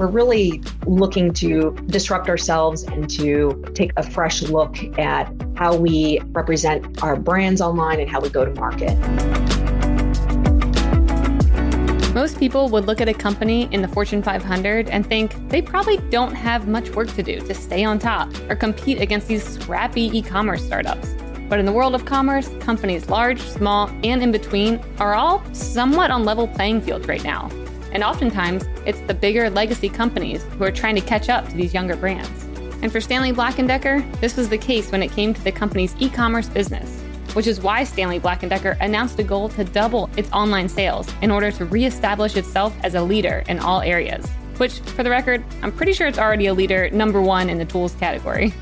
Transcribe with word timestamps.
we're 0.00 0.06
really 0.06 0.62
looking 0.86 1.30
to 1.30 1.72
disrupt 1.88 2.30
ourselves 2.30 2.84
and 2.84 3.08
to 3.10 3.62
take 3.74 3.92
a 3.98 4.02
fresh 4.02 4.40
look 4.40 4.78
at 4.98 5.30
how 5.56 5.76
we 5.76 6.18
represent 6.32 7.02
our 7.02 7.16
brands 7.16 7.60
online 7.60 8.00
and 8.00 8.08
how 8.08 8.18
we 8.18 8.30
go 8.30 8.42
to 8.42 8.50
market. 8.54 8.96
Most 12.14 12.38
people 12.38 12.70
would 12.70 12.86
look 12.86 13.02
at 13.02 13.10
a 13.10 13.14
company 13.14 13.68
in 13.72 13.82
the 13.82 13.88
Fortune 13.88 14.22
500 14.22 14.88
and 14.88 15.06
think 15.06 15.34
they 15.50 15.60
probably 15.60 15.98
don't 16.08 16.34
have 16.34 16.66
much 16.66 16.88
work 16.92 17.12
to 17.14 17.22
do 17.22 17.38
to 17.38 17.52
stay 17.52 17.84
on 17.84 17.98
top 17.98 18.30
or 18.48 18.56
compete 18.56 19.02
against 19.02 19.28
these 19.28 19.46
scrappy 19.46 20.16
e 20.16 20.22
commerce 20.22 20.64
startups. 20.64 21.14
But 21.50 21.58
in 21.58 21.66
the 21.66 21.72
world 21.72 21.94
of 21.94 22.06
commerce, 22.06 22.48
companies 22.60 23.10
large, 23.10 23.38
small, 23.38 23.88
and 24.02 24.22
in 24.22 24.32
between 24.32 24.80
are 24.98 25.14
all 25.14 25.42
somewhat 25.52 26.10
on 26.10 26.24
level 26.24 26.48
playing 26.48 26.80
fields 26.80 27.06
right 27.06 27.22
now. 27.22 27.50
And 27.92 28.04
oftentimes, 28.04 28.68
it's 28.86 29.00
the 29.02 29.14
bigger 29.14 29.50
legacy 29.50 29.88
companies 29.88 30.42
who 30.42 30.64
are 30.64 30.72
trying 30.72 30.94
to 30.94 31.00
catch 31.00 31.28
up 31.28 31.48
to 31.48 31.56
these 31.56 31.74
younger 31.74 31.96
brands. 31.96 32.44
And 32.82 32.90
for 32.90 33.00
Stanley 33.00 33.32
Black 33.32 33.56
& 33.56 33.66
Decker, 33.66 34.00
this 34.20 34.36
was 34.36 34.48
the 34.48 34.58
case 34.58 34.90
when 34.90 35.02
it 35.02 35.12
came 35.12 35.34
to 35.34 35.44
the 35.44 35.52
company's 35.52 35.94
e-commerce 35.98 36.48
business 36.48 37.00
which 37.34 37.46
is 37.46 37.60
why 37.60 37.84
Stanley 37.84 38.18
Black 38.18 38.40
& 38.40 38.48
Decker 38.48 38.76
announced 38.80 39.18
a 39.18 39.22
goal 39.22 39.48
to 39.50 39.64
double 39.64 40.10
its 40.16 40.30
online 40.32 40.68
sales 40.68 41.08
in 41.22 41.30
order 41.30 41.50
to 41.52 41.64
reestablish 41.64 42.36
itself 42.36 42.74
as 42.82 42.94
a 42.94 43.02
leader 43.02 43.44
in 43.48 43.58
all 43.58 43.80
areas. 43.80 44.26
Which, 44.56 44.80
for 44.80 45.02
the 45.02 45.10
record, 45.10 45.42
I'm 45.62 45.72
pretty 45.72 45.92
sure 45.92 46.06
it's 46.06 46.18
already 46.18 46.46
a 46.46 46.54
leader 46.54 46.90
number 46.90 47.22
one 47.22 47.48
in 47.48 47.58
the 47.58 47.64
tools 47.64 47.94
category. 47.94 48.52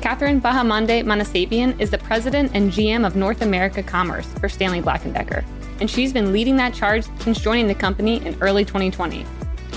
Catherine 0.00 0.40
Bahamonde 0.40 1.04
Manasabian 1.04 1.78
is 1.80 1.90
the 1.90 1.98
president 1.98 2.50
and 2.54 2.70
GM 2.70 3.06
of 3.06 3.16
North 3.16 3.42
America 3.42 3.82
Commerce 3.82 4.26
for 4.34 4.48
Stanley 4.48 4.80
Black 4.80 5.02
& 5.04 5.12
Decker, 5.12 5.44
and 5.80 5.90
she's 5.90 6.12
been 6.12 6.32
leading 6.32 6.56
that 6.56 6.74
charge 6.74 7.04
since 7.20 7.40
joining 7.40 7.66
the 7.66 7.74
company 7.74 8.24
in 8.24 8.36
early 8.40 8.64
2020. 8.64 9.24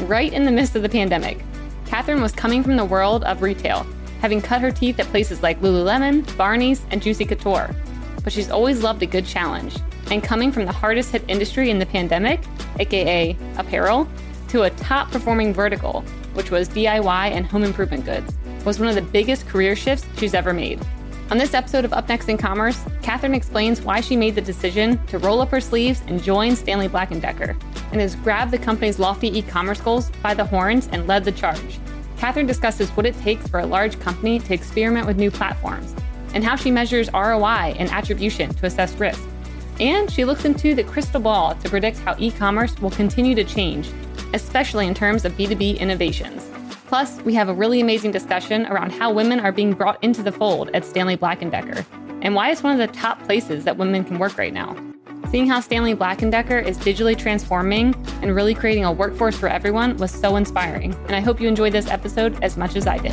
Right 0.03 0.31
in 0.31 0.45
the 0.45 0.51
midst 0.51 0.75
of 0.75 0.81
the 0.81 0.89
pandemic, 0.89 1.43
Catherine 1.85 2.21
was 2.21 2.31
coming 2.31 2.63
from 2.63 2.77
the 2.77 2.85
world 2.85 3.23
of 3.23 3.41
retail, 3.41 3.85
having 4.21 4.41
cut 4.41 4.61
her 4.61 4.71
teeth 4.71 4.99
at 4.99 5.07
places 5.07 5.41
like 5.41 5.61
Lululemon, 5.61 6.37
Barney's, 6.37 6.85
and 6.91 7.01
Juicy 7.01 7.25
Couture, 7.25 7.75
but 8.23 8.33
she's 8.33 8.51
always 8.51 8.83
loved 8.83 9.01
a 9.03 9.05
good 9.05 9.25
challenge. 9.25 9.75
And 10.11 10.23
coming 10.23 10.51
from 10.51 10.65
the 10.65 10.71
hardest 10.71 11.11
hit 11.11 11.23
industry 11.27 11.69
in 11.69 11.79
the 11.79 11.85
pandemic, 11.85 12.41
aka 12.79 13.37
apparel, 13.57 14.07
to 14.49 14.63
a 14.63 14.69
top 14.71 15.11
performing 15.11 15.53
vertical, 15.53 16.01
which 16.33 16.51
was 16.51 16.69
DIY 16.69 17.31
and 17.31 17.45
home 17.45 17.63
improvement 17.63 18.05
goods, 18.05 18.35
was 18.65 18.79
one 18.79 18.87
of 18.87 18.95
the 18.95 19.01
biggest 19.01 19.47
career 19.47 19.75
shifts 19.75 20.05
she's 20.17 20.33
ever 20.33 20.53
made. 20.53 20.79
On 21.31 21.37
this 21.37 21.53
episode 21.53 21.85
of 21.85 21.93
Up 21.93 22.09
Next 22.09 22.27
in 22.27 22.39
Commerce, 22.39 22.83
Catherine 23.03 23.35
explains 23.35 23.81
why 23.81 24.01
she 24.01 24.15
made 24.15 24.33
the 24.33 24.41
decision 24.41 24.97
to 25.05 25.19
roll 25.19 25.41
up 25.41 25.49
her 25.49 25.61
sleeves 25.61 26.01
and 26.07 26.23
join 26.23 26.55
Stanley 26.55 26.87
Black 26.87 27.09
& 27.09 27.21
Decker, 27.21 27.55
and 27.91 28.01
has 28.01 28.15
grabbed 28.15 28.49
the 28.49 28.57
company's 28.57 28.97
lofty 28.97 29.37
e-commerce 29.37 29.79
goals 29.79 30.09
by 30.23 30.33
the 30.33 30.43
horns 30.43 30.89
and 30.91 31.05
led 31.05 31.23
the 31.23 31.31
charge. 31.31 31.79
Catherine 32.17 32.47
discusses 32.47 32.89
what 32.91 33.05
it 33.05 33.15
takes 33.19 33.47
for 33.47 33.59
a 33.59 33.65
large 33.65 33.99
company 33.99 34.39
to 34.39 34.55
experiment 34.55 35.05
with 35.05 35.17
new 35.17 35.29
platforms 35.29 35.93
and 36.33 36.43
how 36.43 36.55
she 36.55 36.71
measures 36.71 37.11
ROI 37.13 37.75
and 37.77 37.91
attribution 37.91 38.51
to 38.55 38.65
assess 38.65 38.95
risk. 38.95 39.21
And 39.79 40.11
she 40.11 40.25
looks 40.25 40.45
into 40.45 40.73
the 40.73 40.83
crystal 40.83 41.21
ball 41.21 41.53
to 41.53 41.69
predict 41.69 41.99
how 41.99 42.15
e 42.17 42.31
commerce 42.31 42.75
will 42.79 42.89
continue 42.89 43.35
to 43.35 43.43
change, 43.43 43.91
especially 44.33 44.87
in 44.87 44.95
terms 44.95 45.25
of 45.25 45.33
B2B 45.33 45.79
innovations. 45.79 46.48
Plus, 46.89 47.21
we 47.21 47.35
have 47.35 47.49
a 47.49 47.53
really 47.53 47.81
amazing 47.81 48.09
discussion 48.09 48.65
around 48.65 48.91
how 48.91 49.13
women 49.13 49.39
are 49.39 49.51
being 49.51 49.73
brought 49.73 50.03
into 50.03 50.23
the 50.23 50.31
fold 50.31 50.71
at 50.73 50.83
Stanley 50.83 51.15
Black 51.15 51.39
& 51.39 51.51
Decker 51.51 51.85
and 52.23 52.33
why 52.33 52.49
it's 52.49 52.63
one 52.63 52.71
of 52.71 52.79
the 52.79 52.91
top 52.91 53.21
places 53.25 53.63
that 53.63 53.77
women 53.77 54.03
can 54.03 54.17
work 54.17 54.39
right 54.39 54.51
now. 54.51 54.75
Seeing 55.29 55.45
how 55.45 55.59
Stanley 55.59 55.93
Black 55.93 56.17
& 56.17 56.31
Decker 56.31 56.57
is 56.57 56.79
digitally 56.79 57.15
transforming 57.15 57.93
and 58.23 58.35
really 58.35 58.55
creating 58.55 58.85
a 58.85 58.91
workforce 58.91 59.37
for 59.37 59.47
everyone 59.47 59.97
was 59.97 60.09
so 60.09 60.35
inspiring, 60.35 60.95
and 61.05 61.15
I 61.15 61.19
hope 61.19 61.39
you 61.39 61.47
enjoyed 61.47 61.73
this 61.73 61.87
episode 61.87 62.43
as 62.43 62.57
much 62.57 62.75
as 62.75 62.87
I 62.87 62.97
did. 62.97 63.11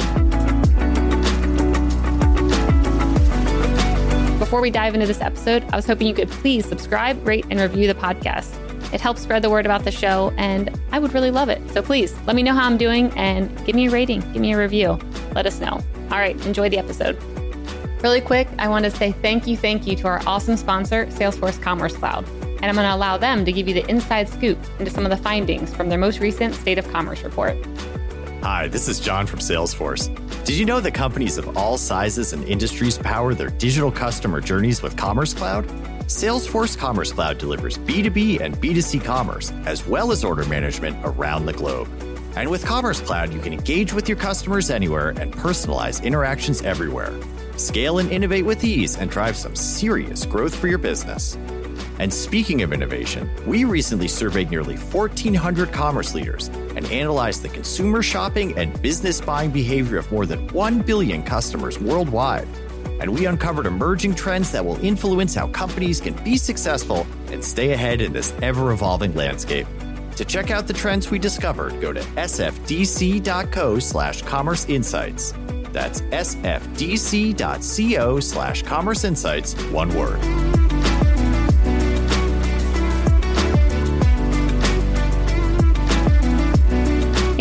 Before 4.38 4.62
we 4.62 4.70
dive 4.70 4.94
into 4.94 5.06
this 5.06 5.20
episode, 5.20 5.62
I 5.70 5.76
was 5.76 5.86
hoping 5.86 6.06
you 6.06 6.14
could 6.14 6.30
please 6.30 6.64
subscribe, 6.64 7.26
rate, 7.26 7.44
and 7.50 7.60
review 7.60 7.88
the 7.88 7.94
podcast. 7.94 8.65
It 8.92 9.00
helps 9.00 9.22
spread 9.22 9.42
the 9.42 9.50
word 9.50 9.66
about 9.66 9.84
the 9.84 9.90
show, 9.90 10.32
and 10.36 10.78
I 10.92 10.98
would 10.98 11.12
really 11.12 11.30
love 11.30 11.48
it. 11.48 11.60
So 11.72 11.82
please 11.82 12.14
let 12.26 12.36
me 12.36 12.42
know 12.42 12.54
how 12.54 12.64
I'm 12.64 12.76
doing 12.76 13.10
and 13.16 13.54
give 13.64 13.74
me 13.74 13.88
a 13.88 13.90
rating, 13.90 14.20
give 14.32 14.42
me 14.42 14.52
a 14.52 14.58
review. 14.58 14.98
Let 15.34 15.46
us 15.46 15.60
know. 15.60 15.80
All 16.10 16.18
right, 16.18 16.36
enjoy 16.46 16.68
the 16.68 16.78
episode. 16.78 17.20
Really 18.02 18.20
quick, 18.20 18.48
I 18.58 18.68
want 18.68 18.84
to 18.84 18.90
say 18.90 19.12
thank 19.12 19.46
you, 19.46 19.56
thank 19.56 19.86
you 19.86 19.96
to 19.96 20.06
our 20.06 20.22
awesome 20.26 20.56
sponsor, 20.56 21.06
Salesforce 21.06 21.60
Commerce 21.60 21.96
Cloud. 21.96 22.28
And 22.38 22.64
I'm 22.66 22.74
going 22.74 22.86
to 22.86 22.94
allow 22.94 23.16
them 23.16 23.44
to 23.44 23.52
give 23.52 23.68
you 23.68 23.74
the 23.74 23.88
inside 23.90 24.28
scoop 24.28 24.58
into 24.78 24.90
some 24.90 25.04
of 25.04 25.10
the 25.10 25.16
findings 25.16 25.74
from 25.74 25.88
their 25.88 25.98
most 25.98 26.20
recent 26.20 26.54
State 26.54 26.78
of 26.78 26.88
Commerce 26.92 27.22
report. 27.22 27.56
Hi, 28.42 28.68
this 28.68 28.86
is 28.86 29.00
John 29.00 29.26
from 29.26 29.40
Salesforce. 29.40 30.08
Did 30.44 30.56
you 30.56 30.64
know 30.64 30.78
that 30.78 30.92
companies 30.92 31.36
of 31.36 31.56
all 31.56 31.76
sizes 31.76 32.32
and 32.32 32.44
industries 32.44 32.96
power 32.96 33.34
their 33.34 33.50
digital 33.50 33.90
customer 33.90 34.40
journeys 34.40 34.82
with 34.82 34.96
Commerce 34.96 35.34
Cloud? 35.34 35.66
Salesforce 36.06 36.78
Commerce 36.78 37.12
Cloud 37.12 37.38
delivers 37.38 37.78
B2B 37.78 38.40
and 38.40 38.56
B2C 38.58 39.04
commerce, 39.04 39.50
as 39.64 39.84
well 39.88 40.12
as 40.12 40.22
order 40.22 40.44
management 40.44 40.96
around 41.02 41.46
the 41.46 41.52
globe. 41.52 41.88
And 42.36 42.48
with 42.48 42.64
Commerce 42.64 43.00
Cloud, 43.00 43.32
you 43.32 43.40
can 43.40 43.52
engage 43.52 43.92
with 43.92 44.08
your 44.08 44.16
customers 44.16 44.70
anywhere 44.70 45.08
and 45.08 45.32
personalize 45.32 46.00
interactions 46.04 46.62
everywhere. 46.62 47.12
Scale 47.56 47.98
and 47.98 48.08
innovate 48.12 48.44
with 48.44 48.62
ease 48.62 48.96
and 48.96 49.10
drive 49.10 49.36
some 49.36 49.56
serious 49.56 50.24
growth 50.24 50.54
for 50.54 50.68
your 50.68 50.78
business. 50.78 51.36
And 51.98 52.14
speaking 52.14 52.62
of 52.62 52.72
innovation, 52.72 53.28
we 53.44 53.64
recently 53.64 54.06
surveyed 54.06 54.50
nearly 54.50 54.76
1,400 54.76 55.72
commerce 55.72 56.14
leaders 56.14 56.46
and 56.76 56.86
analyzed 56.86 57.42
the 57.42 57.48
consumer 57.48 58.02
shopping 58.02 58.56
and 58.56 58.80
business 58.80 59.20
buying 59.20 59.50
behavior 59.50 59.98
of 59.98 60.12
more 60.12 60.26
than 60.26 60.46
1 60.48 60.82
billion 60.82 61.24
customers 61.24 61.80
worldwide. 61.80 62.46
And 63.00 63.12
we 63.12 63.26
uncovered 63.26 63.66
emerging 63.66 64.14
trends 64.14 64.52
that 64.52 64.64
will 64.64 64.82
influence 64.84 65.34
how 65.34 65.48
companies 65.48 66.00
can 66.00 66.14
be 66.24 66.36
successful 66.36 67.06
and 67.30 67.44
stay 67.44 67.72
ahead 67.72 68.00
in 68.00 68.12
this 68.12 68.32
ever 68.42 68.72
evolving 68.72 69.14
landscape. 69.14 69.66
To 70.16 70.24
check 70.24 70.50
out 70.50 70.66
the 70.66 70.72
trends 70.72 71.10
we 71.10 71.18
discovered, 71.18 71.80
go 71.80 71.92
to 71.92 72.00
sfdc.co 72.00 73.78
slash 73.78 74.22
commerce 74.22 74.64
insights. 74.66 75.34
That's 75.72 76.00
sfdc.co 76.00 76.40
slash 78.20 78.62
commerce 78.62 79.04
insights, 79.04 79.52
one 79.64 79.94
word. 79.94 80.55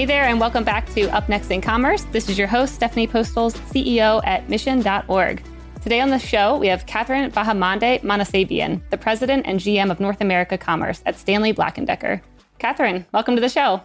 Hey 0.05 0.09
there, 0.19 0.25
and 0.25 0.39
welcome 0.39 0.63
back 0.63 0.87
to 0.93 1.09
Up 1.09 1.27
Next 1.29 1.49
in 1.49 1.61
Commerce. 1.61 2.03
This 2.11 2.29
is 2.29 2.37
your 2.37 2.45
host, 2.45 2.75
Stephanie 2.75 3.07
Postles, 3.07 3.55
CEO 3.71 4.21
at 4.23 4.47
Mission.org. 4.47 5.43
Today 5.81 5.99
on 5.99 6.11
the 6.11 6.19
show, 6.19 6.57
we 6.57 6.67
have 6.67 6.85
Catherine 6.85 7.31
Bahamonde 7.31 8.01
Manasabian, 8.01 8.87
the 8.91 8.99
president 8.99 9.47
and 9.47 9.59
GM 9.59 9.89
of 9.89 9.99
North 9.99 10.21
America 10.21 10.59
Commerce 10.59 11.01
at 11.07 11.17
Stanley 11.17 11.53
Black 11.53 11.83
& 11.85 11.85
Decker. 11.85 12.21
Catherine, 12.59 13.03
welcome 13.15 13.33
to 13.33 13.41
the 13.41 13.49
show. 13.49 13.81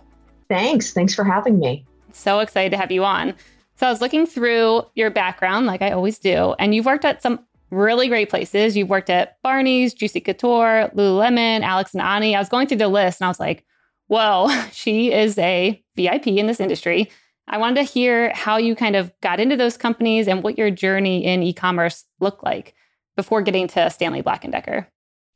Thanks. 0.50 0.92
Thanks 0.92 1.14
for 1.14 1.25
having 1.25 1.59
me. 1.59 1.86
So 2.12 2.41
excited 2.41 2.69
to 2.72 2.76
have 2.76 2.92
you 2.92 3.03
on. 3.03 3.32
So 3.76 3.86
I 3.86 3.91
was 3.91 4.03
looking 4.03 4.26
through 4.26 4.82
your 4.97 5.09
background, 5.09 5.64
like 5.64 5.80
I 5.80 5.91
always 5.91 6.19
do, 6.19 6.54
and 6.59 6.75
you've 6.75 6.84
worked 6.84 7.06
at 7.06 7.22
some 7.22 7.41
really 7.70 8.09
great 8.09 8.28
places. 8.28 8.76
You've 8.76 8.91
worked 8.91 9.09
at 9.09 9.41
Barney's, 9.42 9.94
Juicy 9.94 10.20
Couture, 10.20 10.91
Lululemon, 10.94 11.62
Alex 11.62 11.94
and 11.94 12.03
Ani. 12.03 12.36
I 12.36 12.41
was 12.41 12.50
going 12.50 12.66
through 12.66 12.76
the 12.76 12.88
list 12.88 13.22
and 13.22 13.25
I 13.25 13.30
was 13.30 13.41
like, 13.41 13.64
whoa, 14.10 14.48
she 14.72 15.12
is 15.12 15.38
a 15.38 15.82
VIP 15.97 16.26
in 16.26 16.47
this 16.47 16.60
industry. 16.60 17.10
I 17.48 17.59
wanted 17.59 17.76
to 17.76 17.82
hear 17.82 18.32
how 18.34 18.59
you 18.59 18.76
kind 18.76 18.94
of 18.94 19.12
got 19.22 19.41
into 19.41 19.56
those 19.56 19.76
companies 19.76 20.28
and 20.28 20.43
what 20.43 20.59
your 20.59 20.71
journey 20.71 21.25
in 21.25 21.43
e-commerce 21.43 22.04
looked 22.21 22.44
like 22.44 22.75
before 23.16 23.43
getting 23.43 23.66
to 23.69 23.91
Stanley 23.91 24.21
Black 24.21 24.44
and 24.44 24.53
Decker. 24.53 24.87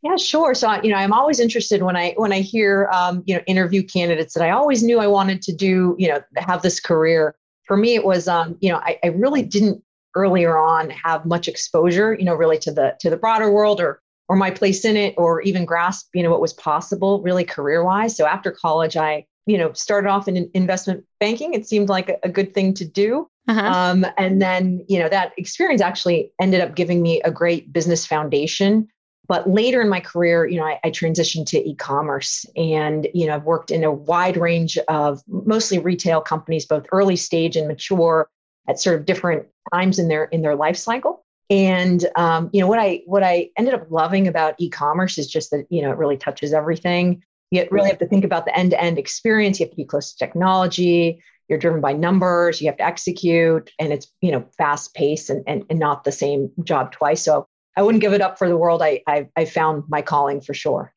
Yeah, 0.03 0.17
sure. 0.17 0.55
So 0.55 0.71
you 0.83 0.91
know, 0.91 0.97
I'm 0.97 1.13
always 1.13 1.41
interested 1.41 1.83
when 1.83 1.97
I 1.97 2.13
when 2.17 2.33
I 2.33 2.41
hear 2.41 2.91
um, 2.93 3.23
you 3.27 3.35
know 3.35 3.41
interview 3.47 3.83
candidates 3.83 4.35
that 4.35 4.45
I 4.45 4.51
always 4.51 4.83
knew 4.83 5.01
I 5.01 5.07
wanted 5.07 5.41
to 5.43 5.55
do 5.55 5.97
you 5.99 6.09
know 6.09 6.21
have 6.37 6.61
this 6.61 6.79
career. 6.79 7.35
For 7.65 7.77
me, 7.77 7.95
it 7.95 8.05
was 8.05 8.29
um, 8.29 8.59
you 8.61 8.71
know 8.71 8.77
I, 8.79 8.99
I 9.03 9.09
really 9.09 9.43
didn't 9.43 9.83
earlier 10.15 10.59
on 10.59 10.91
have 10.91 11.25
much 11.25 11.49
exposure 11.49 12.15
you 12.15 12.25
know 12.25 12.35
really 12.35 12.59
to 12.59 12.71
the 12.71 12.95
to 13.01 13.09
the 13.09 13.17
broader 13.17 13.51
world 13.51 13.81
or 13.81 14.03
or 14.29 14.37
my 14.37 14.51
place 14.51 14.85
in 14.85 14.97
it 14.97 15.15
or 15.17 15.41
even 15.43 15.65
grasp 15.65 16.09
you 16.15 16.23
know 16.23 16.31
what 16.31 16.41
was 16.41 16.53
possible 16.53 17.21
really 17.23 17.45
career 17.45 17.85
wise 17.85 18.17
so 18.17 18.27
after 18.27 18.51
college 18.51 18.97
i 18.97 19.25
you 19.47 19.59
know 19.59 19.73
started 19.73 20.09
off 20.09 20.29
in 20.29 20.51
investment 20.55 21.05
banking. 21.21 21.55
It 21.55 21.67
seemed 21.67 21.89
like 21.89 22.19
a, 22.23 22.29
good 22.29 22.55
thing 22.55 22.75
to 22.75 22.85
do. 22.85 23.29
Uh-huh. 23.47 23.61
um, 23.61 24.07
and 24.17 24.41
then 24.41 24.85
you 24.89 24.99
know 24.99 25.09
that 25.09 25.33
experience 25.37 25.83
actually 25.83 26.33
ended 26.41 26.63
up 26.63 26.75
giving 26.75 27.03
me 27.03 27.21
a 27.23 27.31
great 27.31 27.73
business 27.73 28.07
foundation. 28.07 28.89
But 29.27 29.49
later 29.49 29.81
in 29.81 29.89
my 29.89 30.01
career 30.01 30.47
you 30.47 30.59
know 30.59 30.65
I, 30.65 30.81
I 30.85 30.91
transitioned 30.91 31.47
to 31.49 31.69
e-commerce 31.69 32.45
and 32.57 33.09
you 33.15 33.27
know 33.27 33.35
i've 33.35 33.45
worked 33.45 33.71
in 33.71 33.83
a 33.83 33.93
wide 33.93 34.37
range 34.37 34.77
of 34.89 35.23
mostly 35.29 35.79
retail 35.79 36.21
companies 36.21 36.67
both 36.67 36.87
early 36.93 37.17
stage 37.17 37.57
and 37.57 37.67
mature 37.67 38.29
at 38.69 38.81
sort 38.81 38.99
of 38.99 39.07
different 39.07 39.47
times 39.73 39.99
in 39.99 40.09
their 40.09 40.25
in 40.25 40.43
their 40.43 40.57
life 40.57 40.77
cycle 40.77 41.24
and 41.51 42.07
um, 42.17 42.51
you 42.53 42.61
know 42.61 42.67
what 42.67 42.79
I 42.79 43.03
what 43.07 43.23
I 43.23 43.51
ended 43.59 43.75
up 43.75 43.87
loving 43.91 44.27
about 44.27 44.55
e-commerce 44.59 45.19
is 45.19 45.27
just 45.27 45.51
that 45.51 45.67
you 45.71 45.83
know 45.83 45.91
it 45.91 45.99
really 45.99 46.17
touches 46.17 46.53
everything. 46.53 47.23
You 47.51 47.67
really 47.71 47.89
have 47.89 47.99
to 47.99 48.07
think 48.09 48.25
about 48.25 48.47
the 48.47 48.59
end-to-end 48.59 48.99
experience. 48.99 49.61
You 49.61 49.67
have 49.67 49.71
to 49.71 49.77
be 49.77 49.85
close 49.85 50.13
to 50.13 50.19
technology. 50.19 51.23
you're 51.49 51.59
driven 51.59 51.81
by 51.81 51.93
numbers, 51.93 52.61
you 52.61 52.67
have 52.69 52.77
to 52.79 52.85
execute, 52.85 53.71
and 53.79 53.93
it's 53.93 54.11
you 54.21 54.33
know 54.33 54.45
fast 54.57 54.95
paced 54.95 55.31
and, 55.31 55.45
and, 55.47 55.65
and 55.71 55.79
not 55.79 56.05
the 56.05 56.13
same 56.13 56.51
job 56.63 56.93
twice. 56.93 57.23
So 57.23 57.47
I 57.77 57.83
wouldn't 57.83 58.03
give 58.03 58.13
it 58.13 58.21
up 58.21 58.39
for 58.39 58.49
the 58.49 58.57
world. 58.57 58.83
I, 58.83 59.03
I 59.07 59.29
I 59.37 59.45
found 59.45 59.85
my 59.89 60.03
calling 60.03 60.41
for 60.41 60.55
sure. 60.55 60.93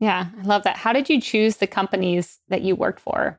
Yeah, 0.00 0.26
I 0.36 0.42
love 0.42 0.64
that. 0.64 0.76
How 0.76 0.92
did 0.92 1.08
you 1.08 1.20
choose 1.20 1.58
the 1.58 1.66
companies 1.68 2.40
that 2.48 2.62
you 2.62 2.74
worked 2.74 3.00
for? 3.00 3.38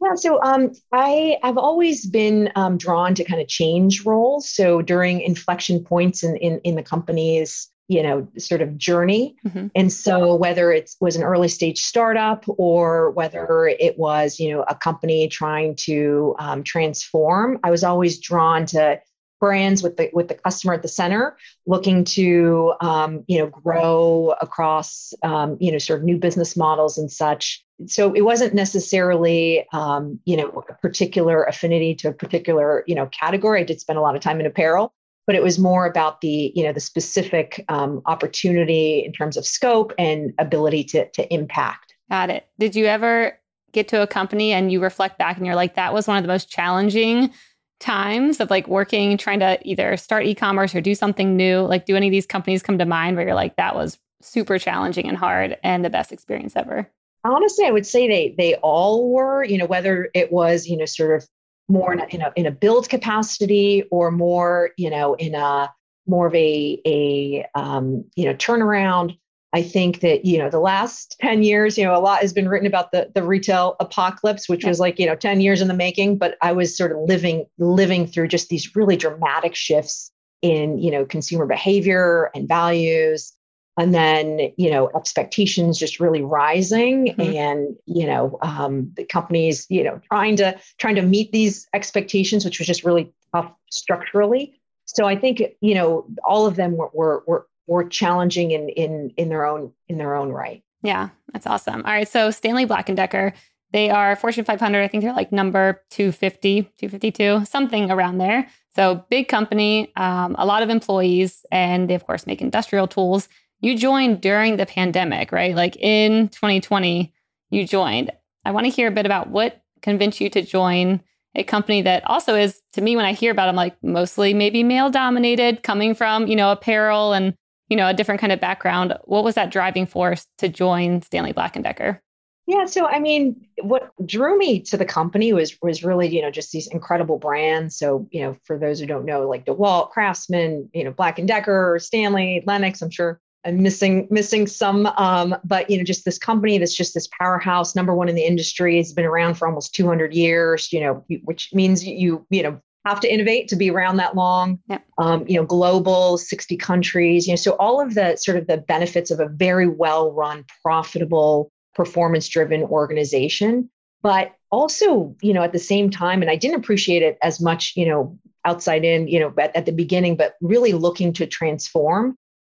Yeah, 0.00 0.14
so 0.14 0.40
um, 0.42 0.72
I 0.92 1.38
have 1.42 1.58
always 1.58 2.06
been 2.06 2.52
um, 2.54 2.78
drawn 2.78 3.14
to 3.16 3.24
kind 3.24 3.40
of 3.40 3.48
change 3.48 4.04
roles. 4.04 4.48
So 4.48 4.80
during 4.80 5.20
inflection 5.20 5.82
points 5.82 6.22
in 6.22 6.36
in, 6.36 6.60
in 6.60 6.76
the 6.76 6.82
company's 6.82 7.68
you 7.88 8.02
know 8.02 8.28
sort 8.36 8.60
of 8.60 8.76
journey 8.76 9.34
mm-hmm. 9.46 9.68
and 9.74 9.92
so 9.92 10.34
whether 10.34 10.70
it 10.70 10.90
was 11.00 11.16
an 11.16 11.22
early 11.22 11.48
stage 11.48 11.80
startup 11.80 12.44
or 12.46 13.10
whether 13.12 13.66
it 13.66 13.98
was 13.98 14.38
you 14.38 14.52
know 14.52 14.62
a 14.68 14.74
company 14.74 15.26
trying 15.26 15.74
to 15.74 16.36
um, 16.38 16.62
transform 16.62 17.58
i 17.64 17.70
was 17.70 17.82
always 17.82 18.18
drawn 18.18 18.66
to 18.66 19.00
brands 19.40 19.82
with 19.82 19.96
the 19.96 20.10
with 20.12 20.28
the 20.28 20.34
customer 20.34 20.74
at 20.74 20.82
the 20.82 20.88
center 20.88 21.36
looking 21.66 22.04
to 22.04 22.74
um, 22.80 23.24
you 23.26 23.38
know 23.38 23.46
grow 23.46 24.34
across 24.40 25.12
um, 25.22 25.56
you 25.60 25.72
know 25.72 25.78
sort 25.78 26.00
of 26.00 26.04
new 26.04 26.18
business 26.18 26.56
models 26.56 26.98
and 26.98 27.10
such. 27.10 27.64
So 27.86 28.12
it 28.12 28.22
wasn't 28.22 28.54
necessarily 28.54 29.66
um, 29.72 30.20
you 30.24 30.36
know 30.36 30.64
a 30.68 30.74
particular 30.74 31.44
affinity 31.44 31.94
to 31.96 32.08
a 32.08 32.12
particular 32.12 32.84
you 32.86 32.94
know 32.94 33.06
category. 33.06 33.60
I 33.60 33.64
did 33.64 33.80
spend 33.80 33.98
a 33.98 34.02
lot 34.02 34.16
of 34.16 34.22
time 34.22 34.40
in 34.40 34.46
apparel 34.46 34.92
but 35.28 35.36
it 35.36 35.42
was 35.42 35.58
more 35.58 35.84
about 35.84 36.22
the 36.22 36.50
you 36.54 36.64
know 36.64 36.72
the 36.72 36.80
specific 36.80 37.62
um, 37.68 38.00
opportunity 38.06 39.04
in 39.04 39.12
terms 39.12 39.36
of 39.36 39.46
scope 39.46 39.92
and 39.98 40.32
ability 40.38 40.82
to 40.82 41.08
to 41.10 41.32
impact. 41.32 41.94
Got 42.10 42.30
it. 42.30 42.48
Did 42.58 42.74
you 42.74 42.86
ever 42.86 43.38
get 43.72 43.88
to 43.88 44.02
a 44.02 44.06
company 44.06 44.52
and 44.52 44.72
you 44.72 44.80
reflect 44.80 45.18
back 45.18 45.36
and 45.36 45.44
you're 45.44 45.54
like 45.54 45.74
that 45.74 45.92
was 45.92 46.08
one 46.08 46.16
of 46.16 46.22
the 46.22 46.28
most 46.28 46.50
challenging 46.50 47.30
times 47.80 48.40
of 48.40 48.50
like 48.50 48.66
working 48.66 49.16
trying 49.16 49.40
to 49.40 49.58
either 49.62 49.96
start 49.96 50.26
e-commerce 50.26 50.74
or 50.74 50.80
do 50.80 50.94
something 50.94 51.36
new 51.36 51.60
like 51.60 51.86
do 51.86 51.94
any 51.94 52.08
of 52.08 52.10
these 52.10 52.26
companies 52.26 52.62
come 52.62 52.78
to 52.78 52.84
mind 52.84 53.16
where 53.16 53.26
you're 53.26 53.34
like 53.34 53.54
that 53.56 53.74
was 53.74 53.98
super 54.20 54.58
challenging 54.58 55.06
and 55.06 55.16
hard 55.16 55.56
and 55.62 55.84
the 55.84 55.90
best 55.90 56.10
experience 56.10 56.54
ever 56.56 56.90
honestly 57.24 57.64
i 57.64 57.70
would 57.70 57.86
say 57.86 58.08
they 58.08 58.34
they 58.36 58.56
all 58.56 59.10
were 59.10 59.44
you 59.44 59.56
know 59.56 59.66
whether 59.66 60.10
it 60.14 60.32
was 60.32 60.66
you 60.66 60.76
know 60.76 60.84
sort 60.84 61.14
of 61.14 61.28
more 61.68 61.92
in 61.92 62.00
a, 62.00 62.06
in 62.06 62.22
a, 62.22 62.32
in 62.34 62.46
a 62.46 62.50
build 62.50 62.88
capacity 62.88 63.84
or 63.90 64.10
more 64.10 64.70
you 64.76 64.90
know 64.90 65.14
in 65.14 65.34
a 65.34 65.72
more 66.06 66.26
of 66.26 66.34
a 66.34 66.80
a 66.86 67.46
um, 67.54 68.04
you 68.16 68.24
know 68.24 68.34
turnaround 68.34 69.16
I 69.54 69.62
think 69.62 70.00
that, 70.00 70.26
you 70.26 70.38
know, 70.38 70.50
the 70.50 70.60
last 70.60 71.16
10 71.20 71.42
years, 71.42 71.78
you 71.78 71.84
know, 71.84 71.96
a 71.96 72.00
lot 72.00 72.20
has 72.20 72.34
been 72.34 72.48
written 72.48 72.66
about 72.66 72.92
the, 72.92 73.10
the 73.14 73.22
retail 73.22 73.76
apocalypse, 73.80 74.48
which 74.48 74.64
was 74.64 74.78
like, 74.78 74.98
you 74.98 75.06
know, 75.06 75.14
10 75.14 75.40
years 75.40 75.62
in 75.62 75.68
the 75.68 75.74
making, 75.74 76.18
but 76.18 76.36
I 76.42 76.52
was 76.52 76.76
sort 76.76 76.92
of 76.92 76.98
living, 76.98 77.46
living 77.56 78.06
through 78.06 78.28
just 78.28 78.50
these 78.50 78.76
really 78.76 78.96
dramatic 78.96 79.54
shifts 79.54 80.12
in, 80.42 80.78
you 80.78 80.90
know, 80.90 81.06
consumer 81.06 81.46
behavior 81.46 82.30
and 82.34 82.46
values. 82.46 83.32
And 83.78 83.94
then, 83.94 84.52
you 84.58 84.70
know, 84.70 84.90
expectations 84.94 85.78
just 85.78 85.98
really 85.98 86.20
rising 86.20 87.14
mm-hmm. 87.16 87.20
and, 87.20 87.76
you 87.86 88.06
know, 88.06 88.38
um, 88.42 88.92
the 88.96 89.04
companies, 89.04 89.66
you 89.70 89.84
know, 89.84 90.00
trying 90.08 90.36
to, 90.36 90.58
trying 90.78 90.96
to 90.96 91.02
meet 91.02 91.32
these 91.32 91.66
expectations, 91.72 92.44
which 92.44 92.58
was 92.58 92.66
just 92.66 92.84
really 92.84 93.14
tough 93.32 93.50
structurally. 93.70 94.60
So 94.84 95.06
I 95.06 95.16
think, 95.16 95.42
you 95.60 95.74
know, 95.74 96.06
all 96.24 96.46
of 96.46 96.56
them 96.56 96.76
were, 96.76 96.90
were, 96.92 97.24
were 97.26 97.46
more 97.68 97.86
challenging 97.88 98.50
in 98.50 98.68
in 98.70 99.12
in 99.16 99.28
their 99.28 99.46
own 99.46 99.72
in 99.88 99.98
their 99.98 100.14
own 100.14 100.30
right. 100.30 100.62
Yeah, 100.82 101.10
that's 101.32 101.46
awesome. 101.46 101.82
All 101.84 101.92
right, 101.92 102.08
so 102.08 102.30
Stanley 102.30 102.64
Black 102.64 102.88
and 102.88 102.96
Decker, 102.96 103.32
they 103.72 103.90
are 103.90 104.14
Fortune 104.16 104.44
500. 104.44 104.82
I 104.82 104.88
think 104.88 105.02
they're 105.02 105.12
like 105.12 105.32
number 105.32 105.82
250, 105.90 106.62
252, 106.62 107.44
something 107.44 107.90
around 107.90 108.18
there. 108.18 108.48
So 108.74 109.04
big 109.10 109.28
company, 109.28 109.92
um, 109.96 110.36
a 110.38 110.46
lot 110.46 110.62
of 110.62 110.70
employees, 110.70 111.44
and 111.50 111.90
they 111.90 111.94
of 111.94 112.06
course 112.06 112.26
make 112.26 112.40
industrial 112.40 112.86
tools. 112.86 113.28
You 113.60 113.76
joined 113.76 114.20
during 114.20 114.56
the 114.56 114.66
pandemic, 114.66 115.32
right? 115.32 115.54
Like 115.54 115.76
in 115.76 116.28
2020, 116.28 117.12
you 117.50 117.66
joined. 117.66 118.12
I 118.44 118.52
want 118.52 118.66
to 118.66 118.70
hear 118.70 118.86
a 118.86 118.92
bit 118.92 119.04
about 119.04 119.30
what 119.30 119.62
convinced 119.82 120.20
you 120.20 120.30
to 120.30 120.42
join 120.42 121.00
a 121.34 121.42
company 121.42 121.82
that 121.82 122.02
also 122.06 122.34
is 122.34 122.60
to 122.72 122.80
me 122.80 122.96
when 122.96 123.04
i 123.04 123.12
hear 123.12 123.30
about 123.30 123.46
them 123.46 123.54
like 123.54 123.76
mostly 123.82 124.34
maybe 124.34 124.62
male 124.62 124.90
dominated 124.90 125.62
coming 125.62 125.94
from 125.94 126.26
you 126.26 126.34
know 126.34 126.50
apparel 126.50 127.12
and 127.12 127.34
you 127.68 127.76
know, 127.76 127.88
a 127.88 127.94
different 127.94 128.20
kind 128.20 128.32
of 128.32 128.40
background. 128.40 128.94
What 129.04 129.24
was 129.24 129.34
that 129.34 129.50
driving 129.50 129.86
force 129.86 130.26
to 130.38 130.48
join 130.48 131.02
Stanley 131.02 131.32
Black 131.32 131.56
and 131.56 131.64
Decker? 131.64 132.02
Yeah, 132.46 132.64
so 132.64 132.86
I 132.86 132.98
mean, 132.98 133.46
what 133.60 133.90
drew 134.06 134.38
me 134.38 134.60
to 134.60 134.78
the 134.78 134.86
company 134.86 135.34
was 135.34 135.58
was 135.60 135.84
really, 135.84 136.08
you 136.08 136.22
know, 136.22 136.30
just 136.30 136.50
these 136.50 136.66
incredible 136.68 137.18
brands. 137.18 137.76
So, 137.76 138.08
you 138.10 138.22
know, 138.22 138.36
for 138.44 138.58
those 138.58 138.80
who 138.80 138.86
don't 138.86 139.04
know, 139.04 139.28
like 139.28 139.44
DeWalt, 139.44 139.90
Craftsman, 139.90 140.70
you 140.72 140.82
know, 140.82 140.90
Black 140.90 141.18
and 141.18 141.28
Decker, 141.28 141.78
Stanley, 141.78 142.42
Lenox, 142.46 142.80
I'm 142.80 142.88
sure 142.88 143.20
I'm 143.44 143.62
missing 143.62 144.08
missing 144.10 144.46
some 144.46 144.86
um, 144.86 145.36
but 145.44 145.68
you 145.68 145.76
know, 145.76 145.84
just 145.84 146.06
this 146.06 146.16
company 146.16 146.56
that's 146.56 146.74
just 146.74 146.94
this 146.94 147.08
powerhouse, 147.20 147.76
number 147.76 147.94
one 147.94 148.08
in 148.08 148.14
the 148.14 148.24
industry, 148.24 148.78
has 148.78 148.94
been 148.94 149.04
around 149.04 149.34
for 149.34 149.46
almost 149.46 149.74
200 149.74 150.14
years, 150.14 150.72
you 150.72 150.80
know, 150.80 151.04
which 151.24 151.50
means 151.52 151.86
you, 151.86 152.26
you 152.30 152.42
know, 152.42 152.60
have 152.84 153.00
to 153.00 153.12
innovate 153.12 153.48
to 153.48 153.56
be 153.56 153.70
around 153.70 153.96
that 153.96 154.16
long. 154.16 154.58
Yeah. 154.68 154.78
Um, 154.98 155.26
you 155.28 155.38
know, 155.38 155.44
global, 155.44 156.18
60 156.18 156.56
countries, 156.56 157.26
you 157.26 157.32
know, 157.32 157.36
so 157.36 157.52
all 157.52 157.80
of 157.80 157.94
the 157.94 158.16
sort 158.16 158.36
of 158.36 158.46
the 158.46 158.58
benefits 158.58 159.10
of 159.10 159.20
a 159.20 159.28
very 159.28 159.68
well 159.68 160.12
run, 160.12 160.44
profitable, 160.62 161.52
performance 161.74 162.28
driven 162.28 162.62
organization. 162.62 163.70
But 164.02 164.32
also, 164.50 165.16
you 165.20 165.32
know, 165.32 165.42
at 165.42 165.52
the 165.52 165.58
same 165.58 165.90
time, 165.90 166.22
and 166.22 166.30
I 166.30 166.36
didn't 166.36 166.60
appreciate 166.60 167.02
it 167.02 167.18
as 167.22 167.40
much, 167.40 167.72
you 167.76 167.86
know, 167.86 168.18
outside 168.44 168.84
in, 168.84 169.08
you 169.08 169.18
know, 169.18 169.34
at, 169.38 169.54
at 169.56 169.66
the 169.66 169.72
beginning, 169.72 170.16
but 170.16 170.34
really 170.40 170.72
looking 170.72 171.12
to 171.14 171.26
transform 171.26 172.16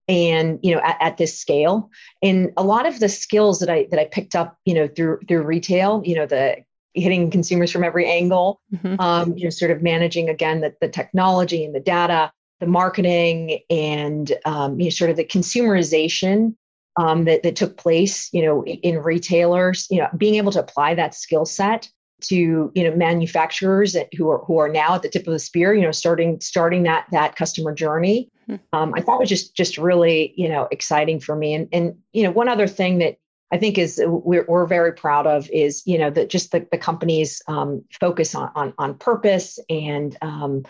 and 0.08 0.58
you 0.62 0.74
know 0.74 0.80
at, 0.80 0.96
at, 1.00 1.16
this 1.18 1.38
scale 1.38 1.90
and 2.22 2.50
a 2.56 2.64
lot 2.64 2.86
of 2.86 2.98
the 2.98 3.10
skills 3.10 3.58
that 3.60 3.68
i 3.68 3.86
that 3.90 4.00
i 4.00 4.06
picked 4.06 4.34
up 4.34 4.56
you 4.64 4.72
know 4.72 4.88
through 4.88 5.20
through 5.28 5.42
retail 5.42 6.02
you 6.04 6.14
know 6.14 6.24
the 6.24 6.56
hitting 6.94 7.30
consumers 7.30 7.70
from 7.70 7.84
every 7.84 8.10
angle. 8.10 8.60
Mm-hmm. 8.74 9.00
Um, 9.00 9.36
you 9.36 9.44
know, 9.44 9.50
sort 9.50 9.70
of 9.70 9.82
managing 9.82 10.28
again 10.28 10.60
the, 10.60 10.74
the 10.80 10.88
technology 10.88 11.64
and 11.64 11.74
the 11.74 11.80
data, 11.80 12.32
the 12.60 12.66
marketing, 12.66 13.60
and 13.70 14.32
um, 14.44 14.78
you 14.78 14.86
know, 14.86 14.90
sort 14.90 15.10
of 15.10 15.16
the 15.16 15.24
consumerization 15.24 16.54
um, 16.98 17.24
that 17.24 17.42
that 17.42 17.56
took 17.56 17.76
place. 17.76 18.32
You 18.32 18.42
know, 18.42 18.64
in 18.64 18.98
retailers. 18.98 19.86
You 19.90 19.98
know, 19.98 20.08
being 20.16 20.34
able 20.36 20.52
to 20.52 20.60
apply 20.60 20.94
that 20.94 21.14
skill 21.14 21.44
set 21.44 21.88
to 22.20 22.72
you 22.74 22.84
know 22.84 22.94
manufacturers 22.96 23.96
who 24.16 24.28
are 24.28 24.38
who 24.38 24.58
are 24.58 24.68
now 24.68 24.94
at 24.94 25.02
the 25.02 25.08
tip 25.08 25.26
of 25.26 25.32
the 25.32 25.38
spear. 25.38 25.74
You 25.74 25.82
know, 25.82 25.92
starting 25.92 26.40
starting 26.40 26.82
that 26.84 27.06
that 27.12 27.36
customer 27.36 27.72
journey. 27.72 28.30
Mm-hmm. 28.48 28.78
Um, 28.78 28.94
I 28.94 29.00
thought 29.00 29.20
was 29.20 29.28
just 29.28 29.54
just 29.54 29.78
really 29.78 30.32
you 30.36 30.48
know 30.48 30.68
exciting 30.70 31.20
for 31.20 31.36
me. 31.36 31.54
And 31.54 31.68
and 31.72 31.96
you 32.12 32.22
know, 32.22 32.30
one 32.30 32.48
other 32.48 32.66
thing 32.66 32.98
that 32.98 33.18
I 33.50 33.58
think 33.58 33.78
is 33.78 34.00
we're, 34.04 34.44
we're 34.46 34.66
very 34.66 34.92
proud 34.92 35.26
of 35.26 35.48
is 35.50 35.82
you 35.86 35.98
know 35.98 36.10
that 36.10 36.28
just 36.28 36.52
the, 36.52 36.66
the 36.70 36.78
company's 36.78 37.42
um, 37.48 37.84
focus 38.00 38.34
on, 38.34 38.50
on 38.54 38.74
on 38.78 38.94
purpose 38.94 39.58
and 39.70 40.16
um, 40.22 40.64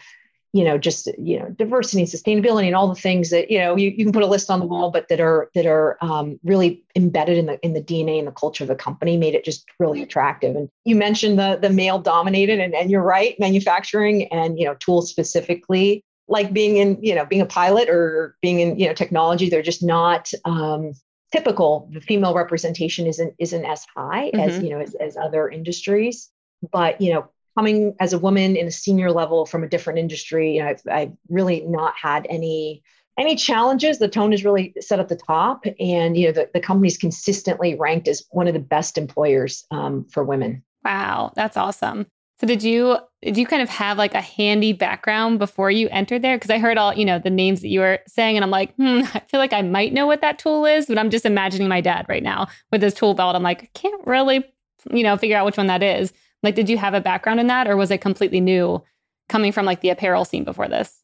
you 0.53 0.65
know 0.65 0.79
just 0.79 1.09
you 1.19 1.39
know 1.39 1.49
diversity 1.51 2.03
and 2.03 2.09
sustainability 2.09 2.67
and 2.67 2.77
all 2.77 2.89
the 2.89 3.01
things 3.01 3.31
that 3.31 3.51
you 3.51 3.59
know 3.59 3.77
you, 3.77 3.91
you 3.91 4.05
can 4.05 4.13
put 4.13 4.23
a 4.23 4.27
list 4.27 4.51
on 4.51 4.61
the 4.61 4.67
wall 4.67 4.91
but 4.91 5.09
that 5.09 5.21
are 5.21 5.51
that 5.55 5.67
are 5.67 5.99
um, 6.01 6.39
really 6.45 6.83
embedded 6.97 7.37
in 7.37 7.47
the 7.47 7.59
in 7.65 7.75
the 7.75 7.83
DNA 7.83 8.19
and 8.19 8.29
the 8.29 8.33
culture 8.33 8.65
of 8.65 8.69
the 8.69 8.75
company 8.75 9.17
made 9.17 9.35
it 9.35 9.45
just 9.45 9.67
really 9.79 10.03
attractive. 10.03 10.57
And 10.57 10.69
you 10.85 10.97
mentioned 10.97 11.39
the 11.39 11.59
the 11.61 11.71
male 11.71 11.99
dominated 11.99 12.61
and, 12.61 12.75
and 12.75 12.91
you're 12.91 13.03
right 13.03 13.39
manufacturing 13.39 14.27
and 14.29 14.59
you 14.59 14.65
know 14.65 14.75
tools 14.75 15.11
specifically 15.11 16.05
like 16.29 16.53
being 16.53 16.77
in 16.77 16.99
you 17.03 17.15
know 17.15 17.27
being 17.27 17.43
a 17.43 17.47
pilot 17.47 17.89
or 17.89 18.37
being 18.41 18.61
in 18.61 18.79
you 18.79 18.87
know 18.87 18.95
technology 18.95 19.51
they're 19.51 19.63
just 19.63 19.83
not 19.83 20.31
um, 20.45 20.93
typical 21.33 21.89
the 21.93 22.01
female 22.01 22.35
representation 22.35 23.07
isn't 23.07 23.35
isn't 23.39 23.65
as 23.65 23.87
high 23.95 24.31
mm-hmm. 24.35 24.41
as 24.41 24.63
you 24.63 24.71
know 24.71 24.81
as, 24.81 24.95
as 24.97 25.17
other 25.17 25.49
industries 25.49 26.31
but 26.73 27.01
you 27.01 27.13
know 27.13 27.29
coming 27.57 27.95
as 28.01 28.13
a 28.13 28.19
woman 28.19 28.57
in 28.57 28.67
a 28.67 28.71
senior 28.71 29.11
level 29.11 29.45
from 29.45 29.65
a 29.65 29.69
different 29.69 29.99
industry 29.99 30.55
you 30.55 30.63
know 30.63 30.69
I've, 30.69 30.83
I've 30.91 31.13
really 31.29 31.61
not 31.63 31.95
had 32.01 32.27
any 32.31 32.83
any 33.19 33.35
challenges. 33.35 33.99
The 33.99 34.07
tone 34.07 34.33
is 34.33 34.45
really 34.45 34.73
set 34.81 35.01
at 35.01 35.09
the 35.09 35.17
top 35.17 35.65
and 35.81 36.17
you 36.17 36.27
know 36.27 36.33
the, 36.33 36.49
the 36.55 36.61
company's 36.61 36.97
consistently 36.97 37.75
ranked 37.75 38.07
as 38.07 38.23
one 38.31 38.47
of 38.47 38.55
the 38.55 38.61
best 38.61 38.97
employers 38.97 39.67
um, 39.73 40.07
for 40.09 40.23
women. 40.23 40.63
Wow. 40.85 41.33
That's 41.35 41.57
awesome 41.57 42.07
so 42.41 42.47
did 42.47 42.63
you 42.63 42.97
did 43.23 43.37
you 43.37 43.47
kind 43.47 43.63
of 43.63 43.69
have 43.69 43.99
like 43.99 44.15
a 44.15 44.21
handy 44.21 44.73
background 44.73 45.41
before 45.41 45.73
you 45.73 45.89
entered 45.89 46.23
there? 46.23 46.37
Because 46.37 46.51
I 46.51 46.59
heard 46.59 46.79
all 46.79 46.95
you 46.95 47.05
know 47.05 47.19
the 47.19 47.31
names 47.31 47.63
that 47.63 47.69
you 47.69 47.81
were 47.81 47.99
saying, 48.07 48.37
and 48.37 48.45
I'm 48.45 48.51
like, 48.51 48.75
hmm, 48.77 49.01
I 49.15 49.23
feel 49.29 49.41
like 49.41 49.53
I 49.53 49.63
might 49.63 49.93
know 49.93 50.07
what 50.07 50.21
that 50.21 50.39
tool 50.39 50.65
is, 50.65 50.87
but 50.87 50.99
I'm 50.99 51.11
just 51.11 51.27
imagining 51.27 51.69
my 51.69 51.81
dad 51.81 52.07
right 52.09 52.23
now 52.23 52.47
with 52.71 52.83
his 52.83 52.95
tool 52.95 53.15
belt. 53.15 53.35
I'm 53.35 53.43
like, 53.43 53.65
I 53.65 53.71
can't 53.75 54.07
really, 54.07 54.45
you 54.91 55.03
know, 55.03 55.17
figure 55.17 55.37
out 55.37 55.47
which 55.47 55.57
one 55.57 55.67
that 55.67 55.83
is. 55.83 56.13
Like, 56.45 56.55
did 56.55 56.69
you 56.69 56.79
have 56.79 56.95
a 56.95 57.01
background 57.01 57.41
in 57.41 57.49
that, 57.49 57.67
or 57.67 57.77
was 57.77 57.91
it 57.91 58.01
completely 58.01 58.41
new, 58.41 58.83
coming 59.29 59.51
from 59.51 59.67
like 59.67 59.81
the 59.81 59.91
apparel 59.91 60.25
scene 60.25 60.45
before 60.45 60.69
this? 60.69 61.03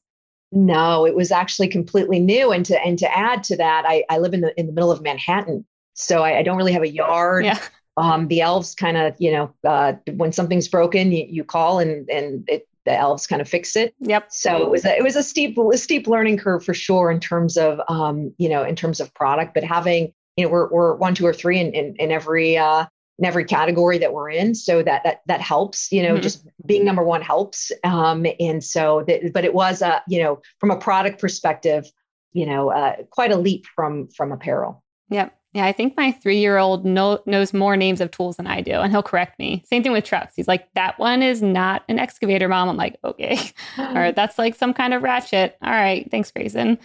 No, 0.52 1.04
it 1.04 1.16
was 1.16 1.32
actually 1.32 1.66
completely 1.66 2.20
new. 2.20 2.52
And 2.52 2.64
to 2.66 2.80
and 2.80 2.96
to 3.00 3.16
add 3.16 3.42
to 3.44 3.56
that, 3.56 3.84
I, 3.88 4.04
I 4.08 4.18
live 4.18 4.34
in 4.34 4.40
the 4.40 4.58
in 4.58 4.66
the 4.66 4.72
middle 4.72 4.92
of 4.92 5.02
Manhattan, 5.02 5.64
so 5.94 6.22
I, 6.22 6.38
I 6.38 6.42
don't 6.44 6.56
really 6.56 6.72
have 6.72 6.82
a 6.82 6.88
yard. 6.88 7.44
Yeah 7.44 7.58
um, 7.96 8.28
the 8.28 8.40
elves 8.40 8.74
kind 8.74 8.96
of, 8.96 9.14
you 9.18 9.32
know, 9.32 9.54
uh, 9.64 9.94
when 10.16 10.32
something's 10.32 10.68
broken, 10.68 11.12
you, 11.12 11.26
you 11.28 11.44
call 11.44 11.78
and 11.78 12.08
and 12.10 12.44
it, 12.48 12.68
the 12.84 12.92
elves 12.92 13.26
kind 13.26 13.40
of 13.40 13.48
fix 13.48 13.76
it. 13.76 13.94
Yep. 14.00 14.30
So 14.30 14.62
it 14.62 14.70
was 14.70 14.84
a, 14.84 14.96
it 14.96 15.02
was 15.02 15.16
a 15.16 15.22
steep 15.22 15.56
a 15.56 15.78
steep 15.78 16.06
learning 16.06 16.38
curve 16.38 16.64
for 16.64 16.74
sure 16.74 17.10
in 17.10 17.20
terms 17.20 17.56
of 17.56 17.80
um, 17.88 18.34
you 18.38 18.48
know 18.48 18.62
in 18.62 18.76
terms 18.76 19.00
of 19.00 19.12
product, 19.14 19.54
but 19.54 19.64
having 19.64 20.12
you 20.36 20.44
know 20.44 20.50
we're 20.50 20.68
we're 20.70 20.94
one, 20.96 21.14
two, 21.14 21.26
or 21.26 21.32
three 21.32 21.58
in 21.58 21.72
in, 21.72 21.94
in 21.96 22.10
every 22.10 22.58
uh, 22.58 22.84
in 23.18 23.24
every 23.24 23.44
category 23.44 23.98
that 23.98 24.12
we're 24.12 24.30
in, 24.30 24.54
so 24.54 24.82
that 24.82 25.02
that 25.04 25.20
that 25.26 25.40
helps. 25.40 25.90
You 25.92 26.02
know, 26.02 26.14
mm-hmm. 26.14 26.22
just 26.22 26.46
being 26.66 26.84
number 26.84 27.02
one 27.02 27.22
helps. 27.22 27.72
Um, 27.84 28.26
and 28.40 28.62
so 28.62 29.04
that, 29.06 29.32
but 29.32 29.44
it 29.44 29.54
was 29.54 29.82
a 29.82 30.02
you 30.08 30.22
know 30.22 30.42
from 30.58 30.70
a 30.70 30.76
product 30.76 31.20
perspective, 31.20 31.90
you 32.32 32.44
know, 32.44 32.70
uh, 32.70 32.96
quite 33.10 33.32
a 33.32 33.36
leap 33.36 33.66
from 33.74 34.08
from 34.08 34.32
apparel. 34.32 34.82
Yep. 35.10 35.34
Yeah, 35.54 35.66
I 35.66 35.72
think 35.72 35.96
my 35.96 36.10
three 36.10 36.38
year 36.38 36.58
old 36.58 36.84
know, 36.84 37.20
knows 37.26 37.54
more 37.54 37.76
names 37.76 38.00
of 38.00 38.10
tools 38.10 38.36
than 38.36 38.48
I 38.48 38.60
do, 38.60 38.72
and 38.72 38.90
he'll 38.90 39.04
correct 39.04 39.38
me. 39.38 39.62
Same 39.66 39.84
thing 39.84 39.92
with 39.92 40.04
trucks. 40.04 40.34
He's 40.34 40.48
like, 40.48 40.68
that 40.74 40.98
one 40.98 41.22
is 41.22 41.42
not 41.42 41.84
an 41.88 42.00
excavator, 42.00 42.48
mom. 42.48 42.68
I'm 42.68 42.76
like, 42.76 42.96
okay. 43.04 43.38
or 43.78 44.10
that's 44.10 44.36
like 44.36 44.56
some 44.56 44.74
kind 44.74 44.92
of 44.92 45.02
ratchet. 45.02 45.56
All 45.62 45.70
right. 45.70 46.10
Thanks, 46.10 46.32
Grayson. 46.32 46.76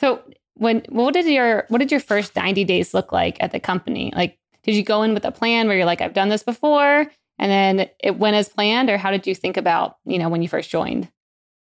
So, 0.00 0.22
when 0.54 0.84
what 0.88 1.12
did 1.12 1.26
your 1.26 1.66
what 1.68 1.78
did 1.78 1.90
your 1.90 2.00
first 2.00 2.34
90 2.34 2.64
days 2.64 2.94
look 2.94 3.12
like 3.12 3.36
at 3.42 3.52
the 3.52 3.60
company? 3.60 4.10
Like, 4.16 4.38
did 4.62 4.74
you 4.74 4.82
go 4.82 5.02
in 5.02 5.12
with 5.12 5.26
a 5.26 5.32
plan 5.32 5.68
where 5.68 5.76
you're 5.76 5.84
like, 5.84 6.00
I've 6.00 6.14
done 6.14 6.30
this 6.30 6.42
before, 6.42 7.06
and 7.38 7.50
then 7.50 7.90
it 8.02 8.18
went 8.18 8.36
as 8.36 8.48
planned, 8.48 8.88
or 8.88 8.96
how 8.96 9.10
did 9.10 9.26
you 9.26 9.34
think 9.34 9.58
about 9.58 9.98
you 10.06 10.18
know 10.18 10.30
when 10.30 10.40
you 10.40 10.48
first 10.48 10.70
joined? 10.70 11.08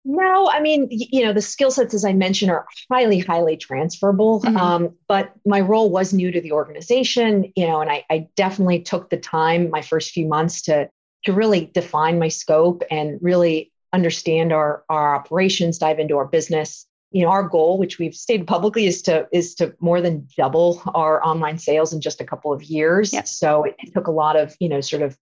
No, 0.05 0.49
I 0.49 0.61
mean, 0.61 0.89
you 0.91 1.23
know, 1.25 1.33
the 1.35 1.43
skill 1.43 1.71
sets, 1.71 1.93
as 1.93 2.07
I 2.07 2.15
mentioned, 2.15 2.51
are 2.51 2.67
highly, 2.91 3.19
highly 3.19 3.57
transferable. 3.57 4.41
Mm-hmm. 4.41 4.57
Um, 4.57 4.95
but 5.09 5.33
my 5.45 5.61
role 5.61 5.91
was 5.91 6.15
new 6.15 6.31
to 6.33 6.41
the 6.41 6.53
organization, 6.53 7.53
you 7.55 7.67
know, 7.67 7.81
and 7.83 7.91
I, 7.91 8.05
I 8.09 8.29
definitely 8.35 8.81
took 8.81 9.11
the 9.11 9.19
time 9.19 9.69
my 9.71 9.83
first 9.83 10.13
few 10.13 10.27
months 10.27 10.63
to 10.63 10.89
to 11.25 11.33
really 11.35 11.71
define 11.75 12.19
my 12.19 12.29
scope 12.29 12.83
and 12.91 13.19
really 13.21 13.73
understand 13.93 14.53
our 14.53 14.85
our 14.89 15.15
operations, 15.15 15.77
dive 15.77 15.99
into 15.99 16.17
our 16.17 16.27
business. 16.27 16.87
You 17.13 17.25
know, 17.25 17.31
our 17.31 17.43
goal, 17.43 17.77
which 17.77 17.99
we've 17.99 18.15
stated 18.15 18.47
publicly, 18.47 18.87
is 18.87 19.03
to 19.03 19.29
is 19.33 19.55
to 19.57 19.75
more 19.81 20.01
than 20.01 20.29
double 20.37 20.81
our 20.95 21.23
online 21.23 21.59
sales 21.59 21.93
in 21.93 22.01
just 22.01 22.23
a 22.23 22.25
couple 22.25 22.53
of 22.53 22.63
years. 22.63 23.13
Yep. 23.13 23.29
So 23.29 23.65
it, 23.65 23.75
it 23.81 23.93
took 23.93 24.07
a 24.07 24.13
lot 24.13 24.37
of, 24.37 24.57
you 24.61 24.69
know, 24.69 24.81
sort 24.81 25.03
of 25.03 25.19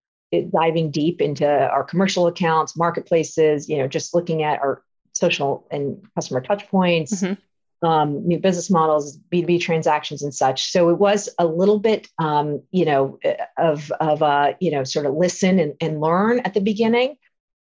diving 0.50 0.90
deep 0.90 1.20
into 1.20 1.46
our 1.46 1.84
commercial 1.84 2.26
accounts, 2.26 2.76
marketplaces, 2.76 3.68
you 3.68 3.78
know, 3.78 3.88
just 3.88 4.14
looking 4.14 4.42
at 4.42 4.60
our 4.60 4.82
social 5.12 5.66
and 5.70 6.02
customer 6.14 6.40
touch 6.40 6.68
points, 6.68 7.22
mm-hmm. 7.22 7.86
um, 7.86 8.26
new 8.26 8.38
business 8.38 8.70
models, 8.70 9.18
B2B 9.32 9.60
transactions 9.60 10.22
and 10.22 10.34
such. 10.34 10.70
So 10.70 10.90
it 10.90 10.98
was 10.98 11.28
a 11.38 11.46
little 11.46 11.78
bit, 11.78 12.08
um, 12.18 12.62
you 12.70 12.84
know, 12.84 13.18
of, 13.56 13.90
of 14.00 14.22
uh, 14.22 14.54
you 14.60 14.70
know, 14.70 14.84
sort 14.84 15.06
of 15.06 15.14
listen 15.14 15.58
and, 15.58 15.74
and 15.80 16.00
learn 16.00 16.40
at 16.40 16.54
the 16.54 16.60
beginning. 16.60 17.16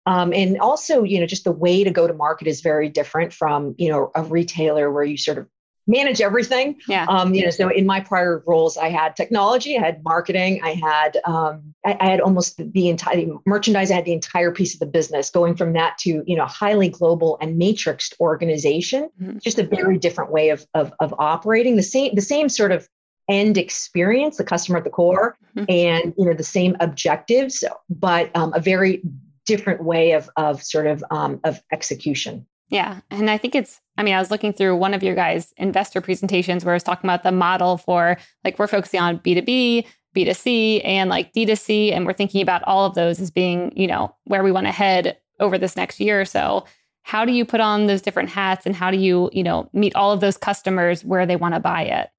Um, 0.07 0.33
and 0.33 0.61
also, 0.61 1.03
you 1.03 1.19
know, 1.19 1.27
just 1.27 1.45
the 1.45 1.53
way 1.53 1.83
to 1.83 1.91
go 1.91 2.07
to 2.07 2.15
market 2.15 2.47
is 2.47 2.61
very 2.61 2.89
different 2.89 3.33
from, 3.33 3.75
you 3.77 3.89
know, 3.89 4.13
a 4.15 4.23
retailer 4.23 4.91
where 4.91 5.03
you 5.03 5.17
sort 5.17 5.39
of 5.39 5.49
manage 5.87 6.21
everything. 6.21 6.77
Yeah. 6.89 7.07
Um, 7.09 7.35
you 7.35 7.45
know, 7.45 7.51
so 7.51 7.69
in 7.69 7.87
my 7.87 8.01
prior 8.01 8.43
roles, 8.47 8.77
I 8.77 8.89
had 8.89 9.15
technology, 9.17 9.79
I 9.79 9.85
had 9.85 10.03
marketing, 10.05 10.61
I 10.63 10.73
had 10.73 11.19
um, 11.25 11.75
I, 11.85 11.97
I, 12.01 12.11
had 12.11 12.21
almost 12.21 12.57
the 12.57 12.89
entire 12.89 13.27
merchandise. 13.47 13.91
I 13.91 13.95
had 13.95 14.05
the 14.05 14.13
entire 14.13 14.51
piece 14.51 14.75
of 14.75 14.81
the 14.81 14.87
business. 14.87 15.31
Going 15.31 15.57
from 15.57 15.73
that 15.75 15.99
to 15.99 16.23
you 16.27 16.37
know 16.37 16.47
highly 16.47 16.89
global 16.89 17.39
and 17.41 17.61
matrixed 17.61 18.15
organization, 18.21 19.11
mm-hmm. 19.21 19.39
just 19.39 19.59
a 19.59 19.65
very 19.65 19.99
different 19.99 20.31
way 20.33 20.51
of, 20.51 20.67
of 20.75 20.93
of 21.01 21.15
operating. 21.19 21.77
The 21.77 21.83
same 21.83 22.15
the 22.15 22.23
same 22.23 22.49
sort 22.49 22.73
of 22.73 22.89
end 23.29 23.59
experience, 23.59 24.37
the 24.37 24.45
customer 24.45 24.79
at 24.79 24.85
the 24.85 24.91
core, 24.91 25.37
mm-hmm. 25.57 25.65
and 25.69 26.15
you 26.17 26.25
know 26.25 26.35
the 26.35 26.45
same 26.45 26.77
objectives, 26.81 27.65
but 27.89 28.35
um, 28.37 28.53
a 28.55 28.61
very 28.61 29.03
different 29.47 29.85
way 29.85 30.13
of 30.13 30.29
of 30.37 30.63
sort 30.63 30.87
of 30.87 31.05
um, 31.11 31.41
of 31.45 31.61
execution. 31.73 32.47
Yeah. 32.69 33.01
And 33.11 33.31
I 33.31 33.39
think 33.39 33.55
it's, 33.55 33.81
I 33.97 34.03
mean, 34.03 34.15
I 34.15 34.19
was 34.19 34.31
looking 34.31 34.53
through 34.53 34.77
one 34.77 34.95
of 34.95 35.03
your 35.03 35.15
guys' 35.15 35.55
investor 35.57 36.01
presentations 36.01 36.65
where 36.65 36.75
I 36.75 36.77
was 36.77 36.83
talking 36.83 37.09
about 37.09 37.23
the 37.23 37.33
model 37.33 37.79
for 37.79 38.17
like 38.45 38.59
we're 38.59 38.67
focusing 38.67 39.01
on 39.01 39.19
B2B, 39.21 39.87
B2C, 40.17 40.83
and 40.85 41.09
like 41.09 41.33
D2C. 41.33 41.93
And 41.93 42.07
we're 42.07 42.13
thinking 42.13 42.43
about 42.43 42.63
all 42.65 42.85
of 42.85 42.95
those 42.95 43.21
as 43.21 43.31
being, 43.31 43.73
you 43.77 43.87
know, 43.87 44.15
where 44.25 44.43
we 44.43 44.53
want 44.53 44.67
to 44.67 44.73
head 44.73 45.17
over 45.39 45.59
this 45.59 45.77
next 45.77 46.01
year 46.01 46.21
or 46.21 46.25
so. 46.25 46.65
How 47.03 47.25
do 47.25 47.33
you 47.33 47.45
put 47.45 47.61
on 47.61 47.87
those 47.87 48.03
different 48.03 48.31
hats 48.31 48.67
and 48.67 48.75
how 48.75 48.91
do 48.91 48.97
you, 48.97 49.31
you 49.33 49.45
know, 49.45 49.71
meet 49.73 49.95
all 49.95 50.11
of 50.11 50.21
those 50.21 50.37
customers 50.37 51.05
where 51.05 51.25
they 51.25 51.37
want 51.37 51.55
to 51.55 51.61
buy 51.61 51.83
it? 51.83 52.11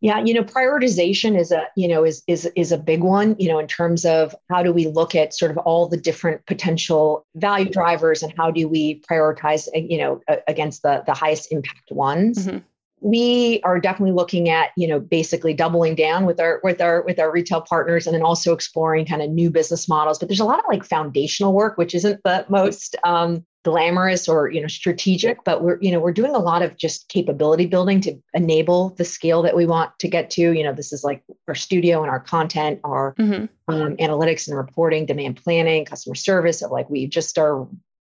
Yeah, 0.00 0.22
you 0.22 0.34
know, 0.34 0.42
prioritization 0.42 1.38
is 1.38 1.50
a, 1.50 1.66
you 1.76 1.88
know, 1.88 2.04
is 2.04 2.22
is 2.26 2.44
is 2.56 2.72
a 2.72 2.76
big 2.76 3.00
one, 3.02 3.36
you 3.38 3.48
know, 3.48 3.58
in 3.58 3.66
terms 3.66 4.04
of 4.04 4.34
how 4.50 4.62
do 4.62 4.70
we 4.70 4.86
look 4.86 5.14
at 5.14 5.32
sort 5.32 5.50
of 5.50 5.56
all 5.58 5.88
the 5.88 5.96
different 5.96 6.44
potential 6.44 7.26
value 7.36 7.70
drivers 7.70 8.22
and 8.22 8.30
how 8.36 8.50
do 8.50 8.68
we 8.68 9.00
prioritize, 9.00 9.66
uh, 9.74 9.78
you 9.78 9.96
know, 9.96 10.20
against 10.46 10.82
the 10.82 11.02
the 11.06 11.14
highest 11.14 11.50
impact 11.52 11.90
ones. 11.90 12.46
Mm-hmm. 12.46 12.58
We 13.00 13.60
are 13.64 13.80
definitely 13.80 14.14
looking 14.14 14.50
at, 14.50 14.70
you 14.76 14.88
know, 14.88 15.00
basically 15.00 15.54
doubling 15.54 15.94
down 15.94 16.26
with 16.26 16.38
our 16.38 16.60
with 16.62 16.82
our 16.82 17.02
with 17.02 17.18
our 17.18 17.30
retail 17.30 17.62
partners 17.62 18.06
and 18.06 18.14
then 18.14 18.22
also 18.22 18.52
exploring 18.52 19.06
kind 19.06 19.22
of 19.22 19.30
new 19.30 19.50
business 19.50 19.88
models. 19.88 20.18
But 20.18 20.28
there's 20.28 20.40
a 20.40 20.44
lot 20.44 20.58
of 20.58 20.64
like 20.68 20.84
foundational 20.84 21.54
work, 21.54 21.78
which 21.78 21.94
isn't 21.94 22.20
the 22.24 22.44
most 22.50 22.96
um, 23.04 23.44
glamorous 23.64 24.28
or 24.28 24.50
you 24.50 24.60
know 24.60 24.68
strategic 24.68 25.42
but 25.44 25.62
we're 25.62 25.78
you 25.80 25.90
know 25.90 25.98
we're 25.98 26.12
doing 26.12 26.34
a 26.34 26.38
lot 26.38 26.62
of 26.62 26.76
just 26.76 27.08
capability 27.08 27.64
building 27.64 28.00
to 28.00 28.14
enable 28.34 28.90
the 28.90 29.04
scale 29.04 29.40
that 29.42 29.56
we 29.56 29.64
want 29.64 29.90
to 29.98 30.06
get 30.06 30.28
to 30.28 30.52
you 30.52 30.62
know 30.62 30.72
this 30.72 30.92
is 30.92 31.02
like 31.02 31.22
our 31.48 31.54
studio 31.54 32.02
and 32.02 32.10
our 32.10 32.20
content 32.20 32.78
our 32.84 33.14
mm-hmm. 33.18 33.46
um, 33.74 33.96
analytics 33.96 34.46
and 34.46 34.56
reporting 34.56 35.06
demand 35.06 35.42
planning 35.42 35.84
customer 35.84 36.14
service 36.14 36.62
of 36.62 36.70
like 36.70 36.88
we 36.90 37.06
just 37.06 37.38
are 37.38 37.66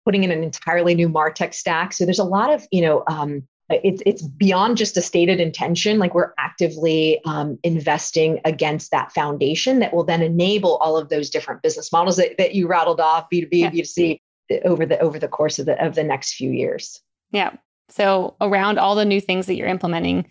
putting 0.05 0.23
in 0.23 0.31
an 0.31 0.45
entirely 0.45 0.95
new 0.95 1.09
martech 1.09 1.53
stack 1.53 1.93
so 1.93 2.05
there's 2.05 2.21
a 2.21 2.25
lot 2.25 2.53
of 2.53 2.65
you 2.71 2.81
know 2.81 3.03
um, 3.09 3.43
it's 3.71 4.03
it's 4.07 4.23
beyond 4.23 4.77
just 4.77 4.97
a 4.97 5.03
stated 5.03 5.41
intention 5.41 5.99
like 5.99 6.15
we're 6.15 6.33
actively 6.39 7.21
um, 7.25 7.59
investing 7.65 8.41
against 8.45 8.93
that 8.93 9.13
foundation 9.13 9.81
that 9.81 9.93
will 9.93 10.05
then 10.05 10.23
enable 10.23 10.77
all 10.77 10.97
of 10.97 11.09
those 11.09 11.29
different 11.29 11.61
business 11.63 11.91
models 11.91 12.17
that, 12.17 12.37
that 12.39 12.55
you 12.55 12.69
rattled 12.69 13.01
off 13.01 13.27
b2b 13.33 13.49
yeah. 13.53 13.71
b2c 13.71 14.21
over 14.65 14.87
the 14.87 14.99
over 15.01 15.19
the 15.19 15.29
course 15.29 15.59
of 15.59 15.67
the 15.67 15.83
of 15.85 15.95
the 15.95 16.05
next 16.05 16.35
few 16.35 16.51
years. 16.51 17.01
Yeah. 17.31 17.53
So 17.89 18.37
around 18.41 18.79
all 18.79 18.95
the 18.95 19.05
new 19.05 19.21
things 19.21 19.47
that 19.47 19.55
you're 19.55 19.69
implementing, 19.69 20.31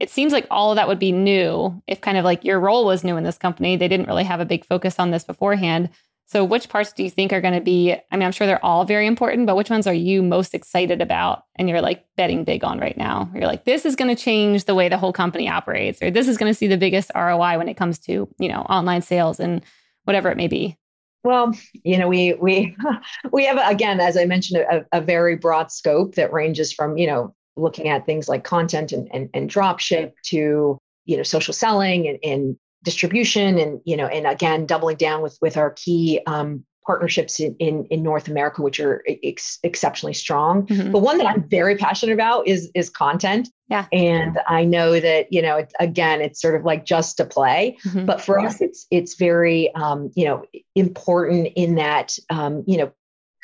it 0.00 0.10
seems 0.10 0.32
like 0.32 0.46
all 0.50 0.70
of 0.70 0.76
that 0.76 0.88
would 0.88 0.98
be 0.98 1.12
new 1.12 1.80
if 1.86 2.00
kind 2.00 2.18
of 2.18 2.24
like 2.24 2.44
your 2.44 2.60
role 2.60 2.84
was 2.84 3.04
new 3.04 3.16
in 3.16 3.24
this 3.24 3.38
company. 3.38 3.76
They 3.76 3.88
didn't 3.88 4.06
really 4.06 4.24
have 4.24 4.40
a 4.40 4.44
big 4.44 4.64
focus 4.64 4.98
on 4.98 5.10
this 5.10 5.24
beforehand. 5.24 5.90
So 6.26 6.44
which 6.44 6.68
parts 6.68 6.92
do 6.92 7.02
you 7.02 7.10
think 7.10 7.32
are 7.32 7.42
going 7.42 7.54
to 7.54 7.60
be 7.60 7.92
I 7.92 8.16
mean, 8.16 8.22
I'm 8.22 8.32
sure 8.32 8.46
they're 8.46 8.64
all 8.64 8.84
very 8.84 9.06
important, 9.06 9.46
but 9.46 9.56
which 9.56 9.70
ones 9.70 9.86
are 9.86 9.94
you 9.94 10.22
most 10.22 10.54
excited 10.54 11.02
about 11.02 11.44
and 11.56 11.68
you're 11.68 11.82
like 11.82 12.04
betting 12.16 12.44
big 12.44 12.64
on 12.64 12.78
right 12.78 12.96
now? 12.96 13.30
You're 13.34 13.46
like 13.46 13.64
this 13.64 13.84
is 13.84 13.96
going 13.96 14.14
to 14.14 14.20
change 14.20 14.64
the 14.64 14.74
way 14.74 14.88
the 14.88 14.98
whole 14.98 15.12
company 15.12 15.48
operates 15.48 16.02
or 16.02 16.10
this 16.10 16.28
is 16.28 16.38
going 16.38 16.50
to 16.50 16.56
see 16.56 16.68
the 16.68 16.76
biggest 16.76 17.10
ROI 17.14 17.58
when 17.58 17.68
it 17.68 17.76
comes 17.76 17.98
to, 18.00 18.28
you 18.38 18.48
know, 18.48 18.62
online 18.62 19.02
sales 19.02 19.40
and 19.40 19.62
whatever 20.04 20.30
it 20.30 20.36
may 20.36 20.48
be. 20.48 20.78
Well, 21.24 21.54
you 21.84 21.98
know, 21.98 22.08
we 22.08 22.34
we 22.34 22.76
we 23.32 23.44
have 23.46 23.58
again, 23.58 24.00
as 24.00 24.16
I 24.16 24.24
mentioned, 24.24 24.60
a, 24.60 24.84
a, 24.92 25.00
very 25.00 25.36
broad 25.36 25.70
scope 25.70 26.16
that 26.16 26.32
ranges 26.32 26.72
from 26.72 26.96
you 26.96 27.06
know 27.06 27.34
looking 27.56 27.88
at 27.88 28.06
things 28.06 28.28
like 28.28 28.44
content 28.44 28.92
and 28.92 29.08
and, 29.12 29.30
and 29.32 29.48
drop 29.48 29.78
ship 29.78 30.14
to 30.26 30.78
you 31.04 31.16
know 31.16 31.22
social 31.22 31.54
selling 31.54 32.08
and, 32.08 32.18
and 32.24 32.56
distribution 32.82 33.58
and 33.58 33.80
you 33.84 33.96
know 33.96 34.06
and 34.06 34.26
again 34.26 34.66
doubling 34.66 34.96
down 34.96 35.22
with 35.22 35.38
with 35.40 35.56
our 35.56 35.70
key 35.70 36.20
um, 36.26 36.64
partnerships 36.86 37.38
in, 37.40 37.54
in, 37.58 37.84
in 37.86 38.02
North 38.02 38.28
America, 38.28 38.62
which 38.62 38.80
are 38.80 39.04
ex- 39.22 39.58
exceptionally 39.62 40.14
strong. 40.14 40.66
Mm-hmm. 40.66 40.92
But 40.92 41.00
one 41.00 41.18
that 41.18 41.26
I'm 41.26 41.48
very 41.48 41.76
passionate 41.76 42.12
about 42.12 42.46
is 42.46 42.70
is 42.74 42.90
content. 42.90 43.48
Yeah. 43.68 43.86
And 43.92 44.38
I 44.48 44.64
know 44.64 45.00
that 45.00 45.32
you 45.32 45.42
know, 45.42 45.56
it, 45.58 45.72
again, 45.80 46.20
it's 46.20 46.40
sort 46.40 46.54
of 46.54 46.64
like 46.64 46.84
just 46.84 47.16
to 47.18 47.24
play, 47.24 47.76
mm-hmm. 47.84 48.06
but 48.06 48.20
for 48.20 48.38
us, 48.38 48.60
it's 48.60 48.86
it's 48.90 49.14
very 49.14 49.74
um, 49.74 50.10
you 50.14 50.24
know 50.24 50.44
important 50.74 51.48
in 51.56 51.76
that 51.76 52.16
um, 52.30 52.64
you 52.66 52.78
know 52.78 52.92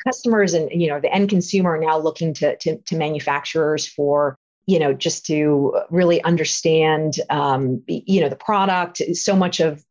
customers 0.05 0.53
and 0.53 0.69
you 0.71 0.87
know 0.87 0.99
the 0.99 1.13
end 1.13 1.29
consumer 1.29 1.75
are 1.75 1.79
now 1.79 1.97
looking 1.97 2.33
to 2.33 2.55
to, 2.57 2.77
to 2.77 2.95
manufacturers 2.95 3.85
for 3.85 4.37
you 4.69 4.77
know 4.77 4.93
just 4.93 5.25
to 5.25 5.75
really 5.89 6.23
understand 6.23 7.15
um, 7.31 7.81
you 7.87 8.21
know 8.21 8.29
the 8.29 8.35
product 8.35 9.01
so 9.13 9.35
much 9.35 9.59
of 9.59 9.83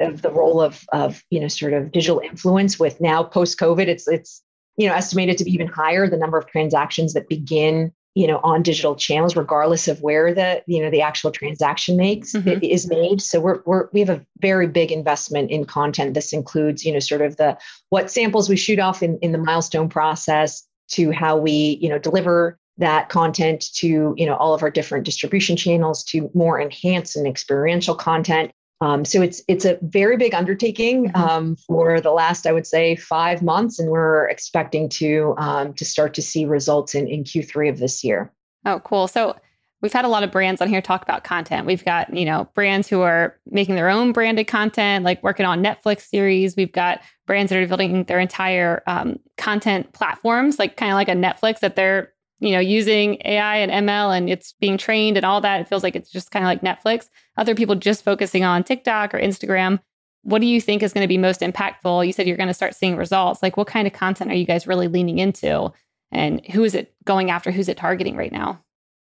of 0.00 0.20
the 0.20 0.30
role 0.30 0.60
of 0.60 0.84
of 0.92 1.24
you 1.30 1.40
know 1.40 1.48
sort 1.48 1.72
of 1.72 1.90
digital 1.90 2.20
influence 2.20 2.78
with 2.78 3.00
now 3.00 3.22
post 3.22 3.58
covid 3.58 3.86
it's 3.86 4.06
it's 4.06 4.42
you 4.76 4.86
know 4.86 4.94
estimated 4.94 5.38
to 5.38 5.44
be 5.44 5.52
even 5.52 5.66
higher 5.66 6.06
the 6.06 6.18
number 6.18 6.36
of 6.36 6.46
transactions 6.46 7.14
that 7.14 7.30
begin 7.30 7.90
you 8.14 8.26
know 8.26 8.38
on 8.42 8.62
digital 8.62 8.94
channels 8.94 9.36
regardless 9.36 9.88
of 9.88 10.02
where 10.02 10.34
the 10.34 10.62
you 10.66 10.82
know 10.82 10.90
the 10.90 11.00
actual 11.00 11.30
transaction 11.30 11.96
makes 11.96 12.32
mm-hmm. 12.32 12.62
is 12.62 12.86
made 12.86 13.22
so 13.22 13.40
we're, 13.40 13.62
we're 13.64 13.88
we 13.94 14.00
have 14.00 14.10
a 14.10 14.24
very 14.40 14.66
big 14.66 14.92
investment 14.92 15.50
in 15.50 15.64
content 15.64 16.12
this 16.12 16.34
includes 16.34 16.84
you 16.84 16.92
know 16.92 16.98
sort 16.98 17.22
of 17.22 17.38
the 17.38 17.56
what 17.88 18.10
samples 18.10 18.50
we 18.50 18.56
shoot 18.56 18.78
off 18.78 19.02
in 19.02 19.18
in 19.22 19.32
the 19.32 19.38
milestone 19.38 19.88
process 19.88 20.62
to 20.88 21.10
how 21.10 21.38
we 21.38 21.78
you 21.80 21.88
know 21.88 21.98
deliver 21.98 22.58
that 22.78 23.08
content 23.08 23.72
to 23.74 24.14
you 24.16 24.26
know 24.26 24.36
all 24.36 24.54
of 24.54 24.62
our 24.62 24.70
different 24.70 25.04
distribution 25.04 25.56
channels 25.56 26.04
to 26.04 26.30
more 26.34 26.58
enhanced 26.60 27.16
and 27.16 27.26
experiential 27.26 27.94
content 27.94 28.50
Um, 28.80 29.04
so 29.06 29.22
it's 29.22 29.42
it's 29.48 29.64
a 29.64 29.78
very 29.82 30.16
big 30.16 30.34
undertaking 30.34 31.08
mm-hmm. 31.08 31.22
um, 31.22 31.56
for 31.56 32.00
the 32.00 32.10
last, 32.10 32.46
I 32.46 32.52
would 32.52 32.66
say, 32.66 32.94
five 32.96 33.42
months, 33.42 33.78
and 33.78 33.90
we're 33.90 34.28
expecting 34.28 34.88
to 34.90 35.34
um, 35.38 35.72
to 35.74 35.84
start 35.84 36.12
to 36.14 36.22
see 36.22 36.44
results 36.44 36.94
in 36.94 37.08
in 37.08 37.24
Q3 37.24 37.70
of 37.70 37.78
this 37.78 38.04
year. 38.04 38.30
Oh, 38.66 38.80
cool! 38.80 39.08
So 39.08 39.34
we've 39.80 39.92
had 39.92 40.04
a 40.04 40.08
lot 40.08 40.24
of 40.24 40.30
brands 40.30 40.60
on 40.60 40.68
here 40.68 40.82
talk 40.82 41.02
about 41.02 41.24
content. 41.24 41.66
We've 41.66 41.84
got 41.84 42.14
you 42.14 42.26
know 42.26 42.48
brands 42.54 42.86
who 42.86 43.00
are 43.00 43.38
making 43.46 43.76
their 43.76 43.88
own 43.88 44.12
branded 44.12 44.46
content, 44.46 45.06
like 45.06 45.22
working 45.22 45.46
on 45.46 45.62
Netflix 45.62 46.02
series. 46.02 46.54
We've 46.54 46.72
got 46.72 47.00
brands 47.26 47.50
that 47.50 47.58
are 47.58 47.66
building 47.66 48.04
their 48.04 48.20
entire 48.20 48.82
um, 48.86 49.18
content 49.38 49.94
platforms, 49.94 50.58
like 50.58 50.76
kind 50.76 50.92
of 50.92 50.96
like 50.96 51.08
a 51.08 51.12
Netflix 51.12 51.60
that 51.60 51.76
they're 51.76 52.12
you 52.38 52.52
know, 52.52 52.60
using 52.60 53.18
AI 53.24 53.56
and 53.56 53.88
ML 53.88 54.16
and 54.16 54.28
it's 54.28 54.52
being 54.60 54.76
trained 54.76 55.16
and 55.16 55.24
all 55.24 55.40
that. 55.40 55.60
It 55.60 55.68
feels 55.68 55.82
like 55.82 55.96
it's 55.96 56.10
just 56.10 56.30
kind 56.30 56.44
of 56.44 56.48
like 56.48 56.60
Netflix. 56.60 57.08
Other 57.36 57.54
people 57.54 57.74
just 57.74 58.04
focusing 58.04 58.44
on 58.44 58.62
TikTok 58.62 59.14
or 59.14 59.18
Instagram. 59.18 59.80
What 60.22 60.40
do 60.40 60.46
you 60.46 60.60
think 60.60 60.82
is 60.82 60.92
going 60.92 61.04
to 61.04 61.08
be 61.08 61.18
most 61.18 61.40
impactful? 61.40 62.06
You 62.06 62.12
said 62.12 62.26
you're 62.26 62.36
going 62.36 62.48
to 62.48 62.54
start 62.54 62.74
seeing 62.74 62.96
results. 62.96 63.42
Like, 63.42 63.56
what 63.56 63.68
kind 63.68 63.86
of 63.86 63.92
content 63.92 64.30
are 64.30 64.34
you 64.34 64.44
guys 64.44 64.66
really 64.66 64.88
leaning 64.88 65.18
into? 65.18 65.72
And 66.12 66.44
who 66.46 66.64
is 66.64 66.74
it 66.74 66.94
going 67.04 67.30
after? 67.30 67.50
Who's 67.50 67.68
it 67.68 67.76
targeting 67.76 68.16
right 68.16 68.32
now? 68.32 68.62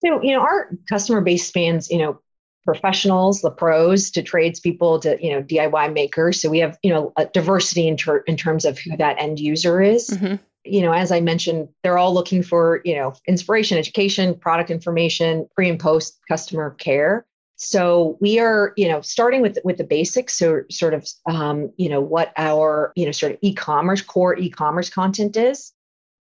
So, 0.05 0.21
you 0.21 0.33
know, 0.33 0.41
our 0.41 0.69
customer 0.87 1.21
base 1.21 1.45
spans, 1.45 1.89
you 1.89 1.97
know, 1.97 2.19
professionals, 2.65 3.41
the 3.41 3.49
pros, 3.49 4.11
to 4.11 4.21
tradespeople, 4.21 4.99
to 4.99 5.17
you 5.23 5.31
know 5.31 5.41
DIY 5.41 5.93
makers. 5.93 6.41
So 6.41 6.49
we 6.49 6.59
have 6.59 6.77
you 6.83 6.93
know 6.93 7.13
a 7.15 7.25
diversity 7.25 7.87
in, 7.87 7.97
ter- 7.97 8.19
in 8.19 8.35
terms 8.35 8.65
of 8.65 8.77
who 8.77 8.95
that 8.97 9.19
end 9.19 9.39
user 9.39 9.81
is. 9.81 10.09
Mm-hmm 10.09 10.35
you 10.69 10.81
know, 10.81 10.91
as 10.91 11.11
I 11.11 11.21
mentioned, 11.21 11.69
they're 11.83 11.97
all 11.97 12.13
looking 12.13 12.43
for, 12.43 12.81
you 12.85 12.95
know, 12.95 13.13
inspiration, 13.27 13.77
education, 13.77 14.35
product 14.35 14.69
information, 14.69 15.47
pre 15.55 15.69
and 15.69 15.79
post 15.79 16.19
customer 16.27 16.71
care. 16.71 17.25
So 17.55 18.17
we 18.21 18.37
are, 18.39 18.73
you 18.77 18.87
know, 18.87 19.01
starting 19.01 19.41
with 19.41 19.57
with 19.63 19.77
the 19.77 19.83
basics. 19.83 20.37
So 20.37 20.61
sort 20.69 20.93
of, 20.93 21.07
um, 21.25 21.71
you 21.77 21.89
know, 21.89 21.99
what 21.99 22.31
our, 22.37 22.93
you 22.95 23.05
know, 23.05 23.11
sort 23.11 23.31
of 23.31 23.39
e-commerce 23.41 24.01
core 24.01 24.37
e-commerce 24.37 24.89
content 24.89 25.35
is. 25.37 25.73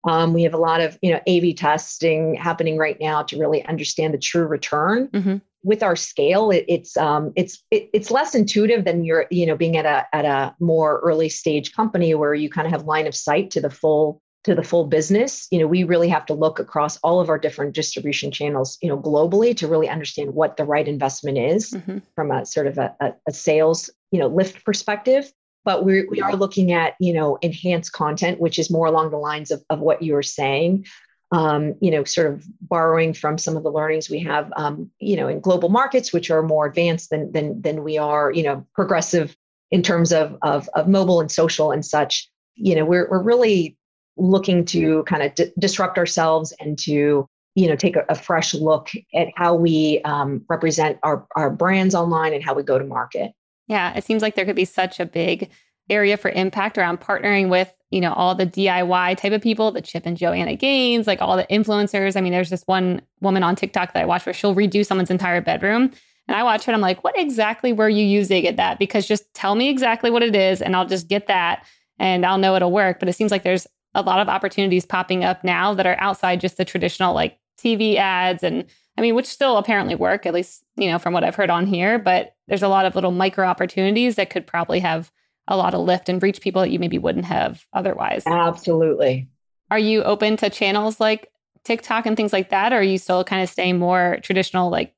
Um, 0.08 0.34
we 0.34 0.44
have 0.44 0.54
a 0.54 0.58
lot 0.58 0.82
of, 0.82 0.98
you 1.02 1.12
know, 1.12 1.20
A/B 1.26 1.56
testing 1.56 2.36
happening 2.36 2.78
right 2.78 2.98
now 3.02 3.24
to 3.24 3.40
really 3.40 3.66
understand 3.66 4.14
the 4.14 4.20
true 4.20 4.46
return. 4.46 5.08
Mm-hmm. 5.10 5.38
With 5.64 5.82
our 5.82 5.96
scale, 5.96 6.52
it, 6.52 6.64
it's 6.68 6.96
um, 6.96 7.34
it's 7.36 7.64
it, 7.72 7.90
it's 7.92 8.12
less 8.12 8.36
intuitive 8.36 8.86
than 8.86 9.04
you're, 9.04 9.26
you 9.32 9.48
know, 9.48 9.58
being 9.58 9.78
at 9.78 9.86
a 9.88 10.06
at 10.16 10.24
a 10.24 10.56
more 10.60 11.00
early 11.04 11.28
stage 11.28 11.74
company 11.74 12.14
where 12.14 12.36
you 12.36 12.50
kind 12.50 12.68
of 12.68 12.72
have 12.72 12.84
line 12.84 13.08
of 13.08 13.16
sight 13.16 13.50
to 13.52 13.62
the 13.62 13.72
full 13.72 14.22
to 14.46 14.54
the 14.54 14.64
full 14.64 14.86
business 14.86 15.48
you 15.50 15.58
know 15.58 15.66
we 15.66 15.84
really 15.84 16.08
have 16.08 16.26
to 16.26 16.34
look 16.34 16.60
across 16.60 16.98
all 16.98 17.20
of 17.20 17.30
our 17.30 17.40
different 17.40 17.74
distribution 17.74 18.30
channels 18.32 18.78
you 18.80 18.88
know 18.88 18.98
globally 18.98 19.58
to 19.58 19.68
really 19.68 19.90
understand 19.90 20.36
what 20.36 20.56
the 20.56 20.64
right 20.64 20.88
investment 20.88 21.36
is 21.38 21.72
mm-hmm. 21.72 21.98
from 22.14 22.30
a 22.30 22.46
sort 22.46 22.68
of 22.68 22.78
a, 22.78 22.96
a, 23.28 23.32
sales 23.34 23.90
you 24.12 24.20
know 24.20 24.28
lift 24.28 24.64
perspective. 24.64 25.32
But 25.64 25.84
we 25.84 26.06
we 26.06 26.22
are 26.22 26.36
looking 26.36 26.72
at 26.72 26.94
you 27.00 27.12
know 27.12 27.38
enhanced 27.42 27.92
content 27.92 28.40
which 28.40 28.60
is 28.60 28.70
more 28.70 28.86
along 28.86 29.10
the 29.10 29.18
lines 29.18 29.50
of, 29.50 29.64
of 29.72 29.80
what 29.80 30.04
you 30.04 30.14
were 30.14 30.24
saying. 30.24 30.86
Um, 31.32 31.74
you 31.82 31.90
know 31.90 32.04
sort 32.04 32.28
of 32.32 32.46
borrowing 32.62 33.16
from 33.16 33.40
some 33.40 33.58
of 33.58 33.64
the 33.64 33.72
learnings 33.72 34.12
we 34.12 34.20
have 34.20 34.54
um, 34.56 34.92
you 35.00 35.16
know 35.16 35.28
in 35.28 35.40
global 35.40 35.70
markets 35.70 36.14
which 36.14 36.30
are 36.30 36.44
more 36.44 36.68
advanced 36.68 37.10
than 37.10 37.32
than 37.32 37.64
than 37.64 37.84
we 37.84 37.98
are 37.98 38.32
you 38.32 38.44
know 38.44 38.64
progressive 38.76 39.36
in 39.72 39.82
terms 39.82 40.14
of 40.14 40.38
of, 40.44 40.70
of 40.76 40.88
mobile 40.88 41.20
and 41.20 41.32
social 41.32 41.72
and 41.72 41.84
such. 41.84 42.30
You 42.54 42.76
know 42.76 42.86
we're, 42.86 43.10
we're 43.10 43.24
really 43.24 43.76
looking 44.18 44.66
to 44.66 45.04
kind 45.04 45.24
of 45.24 45.36
d- 45.36 45.52
disrupt 45.60 45.98
ourselves 45.98 46.54
and 46.60 46.78
to 46.80 47.28
you 47.56 47.68
know 47.68 47.76
take 47.76 47.96
a, 47.96 48.06
a 48.10 48.16
fresh 48.16 48.54
look 48.54 48.90
at 49.14 49.28
how 49.36 49.56
we 49.56 50.02
um, 50.06 50.44
represent 50.50 51.00
our, 51.04 51.26
our 51.36 51.50
brands 51.50 51.96
online 51.96 52.34
and 52.34 52.44
how 52.44 52.54
we 52.54 52.64
go 52.64 52.78
to 52.78 52.86
market. 52.86 53.32
Yeah 53.68 53.96
it 53.96 54.04
seems 54.04 54.22
like 54.22 54.36
there 54.36 54.46
could 54.46 54.56
be 54.56 54.66
such 54.66 55.00
a 55.00 55.06
big 55.06 55.50
area 55.90 56.18
for 56.18 56.30
impact 56.32 56.78
around 56.78 57.00
partnering 57.00 57.50
with 57.50 57.74
you 57.92 58.02
know 58.02 58.14
all 58.14 58.36
the 58.36 58.46
diy 58.46 59.18
type 59.18 59.32
of 59.32 59.42
people 59.42 59.72
the 59.72 59.82
chip 59.82 60.04
and 60.06 60.18
joanna 60.18 60.56
gaines 60.56 61.08
like 61.08 61.22
all 61.22 61.38
the 61.38 61.46
influencers. 61.46 62.18
I 62.18 62.22
mean 62.22 62.32
there's 62.32 62.50
this 62.50 62.64
one 62.66 63.02
woman 63.22 63.44
on 63.44 63.56
tiktok 63.56 63.94
that 63.94 64.02
i 64.02 64.06
watch 64.06 64.26
where 64.26 64.34
she'll 64.34 64.56
redo 64.56 64.86
someone's 64.86 65.12
entire 65.12 65.42
bedroom. 65.42 65.92
And 66.28 66.36
i 66.36 66.44
watch 66.44 66.66
her 66.66 66.72
and 66.72 66.76
i'm 66.76 66.82
like 66.82 67.04
what 67.04 67.18
exactly 67.18 67.74
were 67.74 67.90
you 67.90 68.04
using 68.06 68.48
at 68.48 68.58
that? 68.58 68.80
Because 68.80 69.08
just 69.08 69.32
tell 69.34 69.56
me 69.56 69.70
exactly 69.70 70.10
what 70.10 70.24
it 70.24 70.36
is 70.36 70.62
and 70.62 70.76
i'll 70.76 70.88
just 70.88 71.08
get 71.08 71.28
that 71.28 71.66
and 72.00 72.26
i'll 72.26 72.38
know 72.38 72.56
it'll 72.56 72.72
work. 72.72 73.00
But 73.00 73.10
it 73.10 73.14
seems 73.14 73.32
like 73.32 73.44
there's 73.44 73.68
a 73.96 74.02
lot 74.02 74.20
of 74.20 74.30
opportunities 74.30 74.86
popping 74.86 75.24
up 75.24 75.44
now 75.44 75.74
that 75.74 75.88
are 75.88 76.00
outside 76.00 76.42
just 76.42 76.58
the 76.58 76.66
traditional 76.66 77.16
like 77.16 77.40
TV 77.58 77.96
ads 77.96 78.44
and 78.44 78.66
I 78.98 79.02
mean, 79.02 79.16
which 79.16 79.26
still 79.26 79.58
apparently 79.58 79.96
work, 79.96 80.26
at 80.26 80.34
least, 80.34 80.64
you 80.78 80.90
know, 80.90 81.00
from 81.00 81.14
what 81.14 81.24
I've 81.24 81.36
heard 81.36 81.50
on 81.50 81.66
here, 81.66 82.00
but 82.00 82.36
there's 82.48 82.64
a 82.64 82.70
lot 82.70 82.86
of 82.86 82.96
little 82.96 83.12
micro 83.12 83.46
opportunities 83.46 84.16
that 84.16 84.30
could 84.30 84.48
probably 84.48 84.80
have 84.80 85.12
a 85.48 85.58
lot 85.58 85.74
of 85.74 85.82
lift 85.82 86.08
and 86.08 86.24
reach 86.24 86.40
people 86.40 86.62
that 86.62 86.72
you 86.72 86.80
maybe 86.80 86.98
wouldn't 86.98 87.26
have 87.26 87.66
otherwise. 87.74 88.24
Absolutely. 88.26 89.28
Are 89.70 89.80
you 89.80 90.04
open 90.04 90.38
to 90.38 90.50
channels 90.50 91.00
like 91.00 91.30
TikTok 91.66 92.06
and 92.06 92.16
things 92.16 92.32
like 92.32 92.50
that? 92.52 92.72
Or 92.72 92.78
are 92.78 92.84
you 92.84 92.98
still 92.98 93.24
kind 93.24 93.44
of 93.44 93.50
staying 93.50 93.80
more 93.80 94.18
traditional 94.22 94.70
like 94.70 94.94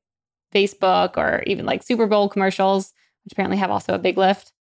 Facebook 0.54 1.18
or 1.18 1.44
even 1.48 1.66
like 1.66 1.84
Super 1.84 2.06
Bowl 2.06 2.30
commercials, 2.30 2.94
which 3.24 3.32
apparently 3.32 3.58
have 3.58 3.72
also 3.72 3.94
a 3.94 4.00
big 4.00 4.18
lift? 4.18 4.54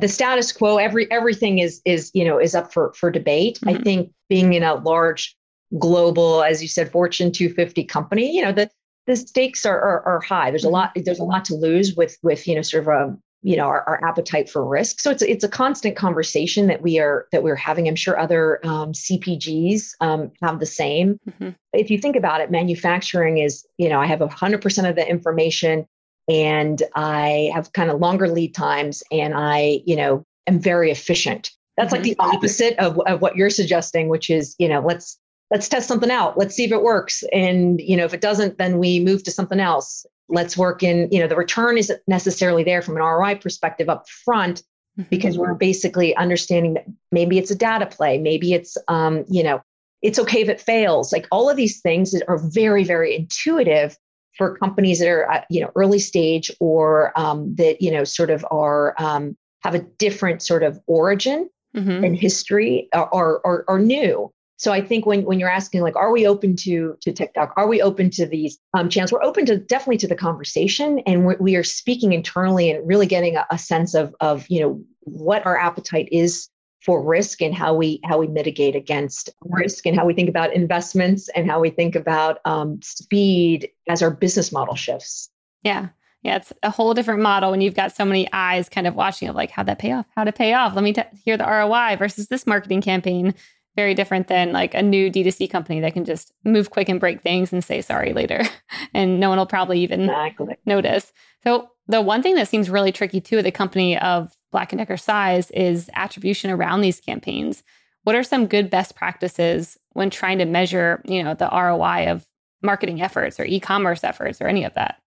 The 0.00 0.08
status 0.08 0.52
quo 0.52 0.78
every 0.78 1.10
everything 1.10 1.58
is 1.58 1.80
is 1.84 2.10
you 2.14 2.24
know 2.24 2.38
is 2.38 2.54
up 2.54 2.72
for 2.72 2.92
for 2.94 3.10
debate 3.10 3.58
mm-hmm. 3.60 3.78
i 3.78 3.82
think 3.82 4.10
being 4.28 4.54
in 4.54 4.62
a 4.62 4.74
large 4.74 5.36
global 5.78 6.42
as 6.42 6.62
you 6.62 6.68
said 6.68 6.90
fortune 6.90 7.32
250 7.32 7.84
company 7.84 8.34
you 8.34 8.42
know 8.42 8.52
the 8.52 8.70
the 9.06 9.16
stakes 9.16 9.66
are 9.66 9.80
are, 9.80 10.02
are 10.06 10.20
high 10.20 10.50
there's 10.50 10.62
mm-hmm. 10.62 10.68
a 10.68 10.78
lot 10.78 10.92
there's 11.04 11.18
a 11.18 11.24
lot 11.24 11.44
to 11.44 11.54
lose 11.54 11.94
with 11.96 12.16
with 12.22 12.46
you 12.48 12.54
know 12.54 12.62
sort 12.62 12.82
of 12.82 12.88
a 12.88 13.16
you 13.42 13.56
know 13.58 13.66
our, 13.66 13.82
our 13.82 14.02
appetite 14.02 14.48
for 14.48 14.66
risk 14.66 15.00
so 15.00 15.10
it's 15.10 15.22
it's 15.22 15.44
a 15.44 15.48
constant 15.48 15.96
conversation 15.96 16.66
that 16.66 16.80
we 16.80 16.98
are 16.98 17.28
that 17.30 17.42
we're 17.42 17.54
having 17.54 17.86
i'm 17.86 17.94
sure 17.94 18.18
other 18.18 18.58
um, 18.66 18.92
cpgs 18.92 19.90
um, 20.00 20.32
have 20.42 20.58
the 20.60 20.66
same 20.66 21.20
mm-hmm. 21.28 21.50
if 21.74 21.90
you 21.90 21.98
think 21.98 22.16
about 22.16 22.40
it 22.40 22.50
manufacturing 22.50 23.38
is 23.38 23.66
you 23.76 23.88
know 23.88 24.00
i 24.00 24.06
have 24.06 24.20
100% 24.20 24.88
of 24.88 24.96
the 24.96 25.08
information 25.08 25.86
and 26.28 26.82
I 26.94 27.50
have 27.54 27.72
kind 27.72 27.90
of 27.90 28.00
longer 28.00 28.28
lead 28.28 28.54
times 28.54 29.02
and 29.10 29.34
I, 29.34 29.82
you 29.84 29.96
know, 29.96 30.24
am 30.46 30.58
very 30.58 30.90
efficient. 30.90 31.50
That's 31.76 31.92
mm-hmm. 31.92 32.02
like 32.02 32.16
the 32.16 32.16
opposite 32.18 32.78
of, 32.78 32.98
of 33.06 33.20
what 33.20 33.36
you're 33.36 33.50
suggesting, 33.50 34.08
which 34.08 34.30
is, 34.30 34.54
you 34.58 34.68
know, 34.68 34.80
let's 34.80 35.18
let's 35.50 35.68
test 35.68 35.88
something 35.88 36.10
out. 36.10 36.38
Let's 36.38 36.54
see 36.54 36.64
if 36.64 36.72
it 36.72 36.82
works. 36.82 37.22
And, 37.32 37.80
you 37.80 37.96
know, 37.96 38.04
if 38.04 38.14
it 38.14 38.20
doesn't, 38.20 38.58
then 38.58 38.78
we 38.78 39.00
move 39.00 39.22
to 39.24 39.30
something 39.30 39.60
else. 39.60 40.06
Let's 40.28 40.56
work 40.56 40.82
in, 40.82 41.08
you 41.12 41.20
know, 41.20 41.28
the 41.28 41.36
return 41.36 41.76
isn't 41.76 42.00
necessarily 42.08 42.64
there 42.64 42.80
from 42.80 42.96
an 42.96 43.02
ROI 43.02 43.36
perspective 43.36 43.88
up 43.88 44.08
front 44.08 44.62
mm-hmm. 44.98 45.08
because 45.10 45.36
we're 45.36 45.54
basically 45.54 46.16
understanding 46.16 46.74
that 46.74 46.86
maybe 47.12 47.38
it's 47.38 47.50
a 47.50 47.54
data 47.54 47.86
play, 47.86 48.18
maybe 48.18 48.54
it's 48.54 48.76
um, 48.88 49.24
you 49.28 49.42
know, 49.42 49.60
it's 50.02 50.18
okay 50.18 50.40
if 50.40 50.48
it 50.48 50.60
fails. 50.60 51.12
Like 51.12 51.26
all 51.30 51.50
of 51.50 51.56
these 51.56 51.80
things 51.80 52.14
are 52.28 52.38
very, 52.38 52.84
very 52.84 53.14
intuitive 53.14 53.96
for 54.36 54.56
companies 54.58 54.98
that 54.98 55.08
are 55.08 55.44
you 55.50 55.60
know 55.60 55.70
early 55.76 55.98
stage 55.98 56.50
or 56.60 57.18
um, 57.18 57.54
that 57.56 57.80
you 57.80 57.90
know 57.90 58.04
sort 58.04 58.30
of 58.30 58.44
are 58.50 58.94
um, 58.98 59.36
have 59.62 59.74
a 59.74 59.80
different 59.98 60.42
sort 60.42 60.62
of 60.62 60.78
origin 60.86 61.48
mm-hmm. 61.76 62.04
and 62.04 62.16
history 62.16 62.88
or, 62.92 63.40
or, 63.40 63.64
or 63.66 63.78
new 63.78 64.30
so 64.56 64.72
I 64.72 64.80
think 64.80 65.04
when 65.04 65.24
when 65.24 65.40
you're 65.40 65.50
asking 65.50 65.82
like, 65.82 65.96
are 65.96 66.12
we 66.12 66.26
open 66.26 66.56
to 66.56 66.96
to 67.00 67.12
TikTok? 67.12 67.52
Are 67.56 67.66
we 67.66 67.82
open 67.82 68.10
to 68.10 68.26
these 68.26 68.58
um, 68.72 68.88
channels? 68.88 69.12
We're 69.12 69.22
open 69.22 69.46
to 69.46 69.58
definitely 69.58 69.98
to 69.98 70.08
the 70.08 70.14
conversation, 70.14 71.00
and 71.00 71.26
we're, 71.26 71.36
we 71.38 71.56
are 71.56 71.64
speaking 71.64 72.12
internally 72.12 72.70
and 72.70 72.86
really 72.86 73.06
getting 73.06 73.36
a, 73.36 73.46
a 73.50 73.58
sense 73.58 73.94
of 73.94 74.14
of 74.20 74.46
you 74.48 74.60
know 74.60 74.80
what 75.00 75.44
our 75.44 75.58
appetite 75.58 76.08
is 76.12 76.48
for 76.84 77.02
risk 77.02 77.40
and 77.40 77.54
how 77.54 77.74
we 77.74 77.98
how 78.04 78.18
we 78.18 78.26
mitigate 78.26 78.76
against 78.76 79.30
risk 79.42 79.86
and 79.86 79.96
how 79.96 80.04
we 80.04 80.12
think 80.12 80.28
about 80.28 80.52
investments 80.52 81.30
and 81.34 81.50
how 81.50 81.58
we 81.58 81.70
think 81.70 81.94
about 81.94 82.38
um, 82.44 82.80
speed 82.82 83.68
as 83.88 84.02
our 84.02 84.10
business 84.10 84.52
model 84.52 84.74
shifts. 84.74 85.30
Yeah. 85.62 85.88
Yeah 86.22 86.36
it's 86.36 86.52
a 86.62 86.70
whole 86.70 86.94
different 86.94 87.22
model 87.22 87.50
when 87.50 87.60
you've 87.60 87.74
got 87.74 87.94
so 87.94 88.04
many 88.04 88.28
eyes 88.32 88.68
kind 88.68 88.86
of 88.86 88.94
watching 88.94 89.28
of 89.28 89.34
like 89.34 89.50
how 89.50 89.62
that 89.62 89.78
pay 89.78 89.92
off? 89.92 90.06
How 90.14 90.24
to 90.24 90.32
pay 90.32 90.52
off? 90.52 90.74
Let 90.74 90.84
me 90.84 90.92
t- 90.92 91.02
hear 91.24 91.36
the 91.36 91.44
roi 91.44 91.96
versus 91.96 92.28
this 92.28 92.46
marketing 92.46 92.82
campaign. 92.82 93.34
Very 93.76 93.94
different 93.94 94.28
than 94.28 94.52
like 94.52 94.74
a 94.74 94.82
new 94.82 95.10
d2c 95.10 95.50
company 95.50 95.80
that 95.80 95.94
can 95.94 96.04
just 96.04 96.32
move 96.44 96.70
quick 96.70 96.88
and 96.88 97.00
break 97.00 97.22
things 97.22 97.52
and 97.52 97.64
say 97.64 97.80
sorry 97.80 98.12
later 98.12 98.42
and 98.94 99.18
no 99.18 99.30
one 99.30 99.38
will 99.38 99.46
probably 99.46 99.80
even 99.80 100.02
exactly. 100.02 100.56
notice. 100.66 101.12
So 101.42 101.70
the 101.88 102.00
one 102.00 102.22
thing 102.22 102.34
that 102.36 102.48
seems 102.48 102.70
really 102.70 102.92
tricky 102.92 103.20
too 103.20 103.36
with 103.36 103.46
a 103.46 103.50
company 103.50 103.98
of 103.98 104.34
Black 104.54 104.72
and 104.72 104.78
Decker 104.78 104.96
size 104.96 105.50
is 105.50 105.90
attribution 105.94 106.48
around 106.48 106.80
these 106.80 107.00
campaigns. 107.00 107.64
What 108.04 108.14
are 108.14 108.22
some 108.22 108.46
good 108.46 108.70
best 108.70 108.94
practices 108.94 109.76
when 109.94 110.10
trying 110.10 110.38
to 110.38 110.44
measure, 110.44 111.02
you 111.04 111.24
know, 111.24 111.34
the 111.34 111.50
ROI 111.52 112.12
of 112.12 112.24
marketing 112.62 113.02
efforts 113.02 113.40
or 113.40 113.44
e-commerce 113.44 114.04
efforts 114.04 114.40
or 114.40 114.46
any 114.46 114.62
of 114.62 114.72
that? 114.74 115.02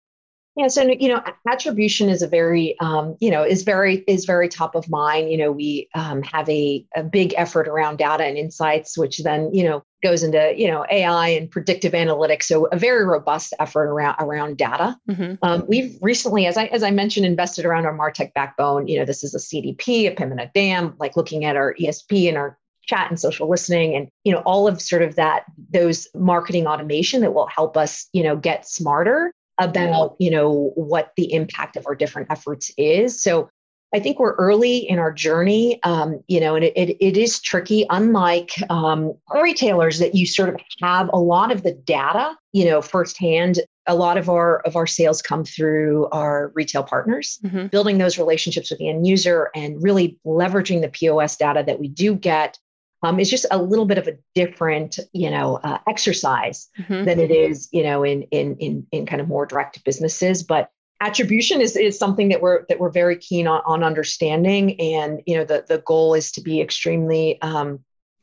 Yeah, 0.57 0.69
so 0.69 0.85
you 0.85 1.11
know, 1.11 1.23
attribution 1.47 2.09
is 2.09 2.23
a 2.23 2.27
very, 2.27 2.81
um, 2.81 3.15
you 3.21 3.31
know, 3.31 3.43
is 3.43 3.63
very 3.63 3.97
is 4.09 4.25
very 4.25 4.49
top 4.49 4.75
of 4.75 4.89
mind. 4.89 5.31
You 5.31 5.37
know, 5.37 5.53
we 5.53 5.91
um, 5.95 6.23
have 6.23 6.49
a, 6.49 6.87
a 6.97 7.03
big 7.03 7.35
effort 7.37 7.69
around 7.69 7.99
data 7.99 8.25
and 8.25 8.39
insights, 8.39 8.97
which 8.97 9.19
then 9.19 9.53
you 9.53 9.63
know 9.63 9.85
goes 10.03 10.23
into 10.23 10.55
you 10.57 10.67
know 10.67 10.87
AI 10.91 11.29
and 11.29 11.51
predictive 11.51 11.93
analytics. 11.93 12.45
So 12.45 12.67
a 12.67 12.79
very 12.79 13.05
robust 13.05 13.53
effort 13.61 13.89
around 13.91 14.17
around 14.19 14.57
data. 14.57 14.97
Mm-hmm. 15.11 15.35
Um, 15.43 15.65
we've 15.69 15.99
recently, 16.01 16.47
as 16.47 16.57
I 16.57 16.65
as 16.67 16.83
I 16.83 16.91
mentioned, 16.91 17.27
invested 17.27 17.67
around 17.67 17.85
our 17.85 17.97
Martech 17.97 18.33
backbone. 18.33 18.89
You 18.89 18.99
know, 18.99 19.05
this 19.05 19.23
is 19.23 19.35
a 19.35 19.39
CDP, 19.39 20.09
a 20.09 20.13
PIM 20.13 20.31
and 20.31 20.41
a 20.41 20.51
DAM, 20.55 20.95
like 20.99 21.19
looking 21.19 21.45
at 21.45 21.57
our 21.57 21.75
ESP 21.75 22.29
and 22.29 22.39
our 22.39 22.59
chat 22.87 23.11
and 23.11 23.21
social 23.21 23.51
listening 23.51 23.97
and 23.97 24.09
you 24.23 24.33
know 24.33 24.39
all 24.47 24.69
of 24.69 24.81
sort 24.81 25.03
of 25.03 25.17
that 25.17 25.43
those 25.73 26.07
marketing 26.15 26.69
automation 26.69 27.21
that 27.21 27.35
will 27.35 27.49
help 27.49 27.77
us 27.77 28.09
you 28.13 28.23
know 28.23 28.37
get 28.37 28.67
smarter 28.67 29.35
about 29.59 30.17
you 30.19 30.31
know 30.31 30.73
what 30.75 31.13
the 31.17 31.33
impact 31.33 31.77
of 31.77 31.87
our 31.87 31.95
different 31.95 32.31
efforts 32.31 32.71
is. 32.77 33.23
So 33.23 33.49
i 33.95 34.01
think 34.01 34.19
we're 34.19 34.35
early 34.35 34.79
in 34.79 34.99
our 34.99 35.13
journey 35.13 35.81
um, 35.85 36.21
you 36.27 36.41
know 36.41 36.57
and 36.57 36.65
it, 36.65 36.77
it, 36.77 36.97
it 37.01 37.17
is 37.17 37.41
tricky. 37.41 37.87
Unlike 37.89 38.51
um, 38.69 39.15
retailers 39.33 40.01
that 40.01 40.15
you 40.15 40.27
sort 40.27 40.49
of 40.49 40.57
have 40.83 41.09
a 41.13 41.19
lot 41.19 41.53
of 41.53 41.63
the 41.63 41.73
data 41.73 42.37
you 42.53 42.65
know 42.65 42.83
firsthand 42.83 43.61
a 43.87 43.95
lot 43.95 44.19
of 44.19 44.29
our 44.29 44.59
of 44.61 44.75
our 44.75 44.87
sales 44.87 45.23
come 45.23 45.45
through 45.45 46.09
our 46.11 46.51
retail 46.55 46.83
partners. 46.83 47.39
Mm-hmm. 47.45 47.67
building 47.69 47.99
those 47.99 48.19
relationships 48.19 48.71
with 48.71 48.79
the 48.81 48.89
end 48.89 49.07
user 49.07 49.51
and 49.55 49.83
really 49.83 50.19
leveraging 50.27 50.81
the 50.81 50.89
pos 50.89 51.37
data 51.37 51.63
that 51.67 51.79
we 51.79 51.89
do 51.89 52.15
get 52.15 52.59
um, 53.07 53.21
is 53.21 53.31
just 53.31 53.47
a 53.51 53.63
little 53.63 53.85
bit 53.85 53.99
of 53.99 54.09
a 54.09 54.17
different, 54.35 54.99
you 55.13 55.31
know, 55.31 55.61
uh, 55.63 55.79
exercise 55.89 56.69
mm-hmm. 56.79 57.05
than 57.05 57.21
it 57.21 57.31
is, 57.31 57.69
you 57.73 57.83
know, 57.83 58.03
in 58.03 58.23
in 58.25 58.57
in 58.57 58.87
in 58.91 59.07
kind 59.07 59.21
of 59.21 59.29
more 59.29 59.47
direct 59.47 59.83
businesses. 59.85 60.43
But 60.43 60.71
attribution 61.01 61.61
is 61.61 61.77
is 61.77 61.99
something 61.99 62.29
that 62.31 62.41
we're 62.41 62.65
that 62.69 62.81
we're 62.81 62.91
very 62.91 63.17
keen 63.17 63.47
on, 63.47 63.63
on 63.65 63.85
understanding, 63.85 64.81
and 64.81 65.23
you 65.25 65.37
know, 65.37 65.45
the 65.45 65.65
the 65.69 65.79
goal 65.79 66.15
is 66.15 66.33
to 66.33 66.41
be 66.41 66.61
extremely, 66.61 67.41
um, 67.43 67.79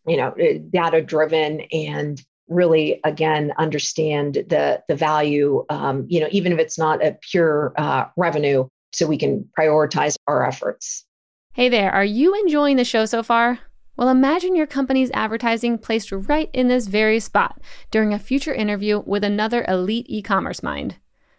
you 0.05 0.17
know, 0.17 0.29
uh, 0.29 0.59
data 0.69 1.01
driven 1.01 1.61
and 1.71 2.21
really 2.49 2.99
again 3.05 3.53
understand 3.57 4.33
the 4.49 4.83
the 4.89 4.95
value 4.95 5.65
um, 5.69 6.05
you 6.09 6.19
know 6.19 6.27
even 6.31 6.51
if 6.51 6.59
it's 6.59 6.77
not 6.77 7.03
a 7.03 7.17
pure 7.31 7.73
uh, 7.77 8.05
revenue 8.17 8.67
so 8.91 9.07
we 9.07 9.17
can 9.17 9.49
prioritize 9.57 10.17
our 10.27 10.45
efforts 10.45 11.05
hey 11.53 11.69
there 11.69 11.89
are 11.89 12.03
you 12.03 12.35
enjoying 12.35 12.75
the 12.75 12.83
show 12.83 13.05
so 13.05 13.23
far 13.23 13.59
well, 13.95 14.09
imagine 14.09 14.55
your 14.55 14.65
company's 14.65 15.11
advertising 15.11 15.77
placed 15.77 16.11
right 16.11 16.49
in 16.53 16.67
this 16.67 16.87
very 16.87 17.19
spot 17.19 17.59
during 17.91 18.13
a 18.13 18.19
future 18.19 18.53
interview 18.53 19.03
with 19.05 19.23
another 19.23 19.63
elite 19.67 20.07
e 20.09 20.21
commerce 20.21 20.63
mind. 20.63 20.95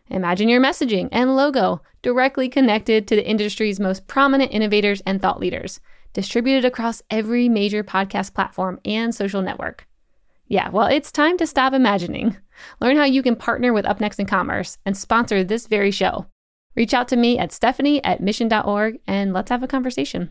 Imagine 0.08 0.48
your 0.48 0.60
messaging 0.60 1.08
and 1.10 1.34
logo 1.34 1.82
directly 2.02 2.48
connected 2.48 3.08
to 3.08 3.16
the 3.16 3.26
industry's 3.26 3.80
most 3.80 4.06
prominent 4.06 4.52
innovators 4.52 5.02
and 5.06 5.20
thought 5.20 5.40
leaders, 5.40 5.80
distributed 6.12 6.64
across 6.64 7.02
every 7.10 7.48
major 7.48 7.82
podcast 7.82 8.34
platform 8.34 8.78
and 8.84 9.14
social 9.14 9.42
network. 9.42 9.88
Yeah, 10.46 10.68
well, 10.68 10.86
it's 10.86 11.10
time 11.10 11.38
to 11.38 11.46
stop 11.46 11.72
imagining. 11.72 12.36
Learn 12.80 12.96
how 12.96 13.04
you 13.04 13.22
can 13.22 13.34
partner 13.34 13.72
with 13.72 13.86
UpNext 13.86 14.18
in 14.20 14.26
Commerce 14.26 14.78
and 14.84 14.96
sponsor 14.96 15.42
this 15.42 15.66
very 15.66 15.90
show. 15.90 16.26
Reach 16.76 16.92
out 16.92 17.08
to 17.08 17.16
me 17.16 17.38
at 17.38 17.52
stephanie 17.52 18.04
at 18.04 18.20
mission.org 18.20 18.98
and 19.06 19.32
let's 19.32 19.50
have 19.50 19.62
a 19.62 19.68
conversation. 19.68 20.30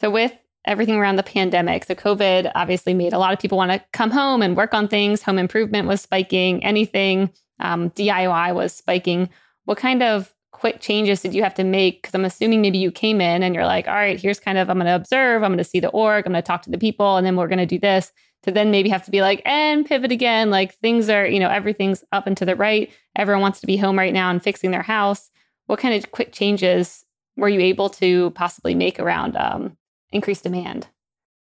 So, 0.00 0.10
with 0.10 0.32
everything 0.66 0.96
around 0.96 1.16
the 1.16 1.22
pandemic. 1.22 1.84
So, 1.84 1.94
COVID 1.94 2.52
obviously 2.54 2.94
made 2.94 3.12
a 3.12 3.18
lot 3.18 3.32
of 3.32 3.38
people 3.38 3.58
want 3.58 3.72
to 3.72 3.82
come 3.92 4.10
home 4.10 4.42
and 4.42 4.56
work 4.56 4.74
on 4.74 4.88
things. 4.88 5.22
Home 5.22 5.38
improvement 5.38 5.88
was 5.88 6.00
spiking, 6.00 6.64
anything 6.64 7.30
um, 7.60 7.90
DIY 7.90 8.54
was 8.54 8.72
spiking. 8.72 9.28
What 9.64 9.78
kind 9.78 10.02
of 10.02 10.34
quick 10.52 10.80
changes 10.80 11.20
did 11.20 11.34
you 11.34 11.42
have 11.42 11.54
to 11.54 11.64
make? 11.64 12.02
Because 12.02 12.14
I'm 12.14 12.24
assuming 12.24 12.60
maybe 12.60 12.78
you 12.78 12.90
came 12.90 13.20
in 13.20 13.42
and 13.42 13.54
you're 13.54 13.66
like, 13.66 13.86
all 13.86 13.94
right, 13.94 14.20
here's 14.20 14.40
kind 14.40 14.58
of, 14.58 14.68
I'm 14.68 14.78
going 14.78 14.86
to 14.86 14.94
observe, 14.94 15.42
I'm 15.42 15.50
going 15.50 15.58
to 15.58 15.64
see 15.64 15.80
the 15.80 15.88
org, 15.88 16.26
I'm 16.26 16.32
going 16.32 16.42
to 16.42 16.46
talk 16.46 16.62
to 16.62 16.70
the 16.70 16.78
people, 16.78 17.16
and 17.16 17.26
then 17.26 17.36
we're 17.36 17.48
going 17.48 17.58
to 17.58 17.66
do 17.66 17.78
this. 17.78 18.12
To 18.44 18.52
then 18.52 18.70
maybe 18.70 18.88
have 18.88 19.04
to 19.04 19.10
be 19.10 19.20
like, 19.20 19.42
and 19.44 19.84
pivot 19.84 20.12
again. 20.12 20.48
Like 20.48 20.72
things 20.76 21.10
are, 21.10 21.26
you 21.26 21.40
know, 21.40 21.48
everything's 21.48 22.04
up 22.12 22.28
and 22.28 22.36
to 22.36 22.44
the 22.44 22.54
right. 22.54 22.88
Everyone 23.16 23.42
wants 23.42 23.60
to 23.60 23.66
be 23.66 23.76
home 23.76 23.98
right 23.98 24.12
now 24.12 24.30
and 24.30 24.40
fixing 24.40 24.70
their 24.70 24.82
house. 24.82 25.28
What 25.66 25.80
kind 25.80 25.92
of 25.92 26.12
quick 26.12 26.32
changes 26.32 27.04
were 27.36 27.48
you 27.48 27.58
able 27.58 27.90
to 27.90 28.30
possibly 28.30 28.76
make 28.76 29.00
around 29.00 29.36
um, 29.36 29.76
increased 30.12 30.44
demand? 30.44 30.88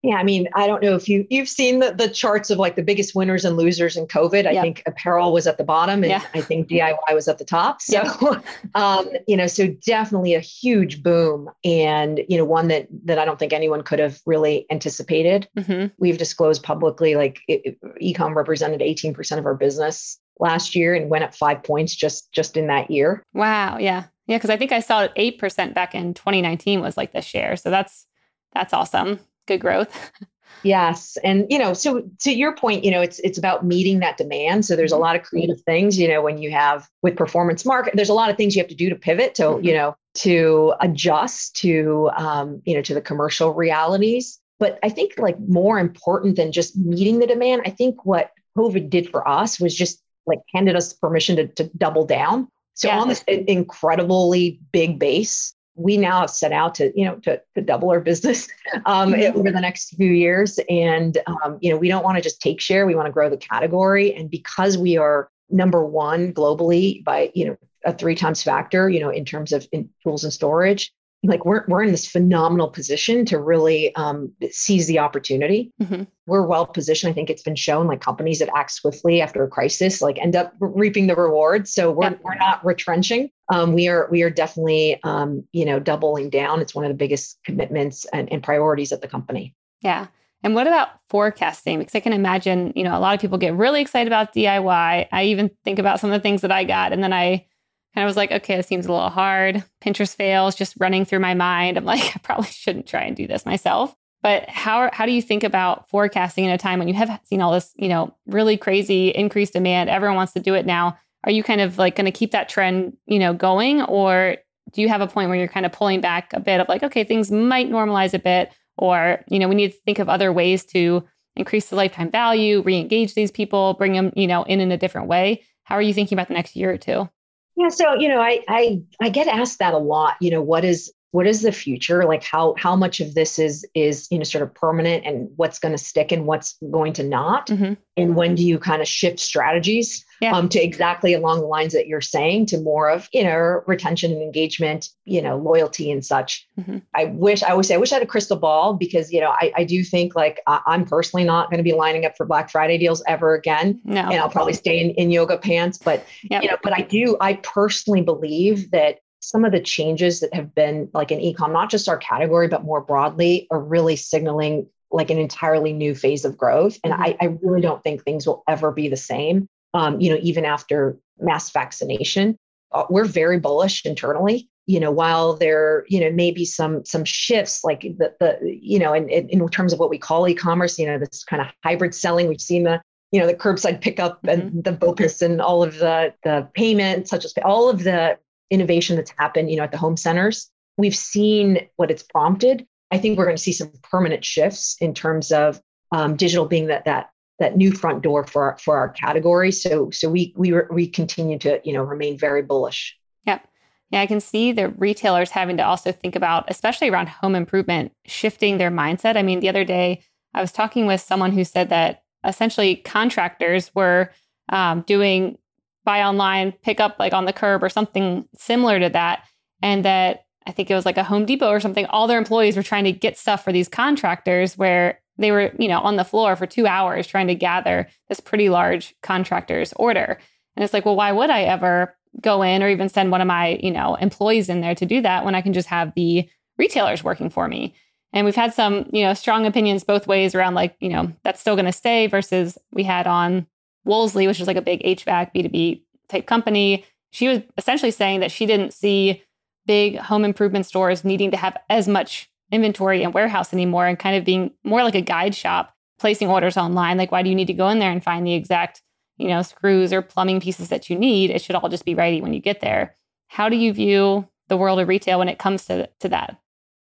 Yeah, 0.02 0.15
I 0.15 0.24
mean, 0.24 0.48
I 0.54 0.65
don't 0.65 0.82
know 0.82 0.95
if 0.95 1.10
you 1.10 1.28
you've 1.30 1.50
seen 1.50 1.80
the, 1.80 1.91
the 1.91 2.08
charts 2.08 2.50
of 2.50 2.58
like 2.58 2.78
the 2.78 2.82
biggest 2.82 3.15
winners 3.15 3.43
and 3.43 3.58
losers 3.58 3.98
in 3.98 4.08
COVID. 4.08 4.45
I 4.45 4.62
think 4.62 4.82
apparel 4.86 5.34
was 5.34 5.45
at 5.45 5.58
the 5.58 5.65
bottom, 5.65 6.04
and 6.04 6.12
yeah. 6.12 6.24
I 6.34 6.39
think 6.39 6.69
DIY 6.69 7.13
was 7.13 7.28
at 7.28 7.38
the 7.38 7.43
top. 7.43 7.82
So, 7.82 8.41
um, 8.76 9.10
you 9.28 9.36
know, 9.36 9.48
so 9.48 9.67
definitely 9.86 10.36
a 10.36 10.39
huge 10.39 11.04
boom, 11.04 11.50
and 11.65 12.22
you 12.30 12.38
know, 12.38 12.45
one 12.45 12.69
that 12.69 12.88
that 13.04 13.19
I 13.19 13.26
don't 13.26 13.38
think 13.38 13.52
anyone 13.52 13.84
could 13.84 14.00
have 14.00 14.22
really 14.26 14.65
anticipated. 14.72 15.50
Mm-hmm. 15.58 15.88
We've 15.98 16.17
disclosed 16.17 16.63
publicly, 16.63 17.15
like 17.15 17.41
it, 17.50 17.78
ecom 18.02 18.36
represented 18.36 18.82
eighteen 18.82 19.13
percent 19.13 19.39
of 19.39 19.45
our 19.45 19.56
business 19.56 20.17
last 20.39 20.76
year, 20.76 20.95
and 20.95 21.10
went 21.10 21.26
up 21.26 21.36
five 21.36 21.62
points 21.62 21.93
just 21.93 22.32
just 22.32 22.56
in 22.56 22.67
that 22.67 22.89
year. 22.89 23.22
Wow. 23.34 23.78
Yeah. 23.80 24.06
Yeah, 24.28 24.38
because 24.38 24.52
I 24.52 24.58
think 24.58 24.72
I 24.72 24.80
saw 24.80 25.08
eight 25.17 25.39
percent 25.39 25.74
back 25.74 25.93
in 25.95 26.13
2019 26.13 26.82
was 26.82 26.95
like 26.95 27.13
the 27.13 27.22
share. 27.22 27.58
So 27.58 27.72
that's 27.72 28.06
that's 28.54 28.74
awesome. 28.74 29.20
Good 29.48 29.62
growth. 29.62 30.12
Yes. 30.64 31.18
And 31.24 31.46
you 31.50 31.58
know, 31.58 31.74
so 31.74 32.04
to 32.20 32.32
your 32.32 32.56
point, 32.56 32.84
you 32.84 32.92
know, 32.92 33.02
it's 33.02 33.20
it's 33.20 33.38
about 33.38 33.66
meeting 33.66 34.00
that 34.00 34.18
demand. 34.18 34.66
So 34.66 34.76
there's 34.76 34.92
a 34.92 34.96
mm-hmm. 34.96 35.04
lot 35.04 35.16
of 35.16 35.24
creative 35.24 35.62
things, 35.62 35.98
you 35.98 36.08
know, 36.08 36.22
when 36.22 36.38
you 36.38 36.52
have 36.52 36.88
with 37.02 37.16
performance 37.16 37.66
market, 37.66 37.94
there's 37.96 38.10
a 38.10 38.14
lot 38.14 38.30
of 38.30 38.38
things 38.38 38.56
you 38.56 38.62
have 38.62 38.70
to 38.70 38.76
do 38.76 38.90
to 38.90 38.96
pivot 38.96 39.36
to, 39.36 39.44
mm-hmm. 39.44 39.66
you 39.66 39.74
know, 39.74 39.96
to 40.16 40.74
adjust 40.82 41.56
to 41.58 42.10
um, 42.16 42.62
you 42.66 42.76
know, 42.76 42.82
to 42.82 42.94
the 42.94 43.02
commercial 43.02 43.54
realities. 43.54 44.40
But 44.60 44.80
I 44.84 44.90
think 44.90 45.14
like 45.18 45.40
more 45.40 45.80
important 45.80 46.36
than 46.36 46.52
just 46.52 46.78
meeting 46.78 47.20
the 47.20 47.28
demand, 47.28 47.62
I 47.66 47.70
think 47.70 48.06
what 48.06 48.32
COVID 48.58 48.90
did 48.90 49.10
for 49.10 49.26
us 49.28 49.60
was 49.60 49.74
just 49.74 50.02
like 50.26 50.40
handed 50.54 50.76
us 50.76 50.94
permission 50.94 51.38
to, 51.38 51.48
to 51.48 51.72
double 51.78 52.06
down. 52.06 52.50
So 52.74 52.88
yeah. 52.88 53.00
on 53.00 53.08
this 53.08 53.24
incredibly 53.28 54.60
big 54.72 55.00
base, 55.00 55.54
we 55.80 55.98
now 55.98 56.22
have 56.22 56.30
set 56.30 56.52
out 56.52 56.76
to 56.76 56.92
you 56.96 57.06
know 57.06 57.15
to, 57.15 57.42
to 57.56 57.62
double 57.62 57.89
our 57.89 58.02
business 58.02 58.48
um, 58.86 59.13
mm-hmm. 59.13 59.38
over 59.38 59.52
the 59.52 59.62
next 59.62 59.96
few 59.96 60.12
years. 60.12 60.60
And 60.70 61.18
um, 61.28 61.58
you 61.62 61.72
know 61.72 61.78
we 61.78 61.88
don't 61.88 62.04
want 62.04 62.18
to 62.18 62.22
just 62.22 62.42
take 62.42 62.60
share 62.62 62.86
we 62.86 62.96
want 62.96 63.08
to 63.08 63.12
grow 63.12 63.30
the 63.30 63.38
category. 63.38 64.13
And 64.13 64.30
because 64.30 64.78
we 64.78 64.98
are 64.98 65.30
number 65.50 65.84
one 65.84 66.34
globally 66.34 67.04
by 67.04 67.32
you 67.34 67.46
know 67.46 67.58
a 67.86 67.94
three 67.94 68.13
times 68.13 68.44
factor 68.44 68.89
you 68.89 69.00
know 69.00 69.10
in 69.10 69.24
terms 69.24 69.54
of 69.54 69.68
in 69.72 69.89
tools 70.04 70.24
and 70.24 70.34
storage 70.34 70.92
like 71.24 71.44
we're, 71.44 71.65
we're 71.68 71.84
in 71.84 71.92
this 71.92 72.08
phenomenal 72.08 72.70
position 72.70 73.26
to 73.26 73.39
really 73.39 73.94
um, 73.96 74.32
seize 74.52 74.88
the 74.88 75.00
opportunity. 75.00 75.72
Mm-hmm. 75.82 76.04
we're 76.28 76.46
well 76.46 76.65
positioned. 76.65 77.12
I 77.12 77.13
think 77.13 77.30
it's 77.30 77.42
been 77.42 77.56
shown 77.56 77.88
like 77.88 78.00
companies 78.02 78.39
that 78.39 78.50
act 78.56 78.72
swiftly 78.72 79.22
after 79.22 79.44
a 79.44 79.48
crisis 79.48 80.02
like 80.02 80.18
end 80.18 80.36
up 80.36 80.54
reaping 80.60 81.08
the 81.08 81.15
rewards. 81.15 81.74
So 81.74 81.92
we're, 81.92 82.18
we're 82.24 82.36
not 82.36 82.63
retrenching 82.65 83.30
um, 83.50 83.74
we 83.74 83.88
are 83.88 84.08
we 84.12 84.22
are 84.22 84.30
definitely 84.30 85.00
um, 85.04 85.44
you 85.52 85.66
know 85.66 85.80
doubling 85.80 86.30
down 86.30 86.62
it's 86.62 86.76
one 86.76 86.86
of 86.86 86.90
the 86.90 86.96
biggest 86.96 87.38
commitments 87.44 88.06
and, 88.14 88.32
and 88.32 88.44
priorities 88.44 88.92
of 88.92 89.02
the 89.02 89.08
company 89.08 89.56
yeah 89.82 90.08
and 90.44 90.56
what 90.56 90.68
about 90.68 90.90
forecasting? 91.10 91.80
Because 91.80 91.96
I 91.96 92.00
can 92.00 92.14
imagine, 92.14 92.72
you 92.76 92.84
know, 92.84 92.98
a 92.98 93.00
lot 93.00 93.14
of 93.14 93.20
people 93.20 93.38
get 93.38 93.56
really 93.56 93.82
excited 93.82 94.08
about 94.08 94.34
DIY. 94.34 95.08
I 95.12 95.24
even 95.24 95.52
think 95.66 95.80
about 95.80 96.00
some 96.00 96.12
of 96.12 96.14
the 96.14 96.24
things 96.24 96.42
that 96.42 96.52
I 96.52 96.64
got, 96.64 96.94
and 96.94 97.04
then 97.04 97.12
I 97.12 97.46
kind 97.94 98.06
of 98.06 98.10
was 98.10 98.16
like, 98.16 98.32
okay, 98.32 98.56
this 98.56 98.68
seems 98.68 98.86
a 98.86 98.92
little 98.92 99.10
hard. 99.10 99.64
Pinterest 99.82 100.16
fails 100.16 100.56
just 100.56 100.76
running 100.80 101.06
through 101.06 101.20
my 101.20 101.34
mind. 101.34 101.78
I'm 101.78 101.86
like, 101.86 102.04
I 102.16 102.20
probably 102.24 102.48
shouldn't 102.48 102.88
try 102.88 103.04
and 103.04 103.16
do 103.16 103.28
this 103.28 103.46
myself. 103.46 103.96
But 104.22 104.50
how 104.50 104.90
how 104.92 105.06
do 105.06 105.14
you 105.14 105.22
think 105.22 105.44
about 105.44 105.90
forecasting 105.90 106.46
in 106.46 106.52
a 106.52 106.58
time 106.58 106.80
when 106.80 106.90
you 106.90 106.94
have 106.94 107.20
seen 107.24 107.42
all 107.42 107.54
this, 107.54 107.72
you 107.78 107.88
know, 107.88 108.16
really 108.26 108.58
crazy 108.58 109.10
increased 109.10 109.54
demand? 109.54 109.90
Everyone 109.90 110.18
wants 110.18 110.34
to 110.34 110.42
do 110.42 110.56
it 110.56 110.66
now. 110.66 110.98
Are 111.25 111.32
you 111.32 111.43
kind 111.43 111.62
of 111.62 111.77
like 111.77 111.95
going 111.95 112.05
to 112.05 112.12
keep 112.12 112.32
that 112.32 112.49
trend, 112.49 112.95
you 113.05 113.19
know, 113.19 113.34
going, 113.34 113.82
or 113.84 114.38
do 114.71 114.82
you 114.82 114.89
have 114.89 115.01
a 115.01 115.08
point 115.08 115.29
where 115.29 115.38
you're 115.38 115.47
kind 115.47 115.65
of 115.65 115.71
pulling 115.71 116.01
back 116.01 116.32
a 116.34 116.39
bit 116.39 116.62
of 116.62 116.69
like, 116.69 116.84
okay, 116.84 117.03
things 117.03 117.32
might 117.32 117.69
normalize 117.69 118.13
a 118.13 118.19
bit, 118.19 118.51
or 118.77 119.23
you 119.27 119.39
know, 119.39 119.47
we 119.47 119.55
need 119.55 119.71
to 119.71 119.77
think 119.86 119.99
of 119.99 120.10
other 120.10 120.32
ways 120.32 120.63
to 120.65 121.03
increase 121.36 121.69
the 121.69 121.75
lifetime 121.75 122.12
value, 122.12 122.62
re-engage 122.62 123.13
these 123.13 123.32
people, 123.32 123.73
bring 123.73 123.93
them, 123.93 124.12
you 124.15 124.27
know, 124.27 124.43
in 124.43 124.60
in 124.60 124.71
a 124.71 124.77
different 124.77 125.08
way. 125.08 125.43
How 125.63 125.75
are 125.75 125.82
you 125.82 125.93
thinking 125.93 126.15
about 126.15 126.27
the 126.27 126.34
next 126.34 126.55
year 126.55 126.71
or 126.71 126.77
two? 126.77 127.10
Yeah, 127.55 127.69
so 127.69 127.93
you 127.95 128.08
know, 128.08 128.21
I 128.21 128.39
I 128.47 128.82
I 129.01 129.10
get 129.10 129.27
asked 129.27 129.60
that 129.60 129.73
a 129.73 129.77
lot. 129.77 130.15
You 130.21 130.32
know, 130.32 130.41
what 130.41 130.63
is 130.63 130.91
what 131.12 131.26
is 131.26 131.41
the 131.41 131.52
future 131.52 132.04
like 132.06 132.24
how 132.24 132.54
how 132.58 132.76
much 132.76 133.00
of 133.00 133.15
this 133.15 133.39
is 133.39 133.65
is 133.74 134.08
you 134.12 134.17
know 134.17 134.24
sort 134.24 134.43
of 134.43 134.54
permanent 134.54 135.06
and 135.06 135.30
what's 135.38 135.60
going 135.60 135.72
to 135.72 135.78
stick 135.78 136.12
and 136.12 136.26
what's 136.26 136.58
going 136.72 136.93
to 136.93 137.04
not 137.04 137.48
mm-hmm. 137.48 137.74
and 137.98 138.15
when 138.15 138.36
do 138.36 138.45
you 138.45 138.60
kind 138.60 138.82
of 138.82 138.88
shift 138.88 139.19
strategies 139.19 140.06
yeah. 140.22 140.36
um, 140.36 140.50
to 140.50 140.62
exactly 140.62 141.13
along 141.13 141.39
the 141.39 141.45
lines 141.45 141.74
that 141.74 141.88
you're 141.88 142.02
saying 142.02 142.45
to 142.45 142.60
more 142.60 142.89
of 142.89 143.10
you 143.13 143.24
know 143.24 143.62
retention 143.65 144.12
and 144.12 144.22
engagement 144.22 144.89
you 145.06 145.22
know 145.22 145.38
loyalty 145.38 145.91
and 145.91 146.06
such 146.06 146.48
mm-hmm. 146.60 146.78
i 146.95 147.06
wish 147.06 147.41
i 147.43 147.50
always 147.50 147.67
say 147.67 147.76
i 147.76 147.78
wish 147.78 147.91
i 147.91 147.95
had 147.95 148.04
a 148.04 148.08
crystal 148.08 148.38
ball 148.38 148.74
because 148.74 149.12
you 149.12 149.19
know 149.19 149.30
i, 149.32 149.52
I 149.58 149.63
do 149.63 149.84
think 149.84 150.15
like 150.15 150.39
I, 150.48 150.62
am 150.67 150.86
personally 150.86 151.24
not 151.24 151.50
going 151.50 151.58
to 151.58 151.63
be 151.63 151.74
lining 151.74 152.06
up 152.06 152.15
for 152.17 152.26
black 152.26 152.50
friday 152.50 152.78
deals 152.78 153.02
ever 153.08 153.34
again 153.34 153.82
no. 153.84 154.02
and 154.02 154.15
i'll 154.15 154.30
probably 154.30 154.54
stay 154.54 154.80
in, 154.80 154.91
in 154.91 155.12
yoga 155.12 155.38
pants 155.38 155.78
but 155.78 156.06
yep. 156.30 156.43
you 156.43 156.50
know 156.50 156.58
but 156.62 156.74
i 156.74 156.82
do 156.82 157.17
i 157.19 157.34
personally 157.34 158.02
believe 158.02 158.72
that 158.72 159.00
some 159.30 159.46
of 159.46 159.52
the 159.52 159.62
changes 159.62 160.22
that 160.22 160.34
have 160.34 160.56
been 160.56 160.89
like 160.94 161.12
in 161.12 161.20
ecom, 161.20 161.54
not 161.54 161.70
just 161.70 161.88
our 161.88 161.98
category, 161.98 162.48
but 162.48 162.63
more 162.63 162.82
broadly, 162.82 163.48
are 163.52 163.60
really 163.60 163.96
signaling 163.96 164.68
like 164.92 165.12
an 165.12 165.20
entirely 165.20 165.72
new 165.72 165.94
phase 165.94 166.26
of 166.26 166.36
growth. 166.36 166.80
And 166.84 166.92
mm-hmm. 166.94 167.04
I, 167.04 167.18
I, 167.22 167.26
really 167.44 167.62
don't 167.62 167.84
think 167.84 168.04
things 168.04 168.26
will 168.26 168.44
ever 168.48 168.72
be 168.72 168.89
the 168.89 168.98
same. 168.98 169.48
Um, 169.76 170.02
you 170.02 170.10
know, 170.10 170.18
even 170.24 170.46
after 170.46 170.98
mass 171.20 171.52
vaccination, 171.52 172.38
uh, 172.72 172.86
we're 172.89 173.06
very 173.06 173.39
bullish 173.39 173.86
internally. 173.86 174.50
You 174.65 174.80
know, 174.80 174.89
while 174.89 175.36
there, 175.36 175.86
you 175.89 176.00
know, 176.00 176.12
maybe 176.12 176.44
some 176.44 176.84
some 176.86 177.06
shifts, 177.06 177.63
like 177.63 177.82
the 177.82 178.15
the, 178.20 178.39
you 178.44 178.80
know, 178.80 178.94
in, 178.94 179.10
in 179.10 179.48
terms 179.50 179.74
of 179.74 179.80
what 179.80 179.92
we 179.92 180.00
call 180.00 180.28
e-commerce, 180.28 180.80
you 180.80 180.88
know, 180.88 180.98
this 180.98 181.24
kind 181.24 181.42
of 181.42 181.50
hybrid 181.63 181.94
selling. 181.94 182.28
We've 182.28 182.42
seen 182.42 182.63
the 182.63 182.82
you 183.12 183.20
know 183.20 183.28
the 183.28 183.36
curbside 183.36 183.82
pickup 183.82 184.22
mm-hmm. 184.24 184.30
and 184.30 184.63
the 184.63 184.72
BOPIS 184.72 185.22
and 185.22 185.39
all 185.39 185.62
of 185.62 185.78
the 185.78 186.13
the 186.24 186.48
payment, 186.54 187.08
such 187.08 187.26
as 187.26 187.34
all 187.44 187.70
of 187.70 187.84
the 187.84 188.18
innovation 188.50 188.96
that's 188.96 189.14
happened, 189.18 189.50
you 189.50 189.58
know, 189.58 189.64
at 189.64 189.72
the 189.72 189.78
home 189.78 189.98
centers. 189.98 190.50
We've 190.78 190.96
seen 190.96 191.68
what 191.76 191.92
it's 191.92 192.04
prompted. 192.04 192.66
I 192.92 192.98
think 192.98 193.18
we're 193.18 193.26
going 193.26 193.38
to 193.38 193.42
see 193.42 193.52
some 193.52 193.72
permanent 193.84 194.26
shifts 194.26 194.76
in 194.80 194.94
terms 194.94 195.32
of 195.32 195.62
um, 195.92 196.16
digital 196.16 196.46
being 196.46 196.68
that 196.68 196.86
that 196.86 197.10
that 197.40 197.56
new 197.56 197.72
front 197.72 198.04
door 198.04 198.26
for 198.26 198.44
our, 198.44 198.58
for 198.58 198.78
our 198.78 198.90
category. 198.90 199.52
So 199.52 199.90
so 199.92 200.10
we 200.10 200.34
we 200.36 200.54
we 200.70 200.88
continue 200.88 201.38
to 201.40 201.60
you 201.64 201.74
know 201.74 201.84
remain 201.84 202.18
very 202.18 202.42
bullish. 202.42 202.98
Yep. 203.26 203.48
Yeah, 203.92 204.02
I 204.02 204.06
can 204.06 204.22
see 204.22 204.52
the 204.52 204.70
retailers 204.70 205.32
having 205.32 205.58
to 205.58 205.66
also 205.66 205.92
think 205.92 206.16
about, 206.16 206.46
especially 206.48 206.90
around 206.90 207.10
home 207.10 207.36
improvement, 207.36 207.92
shifting 208.06 208.58
their 208.58 208.70
mindset. 208.70 209.18
I 209.18 209.24
mean, 209.24 209.40
the 209.40 209.50
other 209.50 209.66
day 209.66 210.04
I 210.34 210.42
was 210.42 210.52
talking 210.52 210.86
with 210.86 211.02
someone 211.02 211.32
who 211.32 211.44
said 211.44 211.70
that 211.70 212.04
essentially 212.24 212.76
contractors 212.76 213.74
were 213.74 214.12
um, 214.50 214.82
doing 214.82 215.38
buy 215.86 216.04
online, 216.04 216.54
pick 216.63 216.80
up 216.80 216.98
like 217.00 217.13
on 217.13 217.26
the 217.26 217.34
curb 217.34 217.63
or 217.63 217.70
something 217.70 218.28
similar 218.36 218.80
to 218.80 218.89
that. 218.89 219.24
And 219.62 219.86
that 219.86 220.26
I 220.48 220.52
think 220.52 220.72
it 220.72 220.76
was 220.76 220.86
like 220.86 220.98
a 220.98 221.04
Home 221.04 221.26
Depot 221.26 221.50
or 221.50 221.60
something, 221.60 221.86
all 221.88 222.08
their 222.08 222.18
employees 222.18 222.56
were 222.56 222.63
trying 222.63 222.86
to 222.86 222.92
get 222.92 223.18
stuff 223.18 223.44
for 223.44 223.52
these 223.52 223.68
contractors 223.68 224.58
where 224.58 225.00
they 225.18 225.32
were, 225.32 225.52
you 225.60 225.68
know, 225.68 225.80
on 225.80 225.98
the 225.98 226.06
floor 226.06 226.36
for 226.36 226.46
two 226.46 226.65
hours 226.65 227.06
trying 227.06 227.28
to 227.28 227.36
gather 227.36 227.88
this 228.08 228.20
pretty 228.20 228.50
large 228.50 228.96
contractor's 229.04 229.74
order. 229.74 230.18
And 230.56 230.63
it's 230.63 230.74
like, 230.74 230.86
well, 230.86 230.96
why 230.96 231.12
would 231.12 231.30
I 231.30 231.44
ever 231.44 231.96
go 232.22 232.42
in 232.42 232.63
or 232.63 232.70
even 232.70 232.89
send 232.89 233.12
one 233.12 233.22
of 233.22 233.28
my, 233.28 233.60
you 233.62 233.72
know, 233.72 233.96
employees 233.96 234.50
in 234.50 234.62
there 234.62 234.76
to 234.76 234.86
do 234.86 235.02
that 235.02 235.26
when 235.26 235.36
I 235.36 235.42
can 235.42 235.54
just 235.54 235.68
have 235.68 235.94
the 235.96 236.28
retailers 236.58 237.04
working 237.04 237.30
for 237.30 237.48
me? 237.48 237.76
And 238.12 238.26
we've 238.26 238.36
had 238.36 238.54
some, 238.54 238.89
you 238.92 239.04
know, 239.04 239.13
strong 239.13 239.46
opinions 239.46 239.84
both 239.84 240.08
ways 240.08 240.34
around 240.34 240.56
like, 240.56 240.76
you 240.80 240.89
know, 240.89 241.12
that's 241.24 241.39
still 241.39 241.56
going 241.56 241.65
to 241.65 241.72
stay 241.72 242.08
versus 242.08 242.58
we 242.72 242.84
had 242.84 243.06
on 243.06 243.46
Wolseley, 243.86 244.28
which 244.28 244.39
is 244.39 244.48
like 244.48 244.58
a 244.58 244.62
big 244.62 244.82
HVAC 244.84 245.34
B2B 245.34 245.82
type 246.10 246.26
company, 246.26 246.86
she 247.12 247.28
was 247.28 247.42
essentially 247.58 247.92
saying 247.92 248.20
that 248.20 248.32
she 248.32 248.46
didn't 248.46 248.74
see 248.74 249.24
big 249.65 249.98
home 249.98 250.26
improvement 250.26 250.65
stores 250.65 251.04
needing 251.04 251.32
to 251.32 251.38
have 251.38 251.58
as 251.70 251.88
much 251.88 252.30
inventory 252.52 253.04
and 253.04 253.13
warehouse 253.13 253.54
anymore 253.54 253.86
and 253.86 254.00
kind 254.00 254.15
of 254.15 254.26
being 254.26 254.52
more 254.63 254.84
like 254.84 254.96
a 254.96 255.02
guide 255.02 255.36
shop, 255.36 255.76
placing 256.00 256.28
orders 256.28 256.58
online. 256.58 256.98
Like, 256.98 257.12
why 257.12 257.22
do 257.22 257.30
you 257.30 257.36
need 257.36 257.48
to 257.48 257.54
go 257.54 257.70
in 257.70 257.80
there 257.80 257.92
and 257.92 258.04
find 258.04 258.26
the 258.26 258.34
exact, 258.34 258.82
you 259.18 259.28
know, 259.28 259.42
screws 259.42 259.94
or 259.94 260.02
plumbing 260.02 260.39
pieces 260.39 260.70
that 260.70 260.89
you 260.89 260.98
need? 260.98 261.30
It 261.30 261.42
should 261.42 261.56
all 261.56 261.70
just 261.70 261.86
be 261.86 261.96
ready 261.96 262.22
when 262.22 262.34
you 262.34 262.39
get 262.39 262.62
there. 262.62 262.96
How 263.28 263.50
do 263.50 263.56
you 263.56 263.74
view 263.74 264.28
the 264.48 264.58
world 264.58 264.80
of 264.80 264.88
retail 264.88 265.20
when 265.20 265.30
it 265.30 265.39
comes 265.39 265.65
to, 265.65 265.88
to 266.00 266.10
that? 266.10 266.38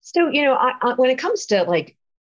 So, 0.01 0.27
you 0.27 0.41
know, 0.41 0.55
I, 0.55 0.73
I, 0.81 0.93
when 0.95 1.09
it 1.09 1.17
comes 1.17 1.45
to 1.47 1.63
like 1.63 1.95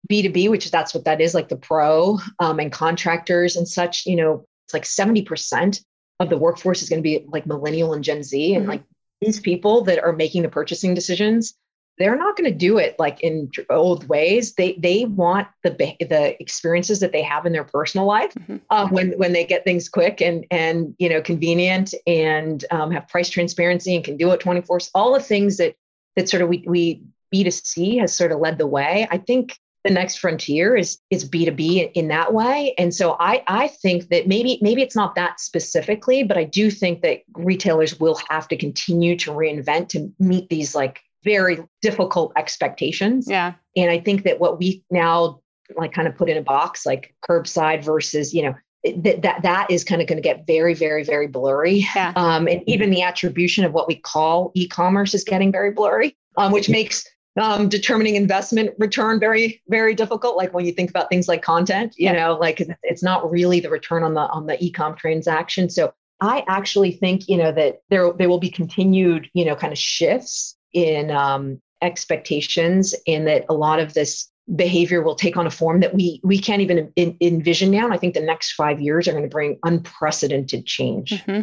B2B, 0.10 0.50
which 0.50 0.66
is 0.66 0.72
that's 0.72 0.94
what 0.94 1.06
that 1.06 1.22
is, 1.22 1.34
like 1.34 1.50
the 1.50 1.58
pro 1.58 2.20
um, 2.40 2.60
and 2.60 2.72
contractors 2.72 3.56
and 3.56 3.68
such, 3.68 4.06
you 4.06 4.16
know, 4.16 4.46
it's 4.66 4.74
like 4.74 4.84
70% 4.84 5.84
of 6.20 6.30
the 6.30 6.38
workforce 6.38 6.82
is 6.82 6.90
going 6.90 7.00
to 7.00 7.04
be 7.04 7.26
like 7.28 7.46
millennial 7.46 7.94
and 7.94 8.04
Gen 8.04 8.24
Z. 8.24 8.54
And 8.54 8.64
mm-hmm. 8.64 8.72
like 8.72 8.84
these 9.22 9.40
people 9.40 9.84
that 9.84 10.04
are 10.04 10.14
making 10.14 10.42
the 10.42 10.50
purchasing 10.50 10.94
decisions, 10.94 11.54
they're 11.98 12.18
not 12.18 12.38
going 12.38 12.52
to 12.52 12.58
do 12.58 12.78
it 12.78 12.96
like 13.00 13.22
in 13.22 13.50
old 13.70 14.08
ways. 14.08 14.54
They 14.54 14.74
they 14.74 15.06
want 15.06 15.48
the 15.64 15.72
the 15.72 16.40
experiences 16.40 17.00
that 17.00 17.12
they 17.12 17.24
have 17.24 17.46
in 17.46 17.54
their 17.54 17.64
personal 17.64 18.06
life 18.06 18.34
mm-hmm. 18.36 18.58
uh, 18.70 18.88
when 18.90 19.14
when 19.14 19.34
they 19.34 19.46
get 19.46 19.64
things 19.64 19.90
quick 19.90 20.22
and 20.22 20.46
and 20.52 20.96
you 21.00 21.10
know 21.10 21.22
convenient 21.22 21.96
and 22.06 22.64
um, 22.70 22.92
have 22.92 23.08
price 23.08 23.30
transparency 23.30 23.96
and 23.96 24.04
can 24.04 24.16
do 24.16 24.32
it 24.32 24.40
twenty 24.40 24.62
four. 24.62 24.80
All 24.94 25.14
the 25.14 25.20
things 25.20 25.58
that 25.58 25.76
that 26.16 26.30
sort 26.30 26.44
of 26.44 26.50
we 26.50 26.64
we 26.68 27.02
B2C 27.34 28.00
has 28.00 28.14
sort 28.14 28.32
of 28.32 28.40
led 28.40 28.58
the 28.58 28.68
way. 28.68 29.08
I 29.10 29.18
think 29.18 29.58
the 29.88 29.94
next 29.94 30.18
frontier 30.18 30.76
is 30.76 31.00
is 31.10 31.28
b2b 31.28 31.92
in 31.94 32.10
that 32.10 32.34
way. 32.34 32.74
And 32.78 32.94
so 32.94 33.16
i 33.20 33.44
i 33.48 33.68
think 33.68 34.10
that 34.10 34.28
maybe 34.28 34.60
maybe 34.62 34.82
it's 34.82 34.96
not 34.96 35.16
that 35.16 35.40
specifically 35.40 36.24
but 36.24 36.38
i 36.38 36.44
do 36.44 36.70
think 36.70 37.02
that 37.02 37.22
retailers 37.34 38.00
will 38.00 38.20
have 38.30 38.48
to 38.50 38.58
continue 38.58 39.16
to 39.18 39.32
reinvent 39.32 39.90
to 39.90 40.12
meet 40.20 40.50
these 40.50 40.76
like 40.76 41.02
very 41.24 41.58
difficult 41.82 42.32
expectations. 42.36 43.28
Yeah. 43.30 43.54
And 43.76 43.90
i 43.90 44.00
think 44.00 44.24
that 44.24 44.40
what 44.40 44.60
we 44.60 44.84
now 44.92 45.40
like 45.76 45.94
kind 45.94 46.08
of 46.08 46.16
put 46.16 46.30
in 46.30 46.38
a 46.38 46.42
box 46.42 46.86
like 46.86 47.14
curbside 47.28 47.84
versus 47.84 48.34
you 48.34 48.44
know 48.44 48.56
that 48.96 49.22
that 49.22 49.42
that 49.42 49.70
is 49.70 49.84
kind 49.84 50.02
of 50.02 50.08
going 50.08 50.22
to 50.22 50.22
get 50.22 50.46
very 50.46 50.74
very 50.74 51.04
very 51.04 51.28
blurry. 51.28 51.86
Yeah. 51.96 52.14
um, 52.16 52.48
and 52.48 52.62
even 52.68 52.90
the 52.90 53.02
attribution 53.02 53.64
of 53.64 53.74
what 53.74 53.88
we 53.88 53.96
call 53.96 54.52
e-commerce 54.54 55.14
is 55.14 55.24
getting 55.24 55.52
very 55.52 55.72
blurry 55.72 56.16
um, 56.38 56.52
which 56.52 56.70
makes 56.70 57.06
um, 57.38 57.70
determining 57.70 58.16
investment 58.16 58.72
return 58.78 59.20
very 59.20 59.62
very 59.68 59.94
difficult 59.94 60.36
like 60.36 60.54
when 60.54 60.66
you 60.66 60.72
think 60.72 60.90
about 60.90 61.10
things 61.10 61.28
like 61.28 61.42
content 61.42 61.94
you 61.98 62.06
yeah. 62.06 62.14
know 62.14 62.36
like 62.36 62.62
it's 62.84 63.04
not 63.04 63.30
really 63.30 63.60
the 63.60 63.70
return 63.70 64.04
on 64.04 64.14
the 64.14 64.22
on 64.22 64.48
the 64.48 64.58
ecom 64.58 64.98
transaction 64.98 65.70
so 65.70 65.94
i 66.22 66.44
actually 66.48 66.92
think 66.92 67.28
you 67.28 67.38
know 67.38 67.52
that 67.52 67.82
there 67.90 68.12
there 68.14 68.30
will 68.30 68.40
be 68.40 68.50
continued 68.50 69.30
you 69.34 69.46
know 69.46 69.56
kind 69.56 69.74
of 69.74 69.80
shifts 69.80 70.56
in 70.74 71.12
um, 71.12 71.62
expectations 71.82 72.96
and 73.08 73.28
that 73.28 73.46
a 73.50 73.54
lot 73.54 73.80
of 73.80 73.94
this 73.94 74.30
behavior 74.56 75.02
will 75.02 75.16
take 75.16 75.36
on 75.36 75.46
a 75.46 75.52
form 75.52 75.82
that 75.82 75.94
we 75.94 76.22
we 76.24 76.40
can't 76.40 76.62
even 76.62 76.92
in, 76.96 77.16
envision 77.22 77.70
now 77.70 77.84
and 77.84 77.94
i 77.94 77.98
think 77.98 78.14
the 78.14 78.22
next 78.22 78.54
five 78.54 78.80
years 78.80 79.08
are 79.08 79.12
going 79.12 79.24
to 79.24 79.30
bring 79.30 79.60
unprecedented 79.64 80.66
change 80.66 81.12
mm-hmm. 81.12 81.42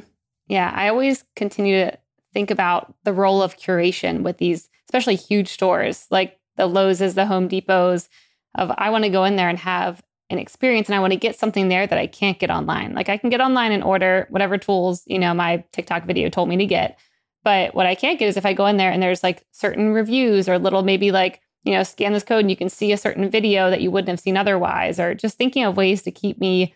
yeah 0.49 0.73
i 0.75 0.89
always 0.89 1.23
continue 1.37 1.85
to 1.85 1.99
think 2.35 2.51
about 2.51 2.93
the 3.05 3.13
role 3.13 3.41
of 3.41 3.57
curation 3.57 4.23
with 4.23 4.37
these, 4.37 4.69
especially 4.95 5.17
huge 5.17 5.49
stores 5.49 6.07
like 6.11 6.39
the 6.57 6.67
Lowe's, 6.67 6.99
the 6.99 7.27
Home 7.27 7.49
Depots. 7.49 8.09
Of 8.55 8.71
I 8.79 8.91
want 8.91 9.03
to 9.03 9.11
go 9.11 9.25
in 9.25 9.35
there 9.35 9.49
and 9.49 9.59
have 9.59 10.01
an 10.31 10.39
experience, 10.39 10.89
and 10.89 10.95
I 10.95 11.01
want 11.01 11.13
to 11.13 11.19
get 11.19 11.37
something 11.37 11.69
there 11.69 11.87
that 11.89 11.99
I 11.99 12.07
can't 12.07 12.39
get 12.39 12.51
online. 12.51 12.95
Like 12.95 13.09
I 13.09 13.17
can 13.17 13.29
get 13.29 13.41
online 13.41 13.73
and 13.73 13.83
order 13.83 14.29
whatever 14.31 14.57
tools 14.57 15.03
you 15.07 15.19
know 15.19 15.35
my 15.35 15.65
TikTok 15.73 16.05
video 16.05 16.29
told 16.29 16.49
me 16.49 16.57
to 16.59 16.67
get, 16.67 16.97
but 17.43 17.75
what 17.75 17.87
I 17.87 17.97
can't 17.97 18.21
get 18.21 18.29
is 18.29 18.37
if 18.37 18.47
I 18.47 18.53
go 18.53 18.67
in 18.67 18.77
there 18.77 18.93
and 18.93 19.03
there's 19.03 19.25
like 19.25 19.45
certain 19.51 19.93
reviews 19.93 20.49
or 20.49 20.59
little 20.61 20.83
maybe 20.83 21.11
like 21.11 21.41
you 21.65 21.73
know 21.73 21.83
scan 21.83 22.13
this 22.13 22.23
code 22.23 22.41
and 22.41 22.51
you 22.51 22.57
can 22.57 22.69
see 22.69 22.93
a 22.93 22.97
certain 22.97 23.29
video 23.29 23.71
that 23.71 23.81
you 23.81 23.91
wouldn't 23.91 24.11
have 24.11 24.21
seen 24.21 24.37
otherwise, 24.37 25.01
or 25.01 25.17
just 25.17 25.37
thinking 25.37 25.65
of 25.65 25.77
ways 25.77 26.03
to 26.03 26.13
keep 26.13 26.39
me 26.39 26.73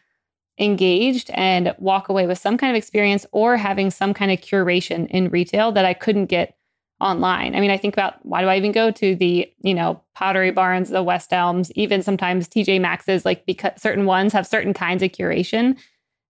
engaged 0.59 1.31
and 1.35 1.73
walk 1.79 2.09
away 2.09 2.27
with 2.27 2.39
some 2.39 2.59
kind 2.59 2.73
of 2.73 2.77
experience 2.77 3.25
or 3.31 3.57
having 3.57 3.93
some 3.93 4.13
kind 4.13 4.33
of 4.33 4.41
curation 4.41 5.07
in 5.07 5.29
retail 5.29 5.71
that 5.71 5.85
I 5.85 5.95
couldn't 5.95 6.27
get 6.27 6.58
online. 7.01 7.55
I 7.55 7.61
mean, 7.61 7.71
I 7.71 7.77
think 7.77 7.95
about 7.95 8.15
why 8.25 8.41
do 8.41 8.49
I 8.49 8.57
even 8.57 8.73
go 8.73 8.91
to 8.91 9.15
the, 9.15 9.51
you 9.61 9.75
know, 9.75 10.03
Pottery 10.15 10.51
Barns, 10.51 10.91
the 10.91 11.03
West 11.03 11.33
Elms, 11.33 11.71
even 11.73 12.03
sometimes 12.03 12.49
TJ 12.49 12.81
Maxx's, 12.81 13.25
like 13.25 13.47
because 13.47 13.73
certain 13.81 14.05
ones 14.05 14.33
have 14.33 14.47
certain 14.47 14.75
kinds 14.75 15.03
of 15.03 15.13
curation. 15.13 15.77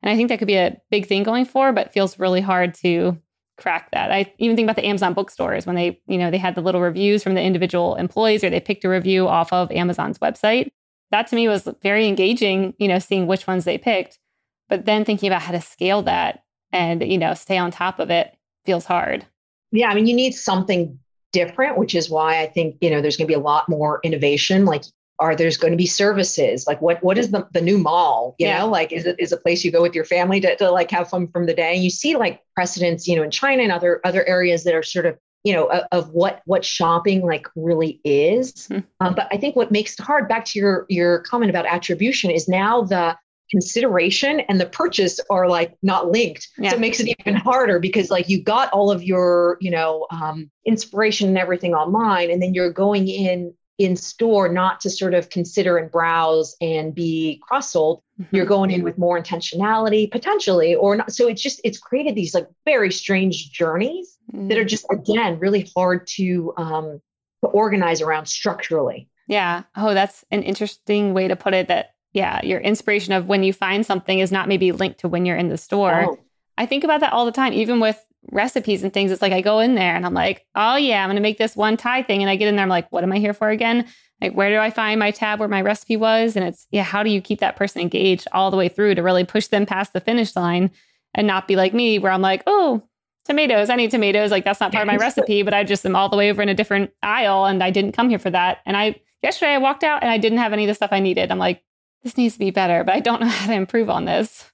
And 0.03 0.11
I 0.11 0.17
think 0.17 0.29
that 0.29 0.39
could 0.39 0.49
be 0.49 0.57
a 0.57 0.77
big 0.91 1.07
thing 1.07 1.23
going 1.23 1.45
forward, 1.45 1.75
but 1.75 1.93
feels 1.93 2.19
really 2.19 2.41
hard 2.41 2.75
to 2.75 3.17
crack 3.57 3.91
that. 3.93 4.13
I 4.13 4.33
even 4.39 4.57
think 4.57 4.67
about 4.67 4.77
the 4.77 4.87
Amazon 4.87 5.15
bookstores 5.15 5.67
when 5.67 5.75
they, 5.75 6.01
you 6.07 6.19
know, 6.19 6.31
they 6.31 6.39
had 6.39 6.55
the 6.55 6.61
little 6.61 6.81
reviews 6.81 7.23
from 7.23 7.35
the 7.35 7.43
individual 7.43 7.97
employees 7.97 8.45
or 8.45 8.51
they 8.51 8.61
picked 8.61 8.85
a 8.85 8.89
review 8.89 9.27
off 9.27 9.53
of 9.53 9.73
Amazon's 9.73 10.19
website 10.19 10.71
that 11.11 11.27
to 11.29 11.37
me 11.37 11.49
was 11.49 11.69
very 11.83 12.07
engaging, 12.07 12.75
you 12.79 12.89
know, 12.89 12.99
seeing 12.99 13.27
which 13.27 13.47
ones 13.47 13.65
they 13.65 13.79
picked. 13.79 14.19
But 14.69 14.85
then 14.85 15.05
thinking 15.05 15.29
about 15.29 15.43
how 15.43 15.53
to 15.53 15.61
scale 15.61 16.03
that 16.03 16.45
and, 16.73 17.03
you 17.03 17.19
know, 17.19 17.35
stay 17.35 17.57
on 17.57 17.71
top 17.71 17.99
of 17.99 18.11
it 18.11 18.37
feels 18.67 18.85
hard. 18.85 19.27
Yeah. 19.73 19.89
I 19.89 19.95
mean, 19.95 20.07
you 20.07 20.15
need 20.15 20.33
something 20.33 20.99
different, 21.33 21.77
which 21.77 21.95
is 21.95 22.09
why 22.09 22.41
I 22.41 22.47
think, 22.47 22.77
you 22.81 22.91
know, 22.91 23.01
there's 23.01 23.17
going 23.17 23.27
to 23.27 23.35
be 23.35 23.39
a 23.39 23.43
lot 23.43 23.69
more 23.69 24.01
innovation. 24.03 24.65
Like, 24.65 24.85
are 25.21 25.35
there's 25.35 25.57
going 25.57 25.73
to 25.73 25.77
be 25.77 25.87
services? 25.87 26.67
Like, 26.67 26.81
what 26.81 27.03
what 27.03 27.19
is 27.19 27.31
the, 27.31 27.47
the 27.53 27.61
new 27.61 27.77
mall? 27.77 28.37
You 28.39 28.47
yeah. 28.47 28.59
know, 28.59 28.69
like, 28.69 28.93
is 28.93 29.05
it 29.05 29.17
is 29.19 29.33
a 29.33 29.37
place 29.37 29.65
you 29.65 29.73
go 29.73 29.83
with 29.83 29.95
your 29.95 30.05
family 30.05 30.41
to, 30.41 30.57
to 30.57 30.71
like 30.71 30.91
have 30.93 31.11
fun 31.11 31.27
from 31.29 31.47
the 31.47 31.55
day? 31.55 31.75
And 31.75 31.83
you 31.83 31.91
see 31.91 32.17
like 32.17 32.41
precedents, 32.55 33.09
you 33.09 33.17
know, 33.17 33.23
in 33.23 33.31
China 33.31 33.63
and 33.63 33.73
other 33.73 34.01
other 34.05 34.27
areas 34.29 34.65
that 34.65 34.75
are 34.75 34.83
sort 34.83 35.07
of 35.07 35.19
you 35.45 35.53
know 35.53 35.67
of, 35.67 35.85
of 35.93 36.11
what 36.11 36.43
what 36.47 36.65
shopping 36.65 37.25
like 37.25 37.47
really 37.57 38.01
is 38.05 38.53
mm-hmm. 38.53 38.81
um, 39.01 39.15
but 39.15 39.29
i 39.31 39.37
think 39.37 39.55
what 39.55 39.71
makes 39.71 39.95
it 39.99 40.03
hard 40.03 40.29
back 40.29 40.45
to 40.45 40.59
your 40.59 40.85
your 40.89 41.21
comment 41.21 41.49
about 41.49 41.65
attribution 41.65 42.31
is 42.31 42.49
now 42.49 42.83
the 42.83 43.17
consideration 43.51 44.41
and 44.41 44.61
the 44.61 44.67
purchase 44.67 45.21
are 45.31 45.49
like 45.49 45.77
not 45.83 46.11
linked 46.11 46.49
yeah. 46.59 46.71
so 46.71 46.77
it 46.77 46.81
makes 46.81 47.01
it 47.01 47.15
even 47.21 47.35
harder 47.35 47.79
because 47.79 48.11
like 48.11 48.29
you 48.29 48.43
got 48.43 48.71
all 48.73 48.91
of 48.91 49.03
your 49.03 49.57
you 49.61 49.71
know 49.71 50.07
um, 50.11 50.51
inspiration 50.67 51.29
and 51.29 51.39
everything 51.39 51.75
online 51.75 52.31
and 52.31 52.43
then 52.43 52.55
you're 52.55 52.73
going 52.73 53.09
in 53.09 53.53
in 53.79 53.95
store 53.95 54.49
not 54.49 54.81
to 54.81 54.91
sort 54.91 55.15
of 55.15 55.31
consider 55.31 55.79
and 55.79 55.91
browse 55.91 56.57
and 56.61 56.95
be 56.95 57.41
cross 57.43 57.71
sold 57.71 58.03
mm-hmm. 58.21 58.35
you're 58.35 58.45
going 58.45 58.71
in 58.71 58.83
with 58.83 58.99
more 58.99 59.21
intentionality 59.21 60.11
potentially 60.11 60.75
or 60.75 60.97
not 60.97 61.13
so 61.13 61.29
it's 61.29 61.41
just 61.41 61.61
it's 61.65 61.79
created 61.79 62.15
these 62.15 62.35
like 62.35 62.49
very 62.65 62.91
strange 62.91 63.51
journeys 63.51 64.19
mm-hmm. 64.33 64.49
that 64.49 64.59
are 64.59 64.65
mm. 64.65 64.69
just 64.69 64.85
again 64.91 65.39
really 65.39 65.71
hard 65.77 66.07
to 66.07 66.53
um 66.57 67.01
to 67.43 67.49
organize 67.51 68.03
around 68.03 68.27
structurally 68.27 69.09
yeah 69.29 69.63
oh 69.77 69.95
that's 69.95 70.25
an 70.33 70.43
interesting 70.43 71.15
way 71.15 71.29
to 71.29 71.37
put 71.37 71.55
it 71.55 71.69
that 71.69 71.95
yeah 72.19 72.41
your 72.45 72.61
inspiration 72.61 73.13
of 73.13 73.27
when 73.27 73.43
you 73.43 73.53
find 73.53 73.87
something 73.87 74.19
is 74.19 74.33
not 74.33 74.49
maybe 74.49 74.73
linked 74.73 75.01
to 75.01 75.09
when 75.09 75.25
you're 75.25 75.37
in 75.37 75.49
the 75.49 75.57
store 75.57 76.05
oh. 76.09 76.19
i 76.57 76.67
think 76.67 76.85
about 76.85 77.01
that 77.01 77.13
all 77.13 77.25
the 77.25 77.33
time 77.33 77.53
even 77.53 77.81
with 77.81 78.05
recipes 78.31 78.83
and 78.83 78.93
things, 78.93 79.11
it's 79.11 79.23
like 79.23 79.33
I 79.33 79.41
go 79.41 79.61
in 79.61 79.75
there 79.75 79.95
and 79.95 80.05
I'm 80.05 80.15
like, 80.15 80.47
oh 80.55 80.77
yeah, 80.77 81.03
I'm 81.03 81.09
gonna 81.09 81.21
make 81.21 81.39
this 81.39 81.57
one 81.57 81.77
Thai 81.77 82.03
thing. 82.03 82.23
And 82.23 82.31
I 82.31 82.37
get 82.37 82.49
in 82.49 82.57
there, 82.57 82.63
I'm 82.63 82.69
like, 82.69 82.91
what 82.93 83.05
am 83.05 83.13
I 83.13 83.19
here 83.19 83.35
for 83.35 83.49
again? 83.49 83.87
Like, 84.21 84.35
where 84.35 84.51
do 84.51 84.59
I 84.59 84.71
find 84.71 84.99
my 84.99 85.11
tab 85.11 85.39
where 85.39 85.49
my 85.49 85.63
recipe 85.63 85.97
was? 85.97 86.35
And 86.35 86.45
it's, 86.45 86.67
yeah, 86.71 86.83
how 86.83 87.03
do 87.03 87.11
you 87.11 87.21
keep 87.21 87.41
that 87.41 87.57
person 87.57 87.81
engaged 87.81 88.27
all 88.33 88.51
the 88.51 88.57
way 88.57 88.69
through 88.69 88.97
to 88.97 89.03
really 89.03 89.25
push 89.25 89.47
them 89.47 89.65
past 89.65 89.93
the 89.93 90.01
finish 90.01 90.35
line 90.35 90.71
and 91.15 91.27
not 91.27 91.47
be 91.47 91.57
like 91.57 91.73
me, 91.73 91.99
where 91.99 92.11
I'm 92.11 92.21
like, 92.21 92.43
oh, 92.47 92.83
tomatoes, 93.25 93.71
I 93.71 93.77
need 93.77 93.93
tomatoes. 93.93 94.31
Like, 94.31 94.45
that's 94.45 94.61
not 94.61 94.73
part 94.73 94.83
of 94.83 94.89
my 94.89 94.97
recipe, 94.97 95.43
but 95.43 95.55
I 95.55 95.63
just 95.63 95.87
am 95.87 95.95
all 95.95 96.09
the 96.09 96.17
way 96.17 96.31
over 96.31 96.43
in 96.43 96.49
a 96.49 96.55
different 96.55 96.91
aisle 97.03 97.45
and 97.45 97.63
I 97.63 97.71
didn't 97.71 97.93
come 97.93 98.09
here 98.09 98.19
for 98.19 98.31
that. 98.31 98.59
And 98.67 98.77
I, 98.77 98.97
yesterday 99.23 99.53
I 99.53 99.59
walked 99.59 99.85
out 99.85 100.03
and 100.03 100.11
I 100.11 100.19
didn't 100.19 100.39
have 100.39 100.53
any 100.53 100.65
of 100.65 100.69
the 100.69 100.75
stuff 100.75 100.93
I 100.93 101.01
needed. 101.01 101.31
I'm 101.31 101.39
like, 101.39 101.63
this 102.03 102.17
needs 102.17 102.35
to 102.35 102.39
be 102.39 102.51
better, 102.51 102.85
but 102.85 102.95
I 102.95 103.01
don't 103.01 103.21
know 103.21 103.29
how 103.29 103.47
to 103.47 103.55
improve 103.55 103.91
on 103.91 104.05
this. 104.05 104.51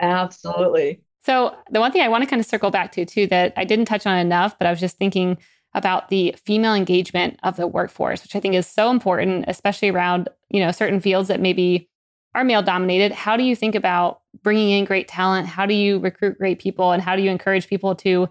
Absolutely. 0.00 1.02
So, 1.24 1.54
the 1.70 1.80
one 1.80 1.92
thing 1.92 2.02
I 2.02 2.08
want 2.08 2.24
to 2.24 2.30
kind 2.30 2.40
of 2.40 2.46
circle 2.46 2.70
back 2.70 2.92
to, 2.92 3.04
too, 3.04 3.28
that 3.28 3.52
I 3.56 3.64
didn't 3.64 3.84
touch 3.84 4.06
on 4.06 4.18
enough, 4.18 4.58
but 4.58 4.66
I 4.66 4.70
was 4.70 4.80
just 4.80 4.98
thinking 4.98 5.38
about 5.74 6.08
the 6.08 6.34
female 6.44 6.74
engagement 6.74 7.38
of 7.42 7.56
the 7.56 7.66
workforce, 7.66 8.22
which 8.22 8.36
I 8.36 8.40
think 8.40 8.54
is 8.54 8.66
so 8.66 8.90
important, 8.90 9.44
especially 9.48 9.88
around, 9.88 10.28
you 10.50 10.60
know, 10.60 10.70
certain 10.70 11.00
fields 11.00 11.28
that 11.28 11.40
maybe 11.40 11.88
are 12.34 12.44
male 12.44 12.62
dominated. 12.62 13.12
How 13.12 13.36
do 13.36 13.44
you 13.44 13.54
think 13.54 13.74
about 13.74 14.20
bringing 14.42 14.70
in 14.70 14.84
great 14.84 15.08
talent? 15.08 15.46
How 15.46 15.66
do 15.66 15.74
you 15.74 15.98
recruit 15.98 16.38
great 16.38 16.58
people? 16.58 16.92
And 16.92 17.02
how 17.02 17.16
do 17.16 17.22
you 17.22 17.30
encourage 17.30 17.68
people 17.68 17.94
to 17.96 18.28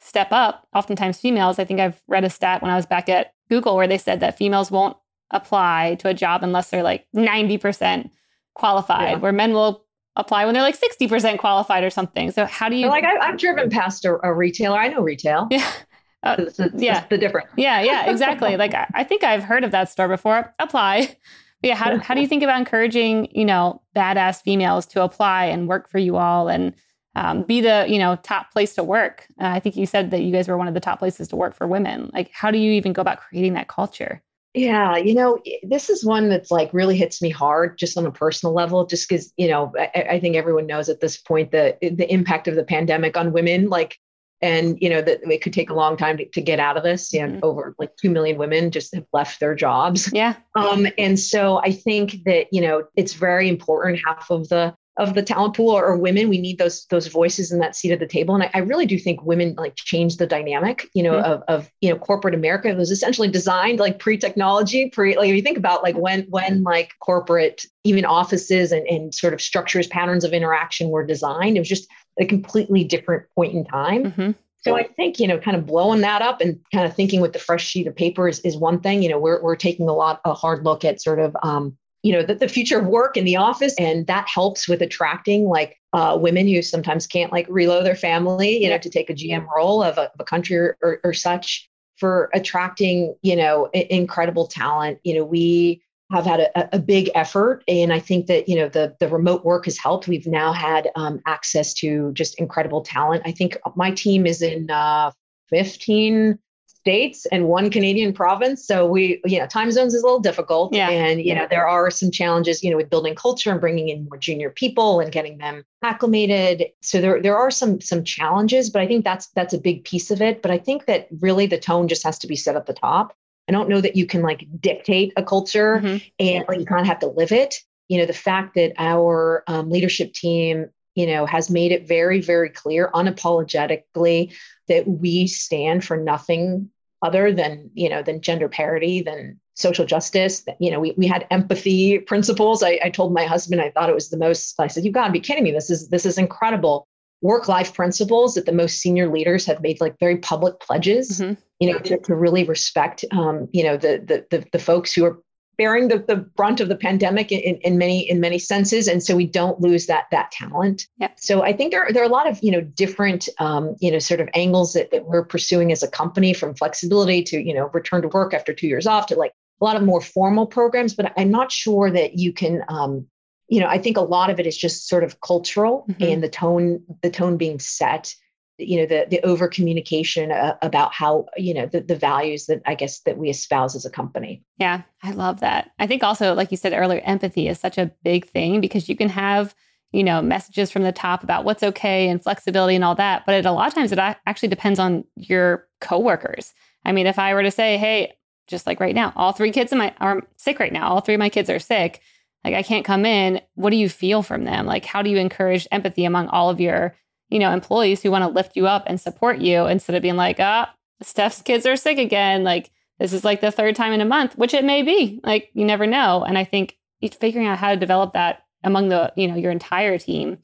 step 0.00 0.28
up? 0.30 0.66
Oftentimes, 0.74 1.18
females, 1.18 1.58
I 1.58 1.64
think 1.64 1.80
I've 1.80 2.00
read 2.08 2.24
a 2.24 2.30
stat 2.30 2.62
when 2.62 2.70
I 2.70 2.76
was 2.76 2.86
back 2.86 3.08
at 3.08 3.32
Google 3.48 3.76
where 3.76 3.88
they 3.88 3.98
said 3.98 4.20
that 4.20 4.36
females 4.36 4.70
won't 4.70 4.96
apply 5.30 5.96
to 6.00 6.08
a 6.08 6.14
job 6.14 6.42
unless 6.42 6.70
they're 6.70 6.82
like 6.82 7.06
90% 7.14 8.10
qualified, 8.54 9.10
yeah. 9.10 9.16
where 9.16 9.32
men 9.32 9.52
will 9.52 9.84
apply 10.16 10.44
when 10.44 10.54
they're 10.54 10.62
like 10.62 10.78
60% 10.78 11.38
qualified 11.38 11.82
or 11.82 11.90
something. 11.90 12.30
So 12.30 12.46
how 12.46 12.68
do 12.68 12.76
you 12.76 12.86
like 12.86 13.04
I, 13.04 13.26
have 13.26 13.38
driven 13.38 13.68
past 13.68 14.04
a, 14.04 14.16
a, 14.24 14.32
retailer. 14.32 14.78
I 14.78 14.88
know 14.88 15.00
retail. 15.00 15.48
Yeah. 15.50 15.70
Uh, 16.22 16.36
it's, 16.38 16.58
it's, 16.58 16.82
yeah. 16.82 17.00
It's 17.00 17.08
the 17.10 17.18
difference. 17.18 17.50
Yeah. 17.54 17.82
Yeah, 17.82 18.10
exactly. 18.10 18.56
like 18.56 18.72
I, 18.72 18.86
I, 18.94 19.04
think 19.04 19.22
I've 19.22 19.44
heard 19.44 19.62
of 19.62 19.72
that 19.72 19.90
store 19.90 20.08
before. 20.08 20.54
Apply. 20.58 21.14
But 21.60 21.68
yeah. 21.68 21.74
How, 21.76 21.98
how 21.98 22.14
do 22.14 22.22
you 22.22 22.26
think 22.26 22.42
about 22.42 22.58
encouraging, 22.58 23.28
you 23.30 23.44
know, 23.44 23.82
badass 23.94 24.40
females 24.40 24.86
to 24.86 25.02
apply 25.02 25.44
and 25.44 25.68
work 25.68 25.90
for 25.90 25.98
you 25.98 26.16
all 26.16 26.48
and 26.48 26.72
um, 27.14 27.42
be 27.42 27.60
the, 27.60 27.84
you 27.86 27.98
know, 27.98 28.16
top 28.16 28.52
place 28.52 28.74
to 28.76 28.82
work? 28.82 29.26
Uh, 29.38 29.48
I 29.48 29.60
think 29.60 29.76
you 29.76 29.84
said 29.84 30.10
that 30.12 30.22
you 30.22 30.32
guys 30.32 30.48
were 30.48 30.56
one 30.56 30.68
of 30.68 30.72
the 30.72 30.80
top 30.80 30.98
places 30.98 31.28
to 31.28 31.36
work 31.36 31.54
for 31.54 31.66
women. 31.66 32.10
Like, 32.14 32.30
how 32.32 32.50
do 32.50 32.56
you 32.56 32.72
even 32.72 32.94
go 32.94 33.02
about 33.02 33.20
creating 33.20 33.52
that 33.54 33.68
culture? 33.68 34.22
Yeah, 34.54 34.96
you 34.96 35.14
know, 35.14 35.40
this 35.64 35.90
is 35.90 36.04
one 36.04 36.28
that's 36.28 36.52
like 36.52 36.72
really 36.72 36.96
hits 36.96 37.20
me 37.20 37.28
hard 37.28 37.76
just 37.76 37.98
on 37.98 38.06
a 38.06 38.12
personal 38.12 38.54
level, 38.54 38.86
just 38.86 39.08
because, 39.08 39.32
you 39.36 39.48
know, 39.48 39.72
I, 39.76 40.06
I, 40.10 40.20
think 40.20 40.36
everyone 40.36 40.68
knows 40.68 40.88
at 40.88 41.00
this 41.00 41.16
point 41.16 41.50
the 41.50 41.76
the 41.80 42.10
impact 42.12 42.46
of 42.46 42.54
the 42.54 42.62
pandemic 42.62 43.16
on 43.16 43.32
women, 43.32 43.68
like, 43.68 43.98
and, 44.40 44.80
you 44.80 44.88
know, 44.88 45.02
that 45.02 45.28
it 45.28 45.42
could 45.42 45.52
take 45.52 45.70
a 45.70 45.74
long 45.74 45.96
time 45.96 46.16
to, 46.18 46.28
to 46.28 46.40
get 46.40 46.60
out 46.60 46.76
of 46.76 46.84
this. 46.84 47.12
You 47.12 47.26
know, 47.26 47.32
mm-hmm. 47.32 47.44
over 47.44 47.74
like 47.80 47.96
2 47.96 48.10
million 48.10 48.38
women 48.38 48.70
just 48.70 48.94
have 48.94 49.06
left 49.12 49.40
their 49.40 49.56
jobs. 49.56 50.12
Yeah. 50.12 50.36
Um, 50.54 50.86
and 50.98 51.18
so 51.18 51.58
I 51.58 51.72
think 51.72 52.22
that, 52.24 52.46
you 52.52 52.60
know, 52.60 52.84
it's 52.94 53.14
very 53.14 53.48
important. 53.48 54.02
Half 54.06 54.30
of 54.30 54.48
the 54.50 54.72
of 54.96 55.14
the 55.14 55.22
talent 55.22 55.56
pool 55.56 55.70
or, 55.70 55.96
women 55.96 56.28
we 56.28 56.40
need 56.40 56.58
those 56.58 56.86
those 56.86 57.06
voices 57.06 57.52
in 57.52 57.60
that 57.60 57.76
seat 57.76 57.92
at 57.92 58.00
the 58.00 58.06
table 58.06 58.34
and 58.34 58.42
I, 58.44 58.50
I 58.54 58.58
really 58.58 58.84
do 58.84 58.98
think 58.98 59.22
women 59.22 59.54
like 59.56 59.76
change 59.76 60.16
the 60.16 60.26
dynamic 60.26 60.88
you 60.92 61.02
know 61.02 61.14
mm-hmm. 61.14 61.32
of, 61.32 61.42
of 61.48 61.70
you 61.80 61.88
know 61.88 61.96
corporate 61.96 62.34
america 62.34 62.68
it 62.68 62.76
was 62.76 62.90
essentially 62.90 63.28
designed 63.28 63.78
like 63.78 63.98
pre-technology 63.98 64.90
pre 64.90 65.16
like 65.16 65.30
if 65.30 65.36
you 65.36 65.42
think 65.42 65.56
about 65.56 65.82
like 65.82 65.96
when 65.96 66.22
when 66.30 66.62
like 66.62 66.90
corporate 67.00 67.64
even 67.84 68.04
offices 68.04 68.72
and, 68.72 68.86
and 68.88 69.14
sort 69.14 69.32
of 69.32 69.40
structures 69.40 69.86
patterns 69.86 70.24
of 70.24 70.32
interaction 70.32 70.90
were 70.90 71.06
designed 71.06 71.56
it 71.56 71.60
was 71.60 71.68
just 71.68 71.88
a 72.20 72.26
completely 72.26 72.84
different 72.84 73.24
point 73.34 73.54
in 73.54 73.64
time 73.64 74.04
mm-hmm. 74.10 74.30
So 74.64 74.78
I 74.78 74.84
think, 74.84 75.20
you 75.20 75.28
know, 75.28 75.38
kind 75.38 75.58
of 75.58 75.66
blowing 75.66 76.00
that 76.00 76.22
up 76.22 76.40
and 76.40 76.58
kind 76.72 76.86
of 76.86 76.96
thinking 76.96 77.20
with 77.20 77.34
the 77.34 77.38
fresh 77.38 77.62
sheet 77.62 77.86
of 77.86 77.94
paper 77.94 78.28
is, 78.28 78.40
is 78.40 78.56
one 78.56 78.80
thing. 78.80 79.02
You 79.02 79.10
know, 79.10 79.18
we're, 79.18 79.42
we're 79.42 79.56
taking 79.56 79.90
a 79.90 79.92
lot, 79.92 80.22
a 80.24 80.32
hard 80.32 80.64
look 80.64 80.86
at 80.86 81.02
sort 81.02 81.18
of 81.18 81.36
um, 81.42 81.76
you 82.04 82.12
know 82.12 82.22
the, 82.22 82.34
the 82.34 82.48
future 82.48 82.78
of 82.78 82.86
work 82.86 83.16
in 83.16 83.24
the 83.24 83.36
office 83.36 83.74
and 83.78 84.06
that 84.06 84.28
helps 84.28 84.68
with 84.68 84.82
attracting 84.82 85.48
like 85.48 85.80
uh, 85.94 86.16
women 86.20 86.46
who 86.46 86.60
sometimes 86.60 87.06
can't 87.06 87.32
like 87.32 87.46
reload 87.48 87.84
their 87.84 87.96
family 87.96 88.62
you 88.62 88.68
know 88.68 88.78
to 88.78 88.90
take 88.90 89.10
a 89.10 89.14
gm 89.14 89.46
role 89.56 89.82
of 89.82 89.96
a, 89.98 90.02
of 90.02 90.20
a 90.20 90.24
country 90.24 90.56
or, 90.56 90.76
or, 90.82 91.00
or, 91.02 91.12
such 91.12 91.68
for 91.96 92.30
attracting 92.34 93.14
you 93.22 93.34
know 93.34 93.70
incredible 93.72 94.46
talent. 94.46 94.98
You 95.02 95.14
know 95.16 95.24
we 95.24 95.82
have 96.12 96.26
had 96.26 96.40
a, 96.40 96.76
a, 96.76 96.78
big 96.78 97.10
effort 97.14 97.64
and 97.66 97.90
i 97.92 97.98
think 97.98 98.26
that 98.26 98.46
you 98.46 98.54
know 98.54 98.68
the 98.68 98.94
the 99.00 99.08
remote 99.08 99.44
work 99.44 99.64
has 99.64 99.78
helped. 99.78 100.06
We've 100.06 100.26
now 100.26 100.52
had 100.52 100.90
um, 100.96 101.20
access 101.26 101.72
to 101.74 102.12
just 102.12 102.38
incredible 102.38 102.82
talent. 102.82 103.22
I 103.24 103.32
think 103.32 103.56
my 103.74 103.90
team 103.90 104.26
is 104.26 104.42
in 104.42 104.70
uh, 104.70 105.10
15 105.48 106.38
states 106.84 107.24
and 107.32 107.48
one 107.48 107.70
Canadian 107.70 108.12
province. 108.12 108.66
So 108.66 108.86
we, 108.86 109.18
you 109.24 109.38
know, 109.38 109.46
time 109.46 109.70
zones 109.70 109.94
is 109.94 110.02
a 110.02 110.06
little 110.06 110.20
difficult. 110.20 110.74
Yeah. 110.74 110.90
And, 110.90 111.18
you 111.18 111.34
know, 111.34 111.46
there 111.48 111.66
are 111.66 111.90
some 111.90 112.10
challenges, 112.10 112.62
you 112.62 112.70
know, 112.70 112.76
with 112.76 112.90
building 112.90 113.14
culture 113.14 113.50
and 113.50 113.58
bringing 113.58 113.88
in 113.88 114.04
more 114.04 114.18
junior 114.18 114.50
people 114.50 115.00
and 115.00 115.10
getting 115.10 115.38
them 115.38 115.64
acclimated. 115.80 116.66
So 116.82 117.00
there, 117.00 117.22
there 117.22 117.38
are 117.38 117.50
some, 117.50 117.80
some 117.80 118.04
challenges, 118.04 118.68
but 118.68 118.82
I 118.82 118.86
think 118.86 119.02
that's, 119.02 119.28
that's 119.28 119.54
a 119.54 119.58
big 119.58 119.84
piece 119.84 120.10
of 120.10 120.20
it. 120.20 120.42
But 120.42 120.50
I 120.50 120.58
think 120.58 120.84
that 120.84 121.08
really 121.20 121.46
the 121.46 121.58
tone 121.58 121.88
just 121.88 122.04
has 122.04 122.18
to 122.18 122.26
be 122.26 122.36
set 122.36 122.54
at 122.54 122.66
the 122.66 122.74
top. 122.74 123.16
I 123.48 123.52
don't 123.52 123.70
know 123.70 123.80
that 123.80 123.96
you 123.96 124.04
can 124.04 124.20
like 124.20 124.46
dictate 124.60 125.14
a 125.16 125.22
culture 125.22 125.80
mm-hmm. 125.82 126.06
and 126.18 126.44
like, 126.46 126.60
you 126.60 126.66
kind 126.66 126.82
of 126.82 126.86
have 126.86 126.98
to 126.98 127.06
live 127.08 127.32
it. 127.32 127.60
You 127.88 127.96
know, 127.96 128.06
the 128.06 128.12
fact 128.12 128.56
that 128.56 128.74
our 128.76 129.42
um, 129.46 129.70
leadership 129.70 130.12
team 130.12 130.68
you 130.94 131.08
know, 131.08 131.26
has 131.26 131.50
made 131.50 131.72
it 131.72 131.88
very, 131.88 132.20
very 132.20 132.48
clear 132.48 132.88
unapologetically 132.94 134.32
that 134.68 134.86
we 134.86 135.26
stand 135.26 135.84
for 135.84 135.96
nothing 135.96 136.70
other 137.04 137.32
than 137.32 137.70
you 137.74 137.88
know 137.88 138.02
than 138.02 138.20
gender 138.20 138.48
parity 138.48 139.02
than 139.02 139.38
social 139.54 139.84
justice 139.84 140.44
you 140.58 140.70
know 140.70 140.80
we, 140.80 140.92
we 140.96 141.06
had 141.06 141.26
empathy 141.30 141.98
principles. 141.98 142.62
I, 142.62 142.80
I 142.82 142.90
told 142.90 143.12
my 143.12 143.24
husband 143.24 143.60
i 143.60 143.70
thought 143.70 143.90
it 143.90 143.94
was 143.94 144.10
the 144.10 144.16
most 144.16 144.58
i 144.58 144.66
said 144.66 144.84
you've 144.84 144.94
got 144.94 145.06
to 145.06 145.12
be 145.12 145.20
kidding 145.20 145.44
me. 145.44 145.52
This 145.52 145.70
is 145.70 145.88
this 145.90 146.06
is 146.06 146.18
incredible. 146.18 146.88
Work 147.20 147.48
life 147.48 147.72
principles 147.72 148.34
that 148.34 148.46
the 148.46 148.52
most 148.52 148.78
senior 148.78 149.10
leaders 149.10 149.46
have 149.46 149.62
made 149.62 149.80
like 149.80 149.98
very 149.98 150.16
public 150.16 150.58
pledges 150.60 151.20
mm-hmm. 151.20 151.40
you 151.60 151.72
know 151.72 151.78
to, 151.80 151.98
to 151.98 152.14
really 152.16 152.44
respect 152.44 153.04
um, 153.12 153.48
you 153.52 153.62
know 153.62 153.76
the, 153.76 154.02
the 154.08 154.26
the 154.30 154.44
the 154.52 154.58
folks 154.58 154.92
who 154.92 155.04
are 155.04 155.18
bearing 155.56 155.88
the, 155.88 155.98
the 155.98 156.16
brunt 156.16 156.60
of 156.60 156.68
the 156.68 156.76
pandemic 156.76 157.30
in, 157.30 157.56
in 157.56 157.78
many 157.78 158.08
in 158.08 158.20
many 158.20 158.38
senses 158.38 158.88
and 158.88 159.02
so 159.02 159.16
we 159.16 159.26
don't 159.26 159.60
lose 159.60 159.86
that 159.86 160.04
that 160.10 160.30
talent 160.30 160.86
yeah. 160.98 161.08
so 161.16 161.42
i 161.42 161.52
think 161.52 161.72
there, 161.72 161.86
there 161.90 162.02
are 162.02 162.06
a 162.06 162.12
lot 162.12 162.28
of 162.28 162.38
you 162.42 162.50
know 162.50 162.60
different 162.60 163.28
um, 163.38 163.74
you 163.80 163.90
know 163.90 163.98
sort 163.98 164.20
of 164.20 164.28
angles 164.34 164.72
that, 164.72 164.90
that 164.90 165.06
we're 165.06 165.24
pursuing 165.24 165.72
as 165.72 165.82
a 165.82 165.88
company 165.88 166.32
from 166.32 166.54
flexibility 166.54 167.22
to 167.22 167.40
you 167.40 167.54
know 167.54 167.70
return 167.72 168.02
to 168.02 168.08
work 168.08 168.34
after 168.34 168.52
two 168.52 168.66
years 168.66 168.86
off 168.86 169.06
to 169.06 169.14
like 169.14 169.32
a 169.60 169.64
lot 169.64 169.76
of 169.76 169.82
more 169.82 170.00
formal 170.00 170.46
programs 170.46 170.94
but 170.94 171.12
i'm 171.16 171.30
not 171.30 171.50
sure 171.50 171.90
that 171.90 172.18
you 172.18 172.32
can 172.32 172.62
um, 172.68 173.06
you 173.48 173.60
know 173.60 173.66
i 173.66 173.78
think 173.78 173.96
a 173.96 174.02
lot 174.02 174.30
of 174.30 174.40
it 174.40 174.46
is 174.46 174.56
just 174.56 174.88
sort 174.88 175.04
of 175.04 175.20
cultural 175.20 175.84
mm-hmm. 175.88 176.02
and 176.02 176.22
the 176.22 176.28
tone 176.28 176.82
the 177.02 177.10
tone 177.10 177.36
being 177.36 177.58
set 177.58 178.14
you 178.58 178.78
know 178.78 178.86
the 178.86 179.06
the 179.10 179.20
over 179.22 179.48
communication 179.48 180.30
uh, 180.30 180.56
about 180.62 180.92
how 180.92 181.26
you 181.36 181.52
know 181.52 181.66
the, 181.66 181.80
the 181.80 181.96
values 181.96 182.46
that 182.46 182.62
i 182.66 182.74
guess 182.74 183.00
that 183.00 183.18
we 183.18 183.28
espouse 183.28 183.74
as 183.74 183.84
a 183.84 183.90
company. 183.90 184.42
Yeah 184.58 184.82
i 185.02 185.10
love 185.10 185.40
that. 185.40 185.70
I 185.78 185.86
think 185.86 186.02
also 186.02 186.34
like 186.34 186.50
you 186.50 186.56
said 186.56 186.72
earlier 186.72 187.00
empathy 187.04 187.48
is 187.48 187.58
such 187.58 187.78
a 187.78 187.90
big 188.04 188.28
thing 188.28 188.60
because 188.60 188.88
you 188.88 188.96
can 188.96 189.08
have 189.08 189.54
you 189.92 190.04
know 190.04 190.22
messages 190.22 190.70
from 190.70 190.82
the 190.82 190.92
top 190.92 191.22
about 191.24 191.44
what's 191.44 191.62
okay 191.62 192.08
and 192.08 192.22
flexibility 192.22 192.74
and 192.74 192.84
all 192.84 192.94
that 192.94 193.26
but 193.26 193.34
it, 193.34 193.46
a 193.46 193.52
lot 193.52 193.68
of 193.68 193.74
times 193.74 193.92
it 193.92 193.98
actually 193.98 194.48
depends 194.48 194.78
on 194.78 195.04
your 195.16 195.66
coworkers. 195.80 196.54
I 196.84 196.92
mean 196.92 197.06
if 197.06 197.18
i 197.18 197.34
were 197.34 197.42
to 197.42 197.50
say 197.50 197.76
hey 197.76 198.14
just 198.46 198.66
like 198.66 198.78
right 198.78 198.94
now 198.94 199.12
all 199.16 199.32
three 199.32 199.52
kids 199.52 199.72
in 199.72 199.78
my 199.78 199.94
are 200.00 200.22
sick 200.36 200.60
right 200.60 200.72
now. 200.72 200.88
All 200.88 201.00
three 201.00 201.14
of 201.14 201.20
my 201.20 201.30
kids 201.30 201.50
are 201.50 201.58
sick. 201.58 202.00
Like 202.44 202.54
i 202.54 202.62
can't 202.62 202.84
come 202.84 203.04
in. 203.04 203.40
What 203.54 203.70
do 203.70 203.76
you 203.76 203.88
feel 203.88 204.22
from 204.22 204.44
them? 204.44 204.64
Like 204.64 204.84
how 204.84 205.02
do 205.02 205.10
you 205.10 205.16
encourage 205.16 205.66
empathy 205.72 206.04
among 206.04 206.28
all 206.28 206.50
of 206.50 206.60
your 206.60 206.94
you 207.34 207.40
know, 207.40 207.50
employees 207.50 208.00
who 208.00 208.12
want 208.12 208.22
to 208.22 208.28
lift 208.28 208.54
you 208.54 208.68
up 208.68 208.84
and 208.86 209.00
support 209.00 209.38
you 209.38 209.66
instead 209.66 209.96
of 209.96 210.02
being 210.02 210.14
like, 210.14 210.36
ah, 210.38 210.72
Steph's 211.02 211.42
kids 211.42 211.66
are 211.66 211.74
sick 211.74 211.98
again. 211.98 212.44
Like 212.44 212.70
this 213.00 213.12
is 213.12 213.24
like 213.24 213.40
the 213.40 213.50
third 213.50 213.74
time 213.74 213.92
in 213.92 214.00
a 214.00 214.04
month, 214.04 214.38
which 214.38 214.54
it 214.54 214.62
may 214.62 214.82
be. 214.82 215.20
Like 215.24 215.50
you 215.52 215.64
never 215.64 215.84
know. 215.84 216.22
And 216.22 216.38
I 216.38 216.44
think 216.44 216.78
figuring 217.18 217.48
out 217.48 217.58
how 217.58 217.70
to 217.70 217.76
develop 217.76 218.12
that 218.12 218.44
among 218.62 218.88
the, 218.88 219.12
you 219.16 219.26
know, 219.26 219.34
your 219.34 219.50
entire 219.50 219.98
team 219.98 220.38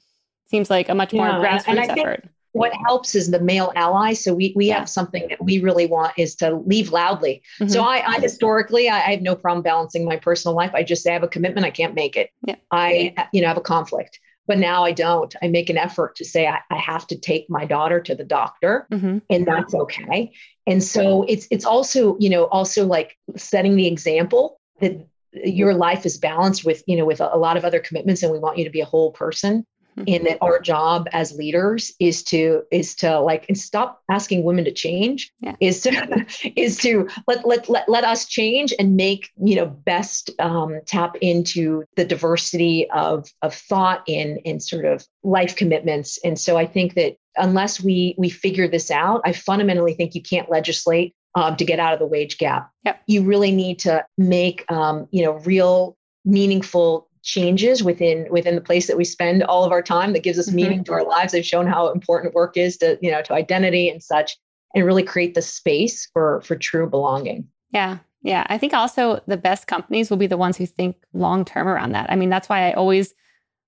seems 0.46 0.68
like 0.68 0.88
a 0.88 0.94
much 0.96 1.12
yeah, 1.12 1.30
more 1.30 1.44
grassroots 1.44 1.96
effort. 1.96 2.28
What 2.52 2.72
helps 2.84 3.14
is 3.14 3.30
the 3.30 3.38
male 3.38 3.72
ally. 3.76 4.14
So 4.14 4.34
we 4.34 4.52
we 4.56 4.66
yeah. 4.66 4.80
have 4.80 4.88
something 4.88 5.28
that 5.28 5.40
we 5.40 5.60
really 5.60 5.86
want 5.86 6.14
is 6.18 6.34
to 6.36 6.56
leave 6.56 6.90
loudly. 6.90 7.40
Mm-hmm. 7.60 7.70
So 7.70 7.82
I, 7.82 8.04
I 8.04 8.18
historically 8.18 8.88
I, 8.88 8.96
I, 8.96 9.10
have 9.12 9.22
no 9.22 9.36
problem 9.36 9.62
balancing 9.62 10.04
my 10.04 10.16
personal 10.16 10.56
life. 10.56 10.72
I 10.74 10.82
just 10.82 11.04
say 11.04 11.10
I 11.10 11.12
have 11.12 11.22
a 11.22 11.28
commitment, 11.28 11.64
I 11.64 11.70
can't 11.70 11.94
make 11.94 12.16
it. 12.16 12.30
Yeah. 12.44 12.56
I 12.72 13.14
you 13.32 13.42
know 13.42 13.46
have 13.46 13.56
a 13.56 13.60
conflict 13.60 14.18
but 14.50 14.58
now 14.58 14.84
I 14.84 14.90
don't. 14.90 15.32
I 15.44 15.46
make 15.46 15.70
an 15.70 15.78
effort 15.78 16.16
to 16.16 16.24
say 16.24 16.48
I, 16.48 16.58
I 16.70 16.76
have 16.76 17.06
to 17.06 17.16
take 17.16 17.48
my 17.48 17.64
daughter 17.64 18.00
to 18.00 18.16
the 18.16 18.24
doctor, 18.24 18.88
mm-hmm. 18.90 19.18
and 19.30 19.46
that's 19.46 19.72
okay. 19.72 20.32
And 20.66 20.82
so 20.82 21.22
it's 21.28 21.46
it's 21.52 21.64
also 21.64 22.18
you 22.18 22.30
know 22.30 22.46
also 22.46 22.84
like 22.84 23.16
setting 23.36 23.76
the 23.76 23.86
example 23.86 24.58
that 24.80 25.06
your 25.32 25.72
life 25.72 26.04
is 26.04 26.18
balanced 26.18 26.64
with 26.64 26.82
you 26.88 26.96
know 26.96 27.04
with 27.04 27.20
a, 27.20 27.32
a 27.32 27.38
lot 27.38 27.58
of 27.58 27.64
other 27.64 27.78
commitments, 27.78 28.24
and 28.24 28.32
we 28.32 28.40
want 28.40 28.58
you 28.58 28.64
to 28.64 28.70
be 28.70 28.80
a 28.80 28.84
whole 28.84 29.12
person 29.12 29.64
and 30.06 30.26
that 30.26 30.38
our 30.40 30.60
job 30.60 31.08
as 31.12 31.32
leaders 31.32 31.92
is 31.98 32.22
to 32.24 32.62
is 32.70 32.94
to 32.94 33.20
like 33.20 33.46
and 33.48 33.58
stop 33.58 34.02
asking 34.10 34.44
women 34.44 34.64
to 34.64 34.72
change 34.72 35.32
yeah. 35.40 35.54
is 35.60 35.80
to 35.82 36.26
is 36.56 36.76
to 36.78 37.08
let, 37.26 37.46
let 37.46 37.68
let 37.68 37.88
let 37.88 38.04
us 38.04 38.26
change 38.26 38.72
and 38.78 38.96
make 38.96 39.30
you 39.42 39.56
know 39.56 39.66
best 39.66 40.30
um, 40.38 40.80
tap 40.86 41.16
into 41.20 41.84
the 41.96 42.04
diversity 42.04 42.88
of 42.90 43.28
of 43.42 43.54
thought 43.54 44.02
in 44.06 44.36
in 44.38 44.60
sort 44.60 44.84
of 44.84 45.06
life 45.22 45.56
commitments 45.56 46.18
and 46.24 46.38
so 46.38 46.56
i 46.56 46.66
think 46.66 46.94
that 46.94 47.16
unless 47.36 47.80
we 47.80 48.14
we 48.18 48.30
figure 48.30 48.68
this 48.68 48.90
out 48.90 49.20
i 49.24 49.32
fundamentally 49.32 49.94
think 49.94 50.14
you 50.14 50.22
can't 50.22 50.50
legislate 50.50 51.14
um, 51.36 51.56
to 51.56 51.64
get 51.64 51.78
out 51.78 51.92
of 51.92 52.00
the 52.00 52.06
wage 52.06 52.38
gap 52.38 52.70
yep. 52.84 53.00
you 53.06 53.22
really 53.22 53.52
need 53.52 53.78
to 53.78 54.04
make 54.18 54.70
um, 54.70 55.06
you 55.10 55.24
know 55.24 55.32
real 55.32 55.96
meaningful 56.24 57.08
changes 57.22 57.82
within 57.82 58.26
within 58.30 58.54
the 58.54 58.60
place 58.60 58.86
that 58.86 58.96
we 58.96 59.04
spend 59.04 59.42
all 59.42 59.64
of 59.64 59.72
our 59.72 59.82
time 59.82 60.12
that 60.12 60.22
gives 60.22 60.38
us 60.38 60.48
mm-hmm. 60.48 60.56
meaning 60.56 60.84
to 60.84 60.92
our 60.92 61.04
lives 61.04 61.32
they've 61.32 61.44
shown 61.44 61.66
how 61.66 61.88
important 61.90 62.34
work 62.34 62.56
is 62.56 62.78
to 62.78 62.98
you 63.02 63.10
know 63.10 63.20
to 63.20 63.34
identity 63.34 63.88
and 63.88 64.02
such 64.02 64.36
and 64.74 64.84
really 64.84 65.02
create 65.02 65.34
the 65.34 65.42
space 65.42 66.08
for 66.12 66.40
for 66.42 66.56
true 66.56 66.88
belonging. 66.88 67.46
Yeah. 67.72 67.98
Yeah. 68.22 68.46
I 68.48 68.58
think 68.58 68.74
also 68.74 69.20
the 69.26 69.36
best 69.36 69.66
companies 69.66 70.10
will 70.10 70.16
be 70.16 70.26
the 70.26 70.36
ones 70.36 70.56
who 70.56 70.66
think 70.66 70.96
long 71.12 71.44
term 71.44 71.66
around 71.66 71.92
that. 71.92 72.10
I 72.10 72.16
mean 72.16 72.30
that's 72.30 72.48
why 72.48 72.68
i 72.68 72.72
always 72.72 73.14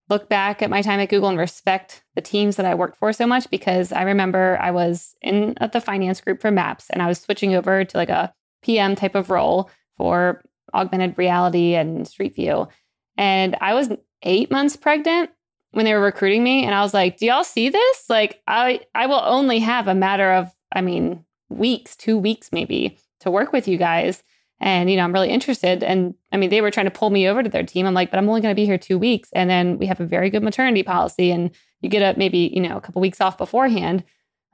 look 0.09 0.29
back 0.29 0.61
at 0.61 0.69
my 0.69 0.83
time 0.83 1.01
at 1.01 1.09
google 1.09 1.29
and 1.29 1.39
respect 1.39 2.05
the 2.17 2.21
teams 2.21 2.57
that 2.57 2.67
i 2.67 2.75
worked 2.75 2.99
for 2.99 3.13
so 3.13 3.27
much 3.27 3.49
because 3.51 3.93
i 3.93 4.03
remember 4.03 4.59
i 4.61 4.71
was 4.71 5.15
in 5.23 5.55
at 5.59 5.73
the 5.73 5.81
finance 5.81 6.21
group 6.21 6.41
for 6.43 6.51
maps 6.51 6.91
and 6.91 7.01
i 7.01 7.07
was 7.07 7.21
switching 7.21 7.55
over 7.55 7.85
to 7.85 7.97
like 7.97 8.11
a 8.11 8.33
pm 8.63 8.95
type 8.95 9.15
of 9.15 9.31
role 9.31 9.71
for 9.97 10.43
augmented 10.75 11.17
reality 11.17 11.75
and 11.75 12.07
street 12.07 12.35
view 12.35 12.69
and 13.17 13.57
I 13.61 13.75
was 13.75 13.91
eight 14.23 14.51
months 14.51 14.77
pregnant 14.77 15.31
when 15.73 15.85
they 15.85 15.95
were 15.95 16.01
recruiting 16.01 16.45
me. 16.45 16.65
And 16.65 16.75
I 16.75 16.83
was 16.83 16.95
like, 16.95 17.19
do 17.19 17.27
y'all 17.27 17.45
see 17.45 17.69
this? 17.69 18.05
Like, 18.09 18.41
I, 18.47 18.81
I 18.95 19.07
will 19.07 19.23
only 19.23 19.59
have 19.61 19.89
a 19.89 19.95
matter 19.95 20.33
of, 20.33 20.51
I 20.75 20.81
mean, 20.81 21.25
weeks, 21.49 21.97
two 21.97 22.19
weeks 22.19 22.51
maybe 22.53 22.99
to 23.21 23.31
work 23.31 23.53
with 23.53 23.67
you 23.67 23.79
guys. 23.79 24.23
And, 24.61 24.89
you 24.89 24.97
know, 24.97 25.03
I'm 25.03 25.13
really 25.13 25.31
interested. 25.31 25.83
And 25.83 26.15
I 26.31 26.37
mean, 26.37 26.51
they 26.51 26.61
were 26.61 26.71
trying 26.71 26.87
to 26.87 26.91
pull 26.91 27.11
me 27.11 27.29
over 27.29 27.43
to 27.43 27.49
their 27.49 27.65
team. 27.65 27.87
I'm 27.87 27.95
like, 27.95 28.11
but 28.11 28.19
I'm 28.19 28.29
only 28.29 28.41
going 28.41 28.55
to 28.55 28.61
be 28.61 28.67
here 28.67 28.79
two 28.79 28.99
weeks. 28.99 29.29
And 29.33 29.51
then 29.51 29.79
we 29.79 29.87
have 29.87 30.01
a 30.01 30.07
very 30.07 30.31
good 30.31 30.43
maternity 30.43 30.83
policy. 30.83 31.33
And 31.33 31.51
you 31.81 31.89
get 31.89 32.15
a 32.15 32.17
maybe, 32.17 32.51
you 32.55 32.61
know, 32.61 32.77
a 32.77 32.81
couple 32.81 33.03
weeks 33.03 33.21
off 33.21 33.39
beforehand. 33.39 34.05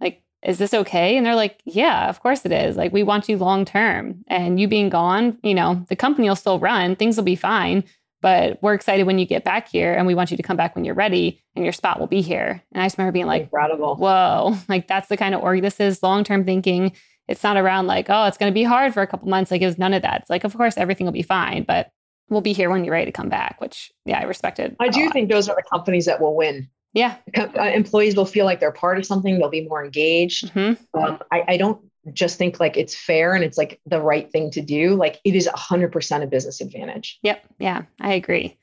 Like, 0.01 0.23
is 0.43 0.57
this 0.57 0.73
okay? 0.73 1.17
And 1.17 1.27
they're 1.27 1.35
like, 1.35 1.61
yeah, 1.67 2.09
of 2.09 2.21
course 2.21 2.47
it 2.47 2.53
is. 2.53 2.77
Like, 2.77 2.93
we 2.93 3.03
want 3.03 3.29
you 3.29 3.37
long 3.37 3.67
term. 3.67 4.25
And 4.29 4.59
you 4.59 4.67
being 4.67 4.89
gone, 4.89 5.37
you 5.43 5.55
know, 5.55 5.85
the 5.89 5.97
company 5.97 6.29
will 6.29 6.37
still 6.37 6.59
run, 6.59 6.97
things 6.97 7.17
will 7.17 7.25
be 7.25 7.37
fine 7.37 7.85
but 8.21 8.59
we're 8.63 8.75
excited 8.75 9.07
when 9.07 9.19
you 9.19 9.27
get 9.27 9.45
back 9.45 9.69
here 9.69 9.95
and 9.95 10.07
we 10.07 10.15
want 10.15 10.31
you 10.31 10.37
to 10.37 10.43
come 10.43 10.57
back 10.57 10.75
when 10.75 10.85
you're 10.85 10.95
ready 10.95 11.43
and 11.55 11.65
your 11.65 11.73
spot 11.73 12.01
will 12.01 12.07
be 12.07 12.21
here. 12.21 12.63
And 12.73 12.83
I 12.83 12.87
just 12.87 12.99
remember 12.99 13.13
being 13.13 13.27
like, 13.27 13.43
incredible. 13.43 13.97
Whoa, 13.97 14.57
like 14.69 14.89
that's 14.89 15.09
the 15.09 15.17
kind 15.17 15.35
of 15.35 15.43
org 15.43 15.63
this 15.63 15.81
is 15.81 16.03
long 16.03 16.25
term 16.25 16.45
thinking. 16.45 16.93
It's 17.29 17.43
not 17.43 17.57
around 17.57 17.87
like, 17.87 18.07
oh, 18.09 18.25
it's 18.25 18.39
going 18.39 18.51
to 18.51 18.55
be 18.55 18.65
hard 18.65 18.95
for 18.95 19.03
a 19.03 19.07
couple 19.07 19.29
months. 19.29 19.51
Like 19.51 19.61
it 19.61 19.67
was 19.67 19.79
none 19.79 19.93
of 19.93 20.03
that. 20.03 20.23
It's 20.23 20.31
like, 20.31 20.45
of 20.45 20.57
course, 20.57 20.79
everything 20.79 21.07
will 21.07 21.13
be 21.13 21.23
fine, 21.23 21.65
but 21.65 21.91
we'll 22.31 22.41
be 22.41 22.55
here 22.55 22.71
when 22.71 22.85
you're 22.85 22.93
ready 22.93 23.07
to 23.07 23.13
come 23.13 23.29
back, 23.29 23.61
which, 23.61 23.93
yeah, 24.07 24.19
I 24.19 24.23
respected. 24.25 24.77
I 24.81 24.89
do 24.89 25.05
lot. 25.05 25.13
think 25.13 25.31
those 25.31 25.49
are 25.49 25.55
the 25.55 25.63
companies 25.63 26.07
that 26.07 26.21
will 26.21 26.35
win. 26.35 26.69
Yeah. 26.95 27.17
Uh, 27.37 27.49
employees 27.75 28.17
will 28.17 28.25
feel 28.25 28.45
like 28.45 28.61
they're 28.61 28.73
part 28.73 28.99
of 28.99 29.05
something. 29.05 29.39
They'll 29.39 29.51
be 29.51 29.69
more 29.69 29.85
engaged. 29.85 30.53
Mm-hmm. 30.55 30.99
Um, 30.99 31.19
I, 31.31 31.45
I 31.49 31.57
don't 31.57 31.81
just 32.13 32.39
think 32.39 32.61
like 32.61 32.77
it's 32.77 32.95
fair 32.95 33.35
and 33.35 33.45
it's 33.45 33.59
like 33.59 33.81
the 33.87 34.01
right 34.01 34.31
thing 34.31 34.51
to 34.53 34.61
do. 34.61 34.95
Like 34.95 35.21
it 35.25 35.35
is 35.35 35.49
100% 35.49 36.23
a 36.23 36.27
business 36.27 36.61
advantage. 36.61 37.19
Yep. 37.23 37.45
Yeah, 37.59 37.83
I 38.01 38.13
agree. 38.13 38.59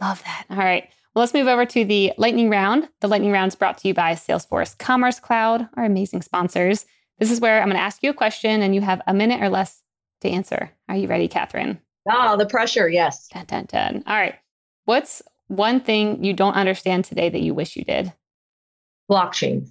Love 0.00 0.22
that. 0.24 0.46
All 0.50 0.56
right. 0.56 0.88
Well, 1.14 1.22
let's 1.22 1.34
move 1.34 1.48
over 1.48 1.66
to 1.66 1.84
the 1.84 2.12
lightning 2.18 2.50
round. 2.50 2.88
The 3.00 3.08
lightning 3.08 3.32
round 3.32 3.48
is 3.48 3.56
brought 3.56 3.78
to 3.78 3.88
you 3.88 3.94
by 3.94 4.12
Salesforce 4.12 4.78
Commerce 4.78 5.18
Cloud, 5.18 5.68
our 5.76 5.84
amazing 5.84 6.22
sponsors. 6.22 6.86
This 7.18 7.30
is 7.30 7.40
where 7.40 7.60
I'm 7.60 7.68
going 7.68 7.76
to 7.76 7.82
ask 7.82 8.02
you 8.02 8.10
a 8.10 8.14
question 8.14 8.62
and 8.62 8.74
you 8.74 8.80
have 8.80 9.02
a 9.06 9.14
minute 9.14 9.42
or 9.42 9.48
less 9.48 9.82
to 10.20 10.28
answer. 10.28 10.70
Are 10.88 10.96
you 10.96 11.08
ready, 11.08 11.28
Catherine? 11.28 11.80
Oh, 12.08 12.36
the 12.36 12.46
pressure. 12.46 12.88
Yes. 12.88 13.28
Dun, 13.28 13.44
dun, 13.46 13.64
dun. 13.66 14.04
All 14.06 14.16
right. 14.16 14.36
What's 14.84 15.22
one 15.48 15.80
thing 15.80 16.24
you 16.24 16.32
don't 16.32 16.54
understand 16.54 17.04
today 17.04 17.28
that 17.28 17.42
you 17.42 17.54
wish 17.54 17.76
you 17.76 17.84
did? 17.84 18.12
Blockchain. 19.10 19.68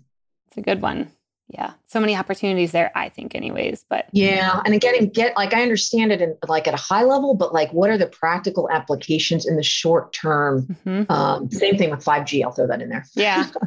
It's 0.48 0.58
a 0.58 0.62
good 0.62 0.82
one 0.82 1.12
yeah. 1.50 1.74
So 1.88 2.00
many 2.00 2.16
opportunities 2.16 2.72
there 2.72 2.91
i 2.95 3.10
think 3.10 3.34
anyways 3.34 3.84
but 3.89 4.06
yeah 4.12 4.62
and 4.64 4.74
again 4.76 5.10
get 5.10 5.36
like 5.36 5.54
i 5.54 5.62
understand 5.62 6.12
it 6.12 6.22
in 6.22 6.38
like 6.47 6.68
at 6.68 6.74
a 6.74 6.78
high 6.78 7.04
level 7.04 7.34
but 7.34 7.54
like 7.54 7.72
what 7.74 7.89
are 7.89 7.97
the 7.97 8.08
practical 8.08 8.70
applications 8.70 9.47
in 9.47 9.56
the 9.56 9.64
short 9.64 10.14
term? 10.14 10.78
Mm-hmm. 10.86 11.12
um, 11.12 11.50
same 11.50 11.78
thing 11.78 11.89
with 11.89 12.06
5g 12.06 12.43
i'll 12.43 12.52
throw 12.52 12.68
that 12.68 12.82
in 12.82 12.89
there. 12.89 13.06
Yeah. 13.16 13.47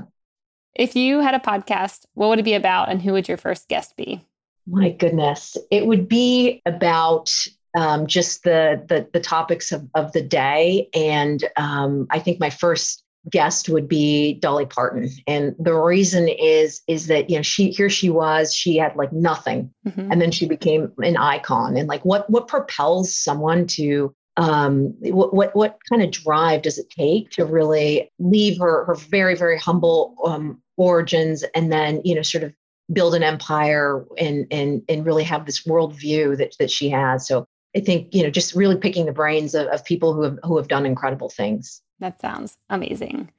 If 0.75 0.97
you 0.97 1.21
had 1.21 1.35
a 1.35 1.39
podcast 1.39 2.07
what 2.15 2.29
would 2.29 2.39
it 2.39 2.45
be 2.45 2.55
about 2.55 2.89
and 2.89 3.03
who 3.03 3.13
would 3.13 3.29
your 3.29 3.37
first 3.37 3.69
guest 3.69 3.95
be? 3.95 4.27
My 4.67 4.89
goodness. 4.89 5.59
It 5.71 5.87
would 5.87 6.09
be 6.09 6.63
about 6.65 7.31
um, 7.77 8.07
just 8.07 8.45
the, 8.45 8.83
the 8.89 9.07
the 9.13 9.21
topics 9.21 9.73
of, 9.73 9.87
of 9.95 10.13
the 10.13 10.23
day 10.23 10.89
and 10.95 11.45
um, 11.57 12.07
i 12.11 12.19
think 12.19 12.39
my 12.41 12.51
first 12.51 13.02
guest 13.31 13.69
would 13.69 13.89
be 13.89 14.35
Dolly 14.35 14.67
Parton. 14.67 15.09
And 15.27 15.55
the 15.59 15.75
reason 15.75 16.29
is 16.29 16.83
is 16.89 17.07
that 17.07 17.31
you 17.31 17.37
know 17.37 17.43
she 17.43 17.71
here 17.71 17.91
she 17.91 18.11
was, 18.11 18.55
she 18.55 18.77
had 18.77 18.97
like 18.97 19.13
nothing 19.13 19.71
mm-hmm. 19.87 20.11
and 20.11 20.21
then 20.21 20.31
she 20.31 20.47
became 20.47 20.93
an 20.99 21.17
icon. 21.17 21.77
And 21.77 21.89
like 21.89 22.05
what 22.05 22.29
what 22.31 22.49
propels 22.49 23.15
someone 23.15 23.67
to 23.69 24.15
um 24.37 24.95
what 25.01 25.35
what, 25.35 25.55
what 25.55 25.79
kind 25.91 26.03
of 26.03 26.11
drive 26.11 26.63
does 26.63 26.79
it 26.79 26.89
take 26.91 27.31
to 27.31 27.45
really 27.45 28.11
leave 28.19 28.59
her 28.59 28.87
her 28.87 28.95
very 28.95 29.37
very 29.37 29.59
humble 29.59 30.15
um 30.25 30.63
origins 30.79 31.45
and 31.55 31.71
then 31.71 32.01
you 32.03 32.15
know 32.15 32.23
sort 32.23 32.43
of 32.43 32.55
build 32.93 33.15
an 33.15 33.23
empire 33.23 34.05
and 34.19 34.47
and 34.51 34.83
and 34.89 35.07
really 35.07 35.25
have 35.25 35.47
this 35.47 35.65
worldview 35.65 36.37
that 36.39 36.55
that 36.59 36.71
she 36.71 36.89
has. 36.91 37.27
So 37.27 37.47
I 37.77 37.81
think 37.81 38.15
you 38.15 38.23
know 38.23 38.31
just 38.31 38.55
really 38.55 38.77
picking 38.77 39.07
the 39.07 39.13
brains 39.13 39.55
of, 39.55 39.67
of 39.69 39.85
people 39.85 40.13
who 40.13 40.23
have 40.23 40.39
who 40.43 40.57
have 40.57 40.69
done 40.69 40.87
incredible 40.87 41.29
things. 41.29 41.81
That 42.03 42.21
sounds 42.21 42.59
amazing. 42.69 43.31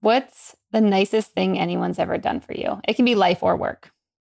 What's 0.00 0.56
the 0.72 0.80
nicest 0.80 1.32
thing 1.32 1.58
anyone's 1.58 2.00
ever 2.00 2.18
done 2.18 2.40
for 2.40 2.54
you? 2.54 2.80
It 2.88 2.94
can 2.94 3.04
be 3.04 3.14
life 3.14 3.42
or 3.42 3.56
work. 3.56 3.92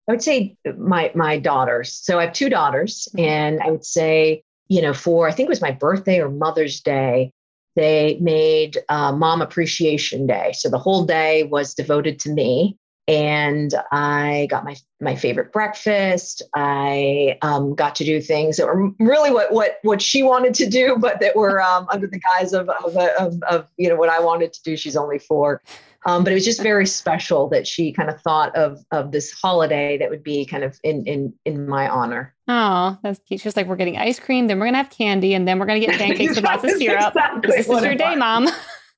I 0.08 0.12
would 0.12 0.22
say 0.22 0.56
my 0.76 1.10
my 1.14 1.38
daughters. 1.38 1.92
So 1.92 2.18
I 2.18 2.26
have 2.26 2.34
two 2.34 2.50
daughters, 2.50 3.08
mm-hmm. 3.10 3.24
and 3.24 3.60
I 3.62 3.70
would 3.70 3.84
say, 3.84 4.42
you 4.68 4.82
know, 4.82 4.92
for 4.92 5.26
I 5.26 5.32
think 5.32 5.46
it 5.46 5.50
was 5.50 5.62
my 5.62 5.70
birthday 5.70 6.20
or 6.20 6.28
Mother's 6.28 6.80
Day, 6.80 7.32
they 7.74 8.18
made 8.20 8.76
uh, 8.90 9.12
Mom 9.12 9.40
Appreciation 9.40 10.26
Day. 10.26 10.52
So 10.52 10.68
the 10.68 10.78
whole 10.78 11.06
day 11.06 11.44
was 11.44 11.72
devoted 11.72 12.18
to 12.20 12.30
me, 12.30 12.76
and 13.08 13.74
I 13.90 14.46
got 14.50 14.64
my 14.64 14.76
my 15.00 15.16
favorite 15.16 15.52
breakfast. 15.52 16.42
I 16.54 17.36
um, 17.42 17.74
got 17.74 17.96
to 17.96 18.04
do 18.04 18.20
things 18.20 18.56
that 18.56 18.66
were 18.66 18.90
really 19.00 19.30
what 19.30 19.52
what 19.52 19.78
what 19.82 20.00
she 20.00 20.22
wanted 20.22 20.54
to 20.54 20.68
do, 20.68 20.96
but 20.98 21.20
that 21.20 21.34
were 21.34 21.60
um, 21.60 21.86
under 21.90 22.06
the 22.06 22.20
guise 22.20 22.52
of 22.52 22.68
of, 22.68 22.96
of 22.96 23.42
of, 23.42 23.68
you 23.76 23.88
know 23.88 23.96
what 23.96 24.08
I 24.08 24.20
wanted 24.20 24.52
to 24.52 24.62
do. 24.62 24.76
She's 24.76 24.96
only 24.96 25.18
four, 25.18 25.62
um, 26.06 26.22
but 26.22 26.32
it 26.32 26.34
was 26.34 26.44
just 26.44 26.62
very 26.62 26.86
special 26.86 27.48
that 27.48 27.66
she 27.66 27.92
kind 27.92 28.08
of 28.08 28.20
thought 28.20 28.54
of 28.54 28.84
of 28.92 29.10
this 29.10 29.32
holiday 29.32 29.98
that 29.98 30.08
would 30.08 30.22
be 30.22 30.46
kind 30.46 30.62
of 30.62 30.78
in 30.84 31.04
in 31.04 31.34
in 31.44 31.68
my 31.68 31.88
honor. 31.88 32.34
Oh, 32.46 32.98
that's 33.02 33.18
cute. 33.26 33.40
She's 33.40 33.56
like, 33.56 33.66
we're 33.66 33.76
getting 33.76 33.98
ice 33.98 34.20
cream, 34.20 34.46
then 34.46 34.60
we're 34.60 34.66
gonna 34.66 34.78
have 34.78 34.90
candy, 34.90 35.34
and 35.34 35.48
then 35.48 35.58
we're 35.58 35.66
gonna 35.66 35.80
get 35.80 35.90
pancakes 35.98 36.36
with 36.36 36.44
lots 36.44 36.62
of 36.62 36.70
syrup. 36.70 37.08
Exactly 37.08 37.56
this 37.56 37.68
is 37.68 37.82
your 37.82 37.96
day, 37.96 38.14
mom. 38.14 38.48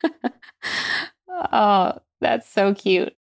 oh, 1.53 1.99
that's 2.21 2.51
so 2.51 2.75
cute. 2.75 3.15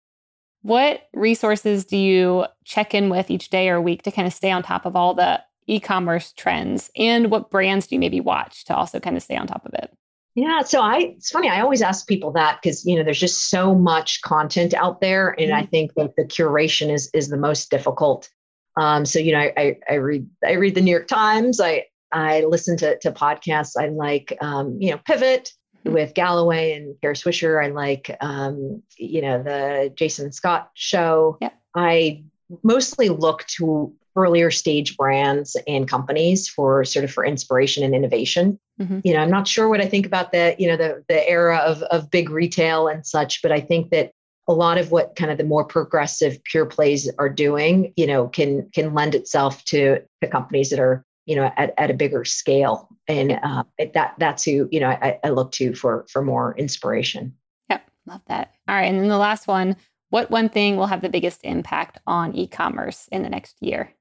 What 0.62 1.08
resources 1.14 1.86
do 1.86 1.98
you 1.98 2.46
check 2.66 2.94
in 2.94 3.10
with 3.10 3.32
each 3.32 3.50
day 3.50 3.70
or 3.70 3.82
week 3.82 4.04
to 4.04 4.12
kind 4.12 4.28
of 4.28 4.34
stay 4.34 4.52
on 4.52 4.64
top 4.64 4.86
of 4.86 4.96
all 4.96 5.14
the 5.14 5.42
e 5.68 5.80
commerce 5.80 6.34
trends? 6.34 6.92
And 6.96 7.32
what 7.32 7.50
brands 7.50 7.88
do 7.88 7.96
you 7.96 8.00
maybe 8.00 8.20
watch 8.20 8.66
to 8.66 8.76
also 8.76 9.00
kind 9.00 9.18
of 9.18 9.24
stay 9.24 9.36
on 9.36 9.48
top 9.48 9.66
of 9.66 9.74
it? 9.74 9.92
Yeah, 10.36 10.62
so 10.62 10.82
I 10.82 10.98
it's 11.18 11.30
funny, 11.30 11.50
I 11.50 11.60
always 11.60 11.82
ask 11.82 12.08
people 12.08 12.32
that 12.34 12.60
because 12.62 12.86
you 12.86 12.96
know 12.96 13.04
there's 13.04 13.20
just 13.20 13.50
so 13.50 13.76
much 13.76 14.22
content 14.22 14.74
out 14.74 15.02
there. 15.02 15.30
And 15.32 15.50
mm-hmm. 15.50 15.64
I 15.64 15.66
think 15.66 15.94
that 15.96 16.16
the 16.16 16.24
curation 16.24 16.94
is 16.94 17.10
is 17.14 17.30
the 17.30 17.38
most 17.38 17.70
difficult. 17.70 18.30
Um, 18.78 19.06
so 19.06 19.20
you 19.20 19.34
know, 19.34 19.40
I, 19.40 19.54
I, 19.58 19.76
I 19.90 19.94
read 19.96 20.28
I 20.46 20.54
read 20.54 20.76
the 20.76 20.82
New 20.82 20.92
York 20.92 21.08
Times. 21.08 21.60
I 21.60 21.86
I 22.14 22.42
listen 22.42 22.78
to 22.78 22.98
to 23.00 23.12
podcasts. 23.12 23.74
I 23.78 23.88
like 23.88 24.38
um, 24.42 24.78
you 24.80 24.92
know 24.92 25.00
Pivot 25.06 25.46
mm-hmm. 25.46 25.61
With 25.86 26.14
Galloway 26.14 26.74
and 26.74 26.96
Kara 27.02 27.16
Swisher. 27.16 27.64
I 27.64 27.70
like 27.70 28.16
um, 28.22 28.84
you 28.98 29.22
know 29.22 29.42
the 29.42 29.92
Jason 29.96 30.32
Scott 30.32 30.72
show. 30.74 31.38
Yep. 31.42 31.54
I 31.76 32.24
mostly 32.64 33.10
look 33.10 33.46
to 33.58 33.94
earlier 34.16 34.52
stage 34.52 34.98
brands 34.98 35.56
and 35.68 35.88
companies 35.88 36.48
for 36.48 36.84
sort 36.84 37.06
of 37.06 37.12
for 37.12 37.26
inspiration 37.26 37.84
and 37.84 37.96
innovation. 37.96 38.60
Mm-hmm. 38.80 39.00
You 39.04 39.14
know, 39.14 39.20
I'm 39.20 39.30
not 39.30 39.48
sure 39.48 39.70
what 39.70 39.82
I 39.82 39.88
think 39.88 40.06
about 40.06 40.32
the, 40.32 40.56
you 40.58 40.68
know, 40.68 40.78
the 40.78 41.04
the 41.08 41.28
era 41.28 41.58
of 41.58 41.82
of 41.84 42.12
big 42.12 42.30
retail 42.30 42.88
and 42.88 43.06
such, 43.06 43.42
but 43.42 43.52
I 43.52 43.62
think 43.62 43.92
that 43.92 44.12
a 44.48 44.54
lot 44.54 44.78
of 44.78 44.92
what 44.92 45.16
kind 45.16 45.32
of 45.32 45.38
the 45.38 45.44
more 45.44 45.64
progressive 45.64 46.44
pure 46.44 46.66
plays 46.66 47.10
are 47.20 47.30
doing, 47.30 47.94
you 47.96 48.08
know, 48.08 48.28
can 48.28 48.70
can 48.74 48.94
lend 48.94 49.16
itself 49.16 49.64
to 49.66 50.02
the 50.20 50.28
companies 50.28 50.70
that 50.72 50.80
are, 50.80 51.06
you 51.26 51.36
know, 51.36 51.52
at, 51.58 51.74
at 51.78 51.92
a 51.92 51.94
bigger 51.94 52.26
scale. 52.26 52.90
And 53.08 53.40
uh, 53.44 53.64
that 53.94 54.16
that's 54.18 54.44
who, 54.44 54.68
you 54.72 54.80
know, 54.80 54.88
I, 54.90 55.20
I 55.24 55.30
look 55.30 55.52
to 55.54 55.74
for 55.74 56.06
for 56.10 56.22
more 56.22 56.56
inspiration. 56.58 57.36
Yep. 57.70 57.90
Love 58.06 58.22
that. 58.28 58.54
All 58.68 58.76
right. 58.76 58.86
And 58.86 59.00
then 59.00 59.10
the 59.10 59.18
last 59.18 59.48
one, 59.48 59.76
what 60.10 60.32
one 60.32 60.50
thing 60.50 60.78
will 60.78 60.88
have 60.88 61.02
the 61.02 61.10
biggest 61.10 61.42
impact 61.44 62.00
on 62.08 62.36
e-commerce 62.36 63.08
in 63.12 63.24
the 63.24 63.30
next 63.30 63.58
year? 63.62 63.94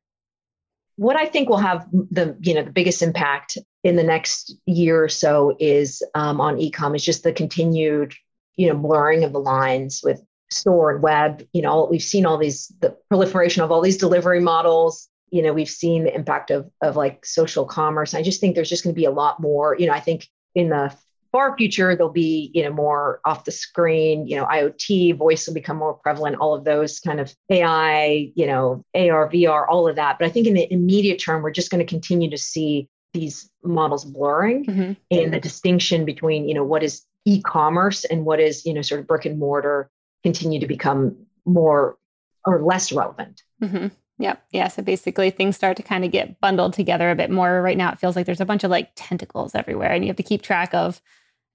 what 1.01 1.17
I 1.17 1.25
think 1.25 1.49
will 1.49 1.57
have 1.57 1.89
the 1.91 2.37
you 2.43 2.53
know 2.53 2.63
the 2.63 2.71
biggest 2.71 3.01
impact 3.01 3.57
in 3.85 3.97
the 3.97 4.03
next 4.03 4.55
year 4.67 5.03
or 5.03 5.09
so 5.09 5.57
is 5.59 6.03
um, 6.15 6.43
on 6.43 6.59
ecom 6.59 6.95
is 6.95 7.03
just 7.03 7.23
the 7.23 7.33
continued 7.33 8.13
you 8.57 8.69
know 8.69 8.75
blurring 8.75 9.25
of 9.25 9.33
the 9.33 9.41
lines 9.41 10.03
with 10.05 10.23
store 10.51 10.91
and 10.91 11.03
web. 11.03 11.43
You 11.55 11.63
know 11.63 11.89
we've 11.91 12.03
seen 12.03 12.27
all 12.27 12.37
these 12.37 12.71
the 12.81 12.95
proliferation 13.09 13.63
of 13.63 13.73
all 13.73 13.81
these 13.81 13.97
delivery 13.97 14.41
models. 14.41 15.09
You 15.31 15.43
know 15.43 15.53
we've 15.53 15.69
seen 15.69 16.05
the 16.05 16.15
impact 16.15 16.51
of 16.51 16.71
of 16.83 16.97
like 16.97 17.25
social 17.25 17.65
commerce. 17.65 18.15
I 18.15 18.23
just 18.23 18.41
think 18.41 18.55
there's 18.55 18.69
just 18.69 18.85
going 18.85 18.95
to 18.95 19.01
be 19.01 19.07
a 19.07 19.11
lot 19.11 19.41
more. 19.41 19.77
You 19.79 19.87
know 19.87 19.93
I 19.93 20.01
think 20.01 20.27
in 20.55 20.69
the 20.69 20.95
far 21.33 21.57
future 21.57 21.95
there'll 21.95 22.13
be 22.13 22.51
you 22.55 22.63
know 22.63 22.73
more 22.73 23.21
off 23.25 23.45
the 23.45 23.53
screen 23.53 24.27
you 24.27 24.37
know 24.37 24.47
iot 24.47 25.17
voice 25.17 25.47
will 25.47 25.55
become 25.55 25.77
more 25.77 25.95
prevalent 25.95 26.37
all 26.37 26.55
of 26.55 26.65
those 26.65 27.01
kind 27.01 27.21
of 27.21 27.33
ai 27.51 28.33
you 28.35 28.47
know 28.47 28.85
ar 28.95 29.29
vr 29.31 29.65
all 29.69 29.89
of 29.89 29.97
that 29.97 30.19
but 30.19 30.27
i 30.27 30.29
think 30.29 30.47
in 30.47 30.55
the 30.55 30.73
immediate 30.73 31.19
term 31.19 31.43
we're 31.43 31.51
just 31.51 31.71
going 31.71 31.85
to 31.85 31.89
continue 31.89 32.29
to 32.31 32.39
see 32.39 32.89
these 33.13 33.51
models 33.63 34.05
blurring 34.05 34.65
mm-hmm. 34.65 34.93
and 35.11 35.33
the 35.33 35.41
distinction 35.41 36.05
between 36.05 36.49
you 36.49 36.55
know 36.55 36.65
what 36.65 36.83
is 36.83 37.03
e-commerce 37.25 38.05
and 38.05 38.25
what 38.25 38.41
is 38.41 38.65
you 38.65 38.75
know 38.75 38.83
sort 38.83 39.01
of 39.01 39.07
brick 39.07 39.25
and 39.25 39.39
mortar 39.39 39.91
continue 40.23 40.61
to 40.61 40.67
become 40.67 41.17
more 41.45 41.97
or 42.45 42.63
less 42.63 42.93
relevant 42.93 43.43
mm-hmm. 43.63 43.89
Yep. 44.21 44.43
Yeah. 44.53 44.69
So 44.69 44.83
basically, 44.83 45.31
things 45.31 45.57
start 45.57 45.77
to 45.79 45.83
kind 45.83 46.05
of 46.05 46.13
get 46.13 46.41
bundled 46.41 46.75
together 46.75 47.11
a 47.11 47.17
bit 47.17 47.31
more. 47.31 47.63
Right 47.63 47.77
now, 47.77 47.91
it 47.91 47.99
feels 47.99 48.17
like 48.17 48.27
there's 48.27 48.41
a 48.41 48.45
bunch 48.45 48.65
of 48.65 48.71
like 48.71 48.91
tentacles 48.95 49.55
everywhere, 49.55 49.91
and 49.91 50.05
you 50.05 50.09
have 50.09 50.17
to 50.17 50.23
keep 50.23 50.43
track 50.43 50.75
of 50.75 51.01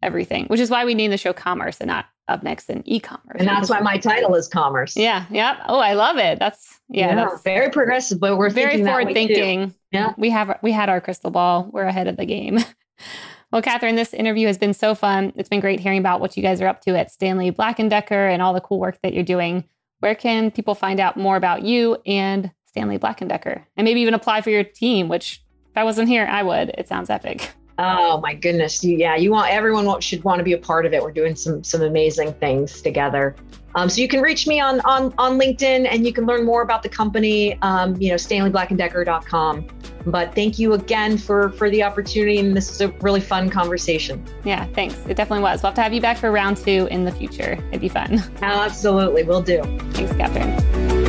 everything, 0.01 0.45
which 0.47 0.59
is 0.59 0.69
why 0.69 0.83
we 0.83 0.95
name 0.95 1.11
the 1.11 1.17
show 1.17 1.31
Commerce 1.31 1.79
and 1.79 1.87
not 1.87 2.05
Up 2.27 2.41
Next 2.41 2.69
and 2.69 2.81
e-commerce. 2.85 3.37
And 3.37 3.47
that's 3.47 3.69
why 3.69 3.79
my 3.81 3.97
title 3.97 4.33
is 4.33 4.47
Commerce. 4.47 4.97
Yeah. 4.97 5.25
Yep. 5.29 5.57
Oh, 5.67 5.79
I 5.79 5.93
love 5.93 6.17
it. 6.17 6.39
That's 6.39 6.79
yeah. 6.89 7.09
yeah 7.09 7.15
that's 7.15 7.43
very 7.43 7.69
progressive, 7.69 8.19
but 8.19 8.37
we're 8.37 8.49
very 8.49 8.83
forward 8.83 9.13
thinking. 9.13 9.69
Too. 9.69 9.75
Yeah. 9.91 10.13
We 10.17 10.31
have 10.31 10.57
we 10.63 10.71
had 10.71 10.89
our 10.89 10.99
crystal 10.99 11.29
ball. 11.29 11.69
We're 11.71 11.83
ahead 11.83 12.07
of 12.07 12.17
the 12.17 12.25
game. 12.25 12.59
well, 13.51 13.61
Catherine, 13.61 13.95
this 13.95 14.11
interview 14.11 14.47
has 14.47 14.57
been 14.57 14.73
so 14.73 14.95
fun. 14.95 15.33
It's 15.35 15.49
been 15.49 15.61
great 15.61 15.79
hearing 15.79 15.99
about 15.99 16.19
what 16.19 16.35
you 16.35 16.41
guys 16.41 16.61
are 16.61 16.67
up 16.67 16.81
to 16.81 16.97
at 16.97 17.11
Stanley 17.11 17.51
Black 17.51 17.77
and 17.77 17.91
Decker 17.91 18.27
and 18.27 18.41
all 18.41 18.53
the 18.53 18.61
cool 18.61 18.79
work 18.79 18.97
that 19.03 19.13
you're 19.13 19.23
doing. 19.23 19.65
Where 19.99 20.15
can 20.15 20.51
people 20.51 20.75
find 20.75 20.99
out 20.99 21.17
more 21.17 21.35
about 21.35 21.63
you 21.63 21.97
and 22.05 22.51
Stanley 22.75 22.97
Black 22.97 23.21
and 23.21 23.29
Decker, 23.29 23.65
and 23.77 23.85
maybe 23.85 24.01
even 24.01 24.13
apply 24.13 24.41
for 24.41 24.49
your 24.49 24.65
team? 24.65 25.07
Which, 25.07 25.41
if 25.71 25.77
I 25.77 25.85
wasn't 25.85 26.09
here, 26.09 26.27
I 26.29 26.43
would. 26.43 26.75
It 26.77 26.89
sounds 26.89 27.09
epic. 27.09 27.51
Oh 27.77 28.19
my 28.19 28.33
goodness. 28.33 28.83
You, 28.83 28.97
yeah, 28.97 29.15
you 29.15 29.31
want 29.31 29.49
everyone 29.49 30.01
should 30.01 30.23
want 30.25 30.39
to 30.39 30.43
be 30.43 30.51
a 30.51 30.57
part 30.57 30.85
of 30.85 30.93
it. 30.93 31.01
We're 31.01 31.11
doing 31.11 31.35
some 31.35 31.63
some 31.63 31.81
amazing 31.81 32.33
things 32.33 32.81
together. 32.81 33.33
Um, 33.75 33.89
so 33.89 34.01
you 34.01 34.09
can 34.09 34.21
reach 34.21 34.45
me 34.45 34.59
on 34.59 34.81
on 34.81 35.13
on 35.17 35.39
LinkedIn 35.39 35.87
and 35.89 36.05
you 36.05 36.11
can 36.11 36.25
learn 36.25 36.45
more 36.45 36.63
about 36.63 36.83
the 36.83 36.89
company, 36.89 37.57
um, 37.61 37.95
you 37.95 38.09
know, 38.09 38.15
StanleyBlackandDecker.com. 38.15 39.67
But 40.05 40.35
thank 40.35 40.59
you 40.59 40.73
again 40.73 41.17
for 41.17 41.49
for 41.51 41.69
the 41.69 41.81
opportunity 41.81 42.39
and 42.39 42.55
this 42.55 42.69
is 42.69 42.81
a 42.81 42.89
really 42.99 43.21
fun 43.21 43.49
conversation. 43.49 44.23
Yeah, 44.43 44.65
thanks. 44.67 44.95
It 45.07 45.15
definitely 45.15 45.43
was. 45.43 45.63
We'll 45.63 45.69
have 45.69 45.75
to 45.75 45.81
have 45.81 45.93
you 45.93 46.01
back 46.01 46.17
for 46.17 46.29
round 46.29 46.57
two 46.57 46.89
in 46.91 47.05
the 47.05 47.11
future. 47.11 47.57
It'd 47.69 47.81
be 47.81 47.89
fun. 47.89 48.21
Absolutely, 48.41 49.23
we'll 49.23 49.41
do. 49.41 49.61
Thanks, 49.91 50.13
Catherine. 50.13 51.04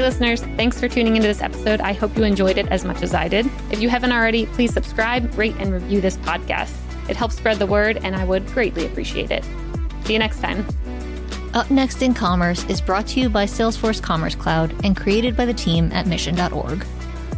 Hey, 0.00 0.06
listeners, 0.06 0.40
thanks 0.56 0.80
for 0.80 0.88
tuning 0.88 1.16
into 1.16 1.28
this 1.28 1.42
episode. 1.42 1.82
I 1.82 1.92
hope 1.92 2.16
you 2.16 2.24
enjoyed 2.24 2.56
it 2.56 2.66
as 2.68 2.86
much 2.86 3.02
as 3.02 3.12
I 3.12 3.28
did. 3.28 3.44
If 3.70 3.82
you 3.82 3.90
haven't 3.90 4.12
already, 4.12 4.46
please 4.46 4.72
subscribe, 4.72 5.36
rate, 5.36 5.54
and 5.58 5.74
review 5.74 6.00
this 6.00 6.16
podcast. 6.16 6.74
It 7.10 7.16
helps 7.18 7.36
spread 7.36 7.58
the 7.58 7.66
word, 7.66 7.98
and 8.02 8.16
I 8.16 8.24
would 8.24 8.46
greatly 8.46 8.86
appreciate 8.86 9.30
it. 9.30 9.44
See 10.06 10.14
you 10.14 10.18
next 10.18 10.40
time. 10.40 10.66
Up 11.52 11.70
Next 11.70 12.00
in 12.00 12.14
Commerce 12.14 12.64
is 12.64 12.80
brought 12.80 13.08
to 13.08 13.20
you 13.20 13.28
by 13.28 13.44
Salesforce 13.44 14.02
Commerce 14.02 14.34
Cloud 14.34 14.74
and 14.86 14.96
created 14.96 15.36
by 15.36 15.44
the 15.44 15.52
team 15.52 15.92
at 15.92 16.06
mission.org. 16.06 16.86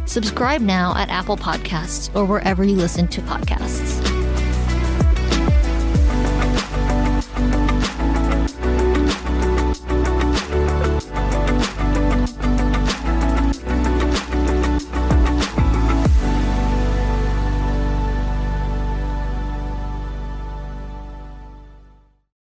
Subscribe 0.05 0.61
now 0.61 0.95
at 0.95 1.09
Apple 1.09 1.35
Podcasts 1.35 2.15
or 2.15 2.23
wherever 2.23 2.63
you 2.63 2.77
listen 2.77 3.09
to 3.09 3.19
podcasts. 3.23 4.12